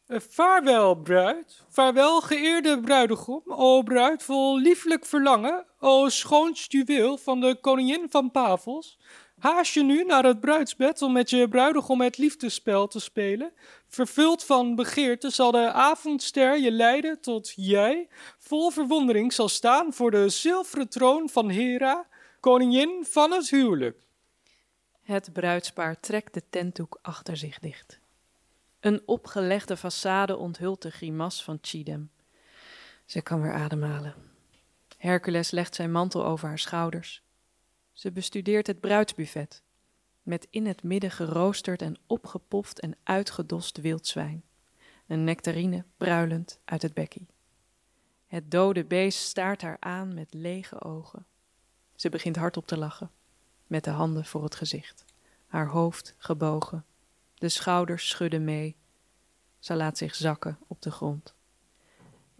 Eh, 0.06 0.20
vaarwel, 0.28 0.94
bruid. 0.94 1.62
Vaarwel, 1.68 2.20
geëerde 2.20 2.80
bruidegom. 2.80 3.42
O 3.46 3.82
bruid 3.82 4.22
vol 4.22 4.58
lieflijk 4.58 5.06
verlangen. 5.06 5.66
O 5.78 6.08
schoonst 6.08 6.72
juweel 6.72 7.18
van 7.18 7.40
de 7.40 7.58
koningin 7.60 8.06
van 8.10 8.30
Pavels. 8.30 8.98
Haast 9.44 9.74
je 9.74 9.82
nu 9.82 10.04
naar 10.04 10.24
het 10.24 10.40
bruidsbed 10.40 11.02
om 11.02 11.12
met 11.12 11.30
je 11.30 11.48
bruidegom 11.48 12.00
het 12.00 12.18
liefdespel 12.18 12.86
te 12.86 13.00
spelen. 13.00 13.52
Vervuld 13.88 14.44
van 14.44 14.74
begeerte 14.74 15.30
zal 15.30 15.50
de 15.50 15.72
avondster 15.72 16.58
je 16.58 16.70
leiden 16.70 17.20
tot 17.20 17.52
jij, 17.56 18.08
vol 18.38 18.70
verwondering 18.70 19.32
zal 19.32 19.48
staan 19.48 19.92
voor 19.92 20.10
de 20.10 20.28
zilveren 20.28 20.88
troon 20.88 21.28
van 21.28 21.48
Hera, 21.48 22.06
koningin 22.40 23.04
van 23.08 23.32
het 23.32 23.50
huwelijk. 23.50 24.06
Het 25.02 25.32
bruidspaar 25.32 26.00
trekt 26.00 26.34
de 26.34 26.42
tentdoek 26.50 26.98
achter 27.02 27.36
zich 27.36 27.58
dicht. 27.58 27.98
Een 28.80 29.02
opgelegde 29.06 29.76
façade 29.76 30.36
onthult 30.36 30.82
de 30.82 30.90
grimas 30.90 31.42
van 31.42 31.58
Chidem. 31.60 32.10
Ze 33.04 33.22
kan 33.22 33.42
weer 33.42 33.52
ademhalen. 33.52 34.14
Hercules 34.96 35.50
legt 35.50 35.74
zijn 35.74 35.92
mantel 35.92 36.24
over 36.24 36.48
haar 36.48 36.58
schouders. 36.58 37.23
Ze 37.94 38.12
bestudeert 38.12 38.66
het 38.66 38.80
bruidsbuffet, 38.80 39.62
met 40.22 40.46
in 40.50 40.66
het 40.66 40.82
midden 40.82 41.10
geroosterd 41.10 41.82
en 41.82 41.98
opgepoft 42.06 42.80
en 42.80 42.96
uitgedost 43.02 43.80
wildzwijn. 43.80 44.44
Een 45.06 45.24
nectarine 45.24 45.84
bruilend 45.96 46.58
uit 46.64 46.82
het 46.82 46.94
bekkie. 46.94 47.26
Het 48.26 48.50
dode 48.50 48.84
beest 48.84 49.18
staart 49.18 49.62
haar 49.62 49.76
aan 49.80 50.14
met 50.14 50.34
lege 50.34 50.82
ogen. 50.82 51.26
Ze 51.94 52.08
begint 52.08 52.36
hardop 52.36 52.66
te 52.66 52.76
lachen, 52.76 53.10
met 53.66 53.84
de 53.84 53.90
handen 53.90 54.24
voor 54.24 54.42
het 54.42 54.54
gezicht, 54.54 55.04
haar 55.46 55.68
hoofd 55.68 56.14
gebogen. 56.18 56.84
De 57.34 57.48
schouders 57.48 58.08
schudden 58.08 58.44
mee. 58.44 58.76
Ze 59.58 59.74
laat 59.74 59.98
zich 59.98 60.14
zakken 60.14 60.58
op 60.66 60.82
de 60.82 60.90
grond. 60.90 61.34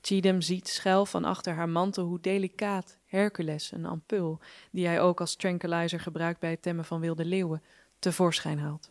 Chidem 0.00 0.40
ziet 0.40 0.68
schuil 0.68 1.07
van 1.07 1.24
achter 1.24 1.55
haar 1.55 1.68
mantel 1.68 2.05
hoe 2.05 2.20
delicaat 2.20 2.98
Hercules, 3.14 3.72
een 3.72 3.86
ampul, 3.86 4.40
die 4.70 4.86
hij 4.86 5.00
ook 5.00 5.20
als 5.20 5.36
tranquilizer 5.36 6.00
gebruikt 6.00 6.40
bij 6.40 6.50
het 6.50 6.62
temmen 6.62 6.84
van 6.84 7.00
wilde 7.00 7.24
leeuwen, 7.24 7.62
tevoorschijn 7.98 8.58
haalt. 8.58 8.90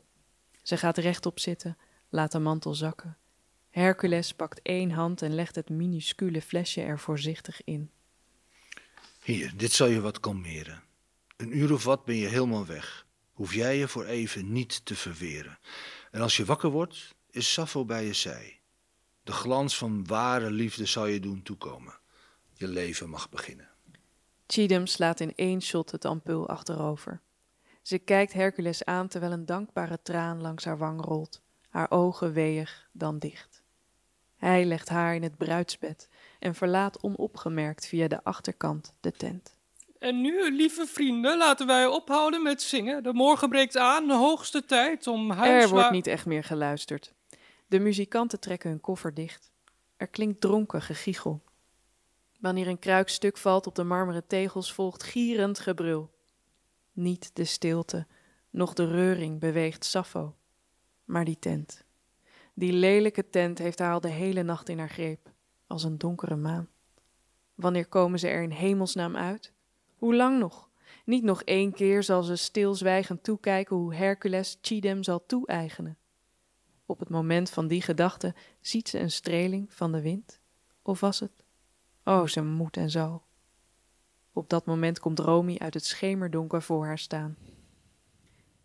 Ze 0.62 0.78
gaat 0.78 0.98
rechtop 0.98 1.40
zitten, 1.40 1.78
laat 2.10 2.32
de 2.32 2.40
mantel 2.40 2.74
zakken. 2.74 3.18
Hercules 3.70 4.34
pakt 4.34 4.62
één 4.62 4.92
hand 4.92 5.22
en 5.22 5.36
legt 5.36 5.56
het 5.56 5.70
minuscule 5.70 6.42
flesje 6.42 6.82
er 6.82 7.00
voorzichtig 7.00 7.64
in. 7.64 7.92
Hier, 9.24 9.54
dit 9.56 9.72
zal 9.72 9.88
je 9.88 10.02
wat 10.02 10.20
kalmeren. 10.20 10.84
Een 11.38 11.58
uur 11.58 11.74
of 11.74 11.84
wat 11.84 12.06
ben 12.06 12.16
je 12.16 12.28
helemaal 12.28 12.66
weg. 12.66 13.06
Hoef 13.34 13.54
jij 13.54 13.78
je 13.78 13.88
voor 13.88 14.06
even 14.06 14.52
niet 14.52 14.86
te 14.86 14.96
verweren. 14.96 15.60
En 16.12 16.22
als 16.22 16.38
je 16.38 16.46
wakker 16.46 16.70
wordt, 16.70 17.16
is 17.30 17.54
Sappho 17.54 17.86
bij 17.86 18.06
je 18.06 18.14
zij. 18.14 18.60
De 19.24 19.32
glans 19.32 19.78
van 19.78 20.08
ware 20.08 20.52
liefde 20.52 20.86
zal 20.86 21.06
je 21.06 21.20
doen 21.20 21.42
toekomen. 21.44 22.00
Je 22.54 22.68
leven 22.68 23.10
mag 23.10 23.30
beginnen. 23.30 23.73
Cheatham 24.48 24.88
slaat 24.88 25.20
in 25.20 25.34
één 25.36 25.62
shot 25.62 25.92
het 25.92 26.06
ampul 26.06 26.50
achterover. 26.50 27.22
Ze 27.82 27.98
kijkt 27.98 28.34
Hercules 28.34 28.86
aan 28.86 29.08
terwijl 29.08 29.32
een 29.32 29.46
dankbare 29.46 30.02
traan 30.02 30.42
langs 30.42 30.66
haar 30.66 30.78
wang 30.78 31.06
rolt, 31.06 31.42
haar 31.70 31.92
ogen 31.92 32.34
weeg, 32.34 32.90
dan 32.92 33.20
dicht. 33.20 33.64
Hij 34.36 34.66
legt 34.66 34.90
haar 34.90 35.16
in 35.16 35.24
het 35.24 35.38
bruidsbed 35.38 36.10
en 36.40 36.56
verlaat 36.56 37.04
onopgemerkt 37.04 37.86
via 37.86 38.08
de 38.08 38.24
achterkant 38.24 38.94
de 39.00 39.12
tent. 39.12 39.58
En 40.00 40.22
nu, 40.22 40.52
lieve 40.52 40.86
vrienden, 40.86 41.38
laten 41.38 41.68
wij 41.68 41.86
ophouden 41.86 42.44
met 42.44 42.62
zingen. 42.62 43.04
De 43.04 43.14
morgen 43.14 43.50
breekt 43.50 43.78
aan, 43.78 44.08
de 44.08 44.14
hoogste 44.14 44.66
tijd 44.66 45.08
om 45.08 45.32
huis... 45.32 45.64
Er 45.64 45.70
wordt 45.70 45.92
niet 45.92 46.08
echt 46.08 46.26
meer 46.26 46.44
geluisterd. 46.44 47.14
De 47.68 47.80
muzikanten 47.80 48.40
trekken 48.40 48.70
hun 48.70 48.82
koffer 48.82 49.14
dicht. 49.14 49.52
Er 49.98 50.08
klinkt 50.08 50.42
dronken 50.42 50.82
gegiegel. 50.82 51.44
Wanneer 52.44 52.68
een 52.68 52.80
kruikstuk 52.80 53.38
valt 53.38 53.68
op 53.68 53.76
de 53.76 53.84
marmeren 53.84 54.28
tegels, 54.28 54.74
volgt 54.74 55.04
gierend 55.04 55.60
gebrul. 55.60 56.12
Niet 56.92 57.36
de 57.36 57.44
stilte, 57.44 58.08
noch 58.50 58.74
de 58.74 58.88
reuring 58.88 59.40
beweegt 59.40 59.86
Sappho, 59.86 60.36
maar 61.06 61.26
die 61.26 61.40
tent. 61.40 61.86
Die 62.54 62.74
lelijke 62.74 63.30
tent 63.30 63.58
heeft 63.58 63.80
haar 63.80 63.94
al 63.94 64.00
de 64.00 64.10
hele 64.10 64.44
nacht 64.44 64.70
in 64.70 64.80
haar 64.80 64.90
greep, 64.90 65.32
als 65.68 65.84
een 65.84 65.98
donkere 65.98 66.36
maan. 66.36 66.70
Wanneer 67.56 67.88
komen 67.88 68.20
ze 68.20 68.28
er 68.28 68.44
in 68.44 68.52
hemelsnaam 68.52 69.16
uit? 69.16 69.54
Hoe 69.96 70.16
lang 70.16 70.40
nog? 70.40 70.70
Niet 71.06 71.24
nog 71.24 71.44
één 71.44 71.74
keer 71.74 72.04
zal 72.04 72.24
ze 72.24 72.36
stilzwijgend 72.36 73.24
toekijken 73.24 73.76
hoe 73.76 73.96
Hercules 73.96 74.58
Chidem 74.62 75.04
zal 75.04 75.26
toe-eigenen. 75.26 75.98
Op 76.86 77.00
het 77.00 77.10
moment 77.10 77.50
van 77.50 77.68
die 77.68 77.82
gedachte 77.82 78.36
ziet 78.62 78.90
ze 78.90 79.00
een 79.00 79.12
streling 79.12 79.74
van 79.74 79.92
de 79.92 80.02
wind. 80.02 80.40
Of 80.82 81.00
was 81.00 81.20
het? 81.20 81.43
Oh, 82.04 82.26
ze 82.28 82.42
moet 82.44 82.78
en 82.78 82.90
zal. 82.90 83.24
Op 84.34 84.50
dat 84.50 84.66
moment 84.66 85.00
komt 85.00 85.20
Romy 85.20 85.58
uit 85.58 85.74
het 85.74 85.86
schemerdonker 85.86 86.62
voor 86.62 86.86
haar 86.86 87.00
staan. 87.00 87.38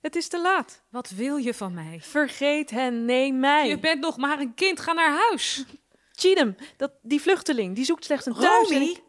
Het 0.01 0.17
is 0.17 0.29
te 0.29 0.41
laat. 0.41 0.83
Wat 0.89 1.11
wil 1.11 1.37
je 1.37 1.55
van 1.55 1.75
mij? 1.75 2.01
Vergeet 2.01 2.71
hen, 2.71 3.05
nee 3.05 3.33
mij. 3.33 3.69
Je 3.69 3.79
bent 3.79 4.01
nog 4.01 4.17
maar 4.17 4.39
een 4.41 4.55
kind, 4.55 4.81
ga 4.81 4.93
naar 4.93 5.17
huis. 5.29 5.65
Chidem, 6.13 6.57
dat, 6.77 6.93
die 7.03 7.21
vluchteling, 7.21 7.75
die 7.75 7.85
zoekt 7.85 8.05
slechts 8.05 8.27
een 8.27 8.35
thuis. 8.35 8.69
Romy? 8.69 8.85
ik- 8.85 9.03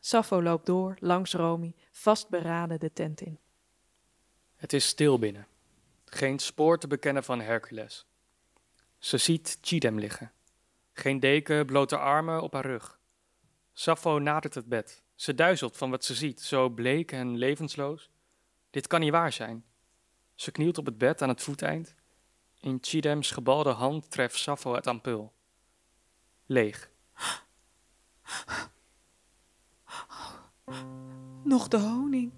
Sappho 0.00 0.42
loopt 0.42 0.66
door, 0.66 0.96
langs 1.00 1.32
Romy, 1.32 1.74
vastberaden 1.90 2.80
de 2.80 2.92
tent 2.92 3.20
in. 3.20 3.38
Het 4.56 4.72
is 4.72 4.86
stil 4.86 5.18
binnen. 5.18 5.46
Geen 6.04 6.38
spoor 6.38 6.78
te 6.78 6.86
bekennen 6.86 7.24
van 7.24 7.40
Hercules. 7.40 8.06
Ze 8.98 9.18
ziet 9.18 9.58
Chidem 9.60 9.98
liggen. 9.98 10.32
Geen 10.98 11.20
deken, 11.20 11.66
blote 11.66 11.98
armen 11.98 12.42
op 12.42 12.52
haar 12.52 12.66
rug. 12.66 13.00
Sappho 13.72 14.18
nadert 14.18 14.54
het 14.54 14.66
bed. 14.66 15.02
Ze 15.14 15.34
duizelt 15.34 15.76
van 15.76 15.90
wat 15.90 16.04
ze 16.04 16.14
ziet, 16.14 16.40
zo 16.40 16.68
bleek 16.68 17.12
en 17.12 17.36
levensloos. 17.36 18.10
Dit 18.70 18.86
kan 18.86 19.00
niet 19.00 19.10
waar 19.10 19.32
zijn. 19.32 19.64
Ze 20.34 20.50
knielt 20.50 20.78
op 20.78 20.86
het 20.86 20.98
bed 20.98 21.22
aan 21.22 21.28
het 21.28 21.42
voeteind. 21.42 21.94
In 22.60 22.78
Chidems 22.80 23.30
gebalde 23.30 23.70
hand 23.70 24.10
treft 24.10 24.36
Sappho 24.36 24.74
het 24.74 24.86
ampul. 24.86 25.32
Leeg. 26.46 26.90
Nog 31.44 31.68
de 31.68 31.78
honing. 31.78 32.32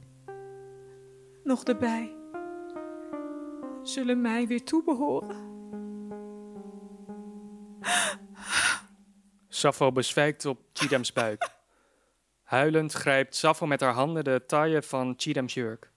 Nog 1.45 1.63
de 1.63 1.77
bij. 1.77 2.17
Zullen 3.83 4.21
mij 4.21 4.47
weer 4.47 4.65
toebehoren. 4.65 5.49
Sappho 9.61 9.93
bezwijkt 9.93 10.45
op 10.45 10.61
Chidems 10.73 11.13
buik. 11.13 11.51
Huilend 12.43 12.93
grijpt 12.93 13.37
Sappho 13.37 13.67
met 13.67 13.81
haar 13.81 13.93
handen 13.93 14.25
de 14.25 14.45
taille 14.47 14.83
van 14.83 15.15
Chidems 15.17 15.55
jurk. 15.55 15.91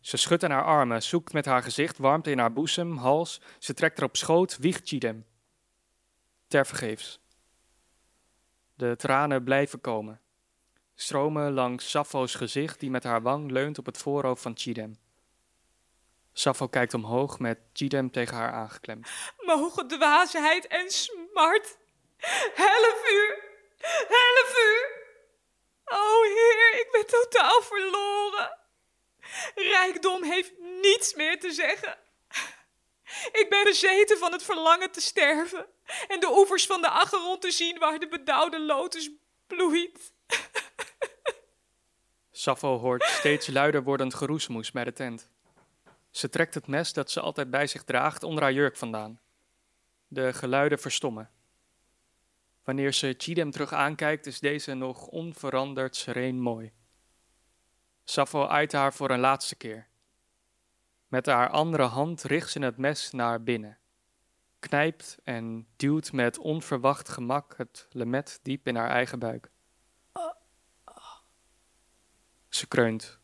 Ze 0.00 0.16
schudt 0.16 0.42
haar 0.42 0.64
armen, 0.64 1.02
zoekt 1.02 1.32
met 1.32 1.44
haar 1.44 1.62
gezicht 1.62 1.98
warmte 1.98 2.30
in 2.30 2.38
haar 2.38 2.52
boezem, 2.52 2.96
hals. 2.96 3.40
Ze 3.58 3.74
trekt 3.74 3.98
er 3.98 4.04
op 4.04 4.16
schoot, 4.16 4.56
wiegt 4.58 4.88
Chidem. 4.88 5.26
Tervergeefs. 6.48 7.20
De 8.74 8.96
tranen 8.96 9.44
blijven 9.44 9.80
komen. 9.80 10.20
Stromen 10.94 11.52
langs 11.52 11.90
Sappho's 11.90 12.34
gezicht, 12.34 12.80
die 12.80 12.90
met 12.90 13.04
haar 13.04 13.22
wang 13.22 13.50
leunt 13.50 13.78
op 13.78 13.86
het 13.86 13.98
voorhoofd 13.98 14.42
van 14.42 14.56
Chidem. 14.56 14.96
Sappho 16.32 16.68
kijkt 16.68 16.94
omhoog 16.94 17.38
met 17.38 17.58
Chidem 17.72 18.10
tegen 18.10 18.36
haar 18.36 18.52
aangeklemd. 18.52 19.08
Mogen 19.38 19.88
dwaasheid 19.88 20.66
en 20.66 20.90
smart. 20.90 21.80
Hellevuur. 22.54 23.44
Hellevuur. 24.08 25.00
O 25.84 26.22
Heer, 26.22 26.80
ik 26.80 26.88
ben 26.92 27.06
totaal 27.06 27.62
verloren. 27.62 28.58
Rijkdom 29.54 30.22
heeft 30.22 30.52
niets 30.58 31.14
meer 31.14 31.40
te 31.40 31.50
zeggen. 31.50 31.98
Ik 33.32 33.46
ben 33.48 33.64
bezeten 33.64 34.18
van 34.18 34.32
het 34.32 34.42
verlangen 34.42 34.90
te 34.90 35.00
sterven 35.00 35.66
en 36.08 36.20
de 36.20 36.30
oevers 36.30 36.66
van 36.66 36.80
de 36.80 36.88
Acheron 36.88 37.38
te 37.38 37.50
zien 37.50 37.78
waar 37.78 37.98
de 37.98 38.08
bedauwde 38.08 38.60
lotus 38.60 39.10
bloeit. 39.46 40.12
Sappho 42.30 42.78
hoort 42.78 43.02
steeds 43.02 43.46
luider 43.46 43.82
wordend 43.82 44.14
geroesmoes 44.14 44.70
bij 44.70 44.84
de 44.84 44.92
tent. 44.92 45.28
Ze 46.10 46.28
trekt 46.28 46.54
het 46.54 46.66
mes 46.66 46.92
dat 46.92 47.10
ze 47.10 47.20
altijd 47.20 47.50
bij 47.50 47.66
zich 47.66 47.82
draagt 47.84 48.22
onder 48.22 48.42
haar 48.42 48.52
jurk 48.52 48.76
vandaan. 48.76 49.20
De 50.08 50.32
geluiden 50.32 50.78
verstommen. 50.78 51.30
Wanneer 52.64 52.92
ze 52.92 53.14
Chidem 53.16 53.50
terug 53.50 53.72
aankijkt, 53.72 54.26
is 54.26 54.40
deze 54.40 54.74
nog 54.74 55.06
onveranderd 55.06 55.96
sereen 55.96 56.40
mooi. 56.40 56.72
Sappho 58.04 58.46
aait 58.46 58.72
haar 58.72 58.94
voor 58.94 59.10
een 59.10 59.20
laatste 59.20 59.56
keer. 59.56 59.88
Met 61.08 61.26
haar 61.26 61.50
andere 61.50 61.82
hand 61.82 62.22
richt 62.22 62.50
ze 62.50 62.60
het 62.60 62.76
mes 62.76 63.10
naar 63.10 63.42
binnen. 63.42 63.78
Knijpt 64.58 65.18
en 65.24 65.66
duwt 65.76 66.12
met 66.12 66.38
onverwacht 66.38 67.08
gemak 67.08 67.54
het 67.56 67.86
lemet 67.90 68.38
diep 68.42 68.66
in 68.66 68.76
haar 68.76 68.90
eigen 68.90 69.18
buik. 69.18 69.50
Ze 72.48 72.66
kreunt, 72.66 73.18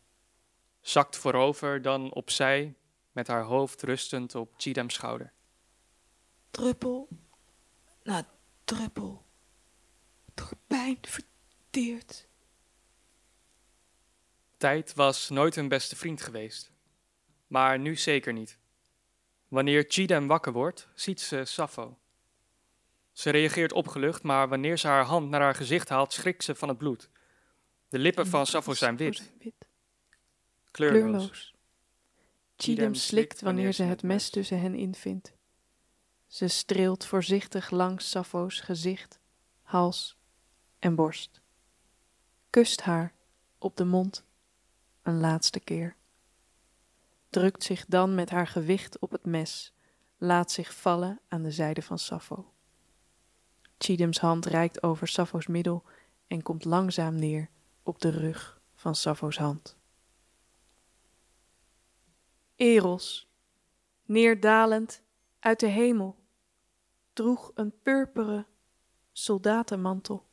zakt 0.81 1.17
voorover, 1.17 1.81
dan 1.81 2.13
opzij, 2.13 2.75
met 3.11 3.27
haar 3.27 3.43
hoofd 3.43 3.81
rustend 3.81 4.35
op 4.35 4.53
Chidam's 4.57 4.93
schouder. 4.93 5.33
Druppel 6.51 7.07
na 8.03 8.27
druppel, 8.63 9.25
door 10.39 10.57
pijn 10.67 10.97
verteerd. 11.01 12.27
Tijd 14.57 14.93
was 14.93 15.29
nooit 15.29 15.55
hun 15.55 15.67
beste 15.67 15.95
vriend 15.95 16.21
geweest, 16.21 16.71
maar 17.47 17.79
nu 17.79 17.95
zeker 17.95 18.33
niet. 18.33 18.57
Wanneer 19.47 19.85
Chidam 19.87 20.27
wakker 20.27 20.51
wordt, 20.51 20.87
ziet 20.93 21.21
ze 21.21 21.45
Sappho. 21.45 21.99
Ze 23.11 23.29
reageert 23.29 23.73
opgelucht, 23.73 24.23
maar 24.23 24.49
wanneer 24.49 24.77
ze 24.77 24.87
haar 24.87 25.05
hand 25.05 25.29
naar 25.29 25.41
haar 25.41 25.55
gezicht 25.55 25.89
haalt, 25.89 26.13
schrikt 26.13 26.43
ze 26.43 26.55
van 26.55 26.69
het 26.69 26.77
bloed. 26.77 27.09
De 27.89 27.99
lippen 27.99 28.27
van 28.27 28.45
Sappho 28.45 28.73
zijn 28.73 28.97
wit. 28.97 29.31
Kleurloos. 30.71 31.53
Chidem 32.55 32.93
slikt 32.93 33.41
wanneer 33.41 33.73
ze 33.73 33.83
het 33.83 34.03
mes 34.03 34.29
tussen 34.29 34.59
hen 34.61 34.75
invindt. 34.75 35.33
Ze 36.27 36.47
streelt 36.47 37.05
voorzichtig 37.05 37.69
langs 37.69 38.09
Sappho's 38.09 38.59
gezicht, 38.59 39.19
hals 39.61 40.18
en 40.79 40.95
borst. 40.95 41.41
Kust 42.49 42.81
haar 42.81 43.13
op 43.57 43.77
de 43.77 43.85
mond 43.85 44.25
een 45.01 45.19
laatste 45.19 45.59
keer. 45.59 45.95
Drukt 47.29 47.63
zich 47.63 47.85
dan 47.85 48.15
met 48.15 48.29
haar 48.29 48.47
gewicht 48.47 48.99
op 48.99 49.11
het 49.11 49.25
mes, 49.25 49.73
laat 50.17 50.51
zich 50.51 50.75
vallen 50.75 51.19
aan 51.27 51.43
de 51.43 51.51
zijde 51.51 51.81
van 51.81 51.99
Sappho. 51.99 52.53
Chidem's 53.77 54.17
hand 54.17 54.45
reikt 54.45 54.83
over 54.83 55.07
Sappho's 55.07 55.47
middel 55.47 55.83
en 56.27 56.41
komt 56.43 56.65
langzaam 56.65 57.15
neer 57.15 57.49
op 57.83 58.01
de 58.01 58.09
rug 58.09 58.61
van 58.73 58.95
Sappho's 58.95 59.37
hand. 59.37 59.77
Eros, 62.55 63.29
neerdalend 64.05 65.03
uit 65.39 65.59
de 65.59 65.67
hemel, 65.67 66.17
droeg 67.13 67.51
een 67.53 67.81
purperen 67.81 68.47
soldatenmantel. 69.11 70.28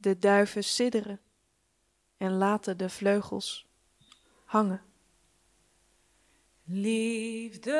De 0.00 0.18
duiven 0.18 0.64
sidderen 0.64 1.20
en 2.16 2.32
laten 2.32 2.76
de 2.76 2.88
vleugels 2.88 3.66
hangen. 4.44 4.82
Liefde, 6.64 7.70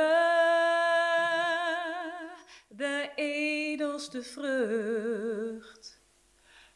de 2.68 3.12
edelste 3.14 4.22
vrucht 4.22 6.00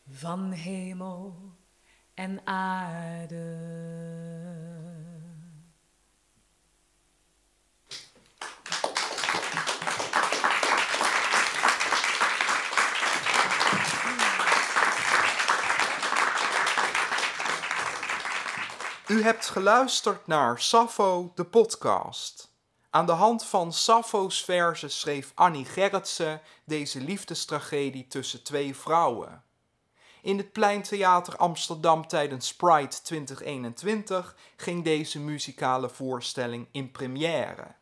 van 0.09 0.51
hemel 0.51 1.57
en 2.15 2.47
aarde. 2.47 4.22
U 19.07 19.23
hebt 19.23 19.47
geluisterd 19.47 20.27
naar 20.27 20.61
Sappho, 20.61 21.33
de 21.35 21.45
podcast. 21.45 22.53
Aan 22.91 23.07
de 23.07 23.13
hand 23.13 23.45
van 23.45 23.73
Sappho's 23.73 24.45
verzen 24.45 24.91
schreef 24.91 25.33
Annie 25.35 25.65
Gerritsen 25.65 26.41
deze 26.65 27.01
liefdestragedie 27.01 28.07
tussen 28.07 28.43
twee 28.43 28.77
vrouwen. 28.77 29.45
In 30.23 30.37
het 30.37 30.53
Pleintheater 30.53 31.37
Amsterdam 31.37 32.07
tijdens 32.07 32.55
Pride 32.55 33.01
2021 33.03 34.37
ging 34.57 34.85
deze 34.85 35.21
muzikale 35.21 35.89
voorstelling 35.89 36.69
in 36.73 36.91
première. 36.91 37.75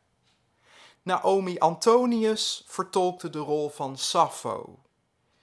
Naomi 1.03 1.59
Antonius 1.59 2.65
vertolkte 2.67 3.31
de 3.31 3.39
rol 3.39 3.69
van 3.69 3.99
Sappho. 3.99 4.79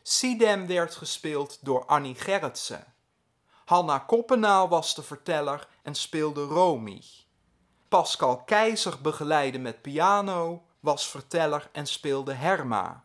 Sidem 0.02 0.68
werd 0.68 0.96
gespeeld 0.96 1.60
door 1.62 1.86
Annie 1.86 2.16
Gerritsen. 2.16 2.96
Hanna 3.68 4.00
Koppenaal 4.00 4.68
was 4.68 4.96
de 4.96 5.04
verteller 5.04 5.68
en 5.84 5.96
speelde 5.96 6.44
Romy. 6.44 7.02
Pascal 7.88 8.44
Keizer 8.44 9.02
begeleidde 9.02 9.60
met 9.60 9.82
piano, 9.82 10.64
was 10.80 11.08
verteller 11.08 11.70
en 11.72 11.88
speelde 11.88 12.34
Herma. 12.34 13.04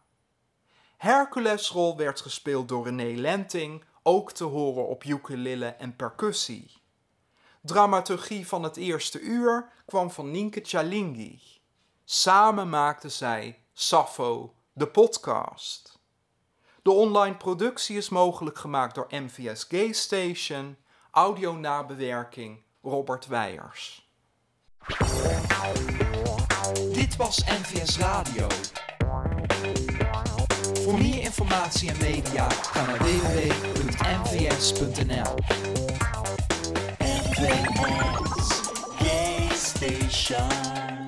Herculesrol 0.97 1.97
werd 1.97 2.21
gespeeld 2.21 2.69
door 2.69 2.85
René 2.85 3.21
Lenting, 3.21 3.85
ook 4.03 4.33
te 4.33 4.45
horen 4.45 4.89
op 4.89 5.05
ukulele 5.05 5.67
en 5.67 5.97
percussie. 5.97 6.71
Dramaturgie 7.61 8.49
van 8.49 8.63
het 8.63 8.77
eerste 8.77 9.21
uur 9.21 9.73
kwam 9.87 10.11
van 10.11 10.31
Nienke 10.31 10.61
Chalingi. 10.63 11.41
Samen 12.05 12.69
maakten 12.69 13.11
zij 13.11 13.59
Sappho, 13.73 14.55
de 14.73 14.87
podcast. 14.87 15.92
De 16.83 16.91
online 16.91 17.37
productie 17.37 17.97
is 17.97 18.09
mogelijk 18.09 18.59
gemaakt 18.59 18.95
door 18.95 19.07
MVS 19.11 19.65
Gay 19.69 19.93
Station, 19.93 20.77
audio-nabewerking 21.11 22.63
Robert 22.83 23.27
Weijers. 23.27 24.11
Dit 26.93 27.17
was 27.17 27.45
NVS 27.45 27.99
Radio. 27.99 28.47
Voor 30.75 30.99
meer 30.99 31.21
informatie 31.21 31.91
en 31.91 31.97
media 32.01 32.51
ga 32.51 32.87
naar 32.87 32.99
www.nvs.nl. 32.99 34.15
NVS 36.99 38.61
Gay 38.99 39.49
Station. 39.55 41.02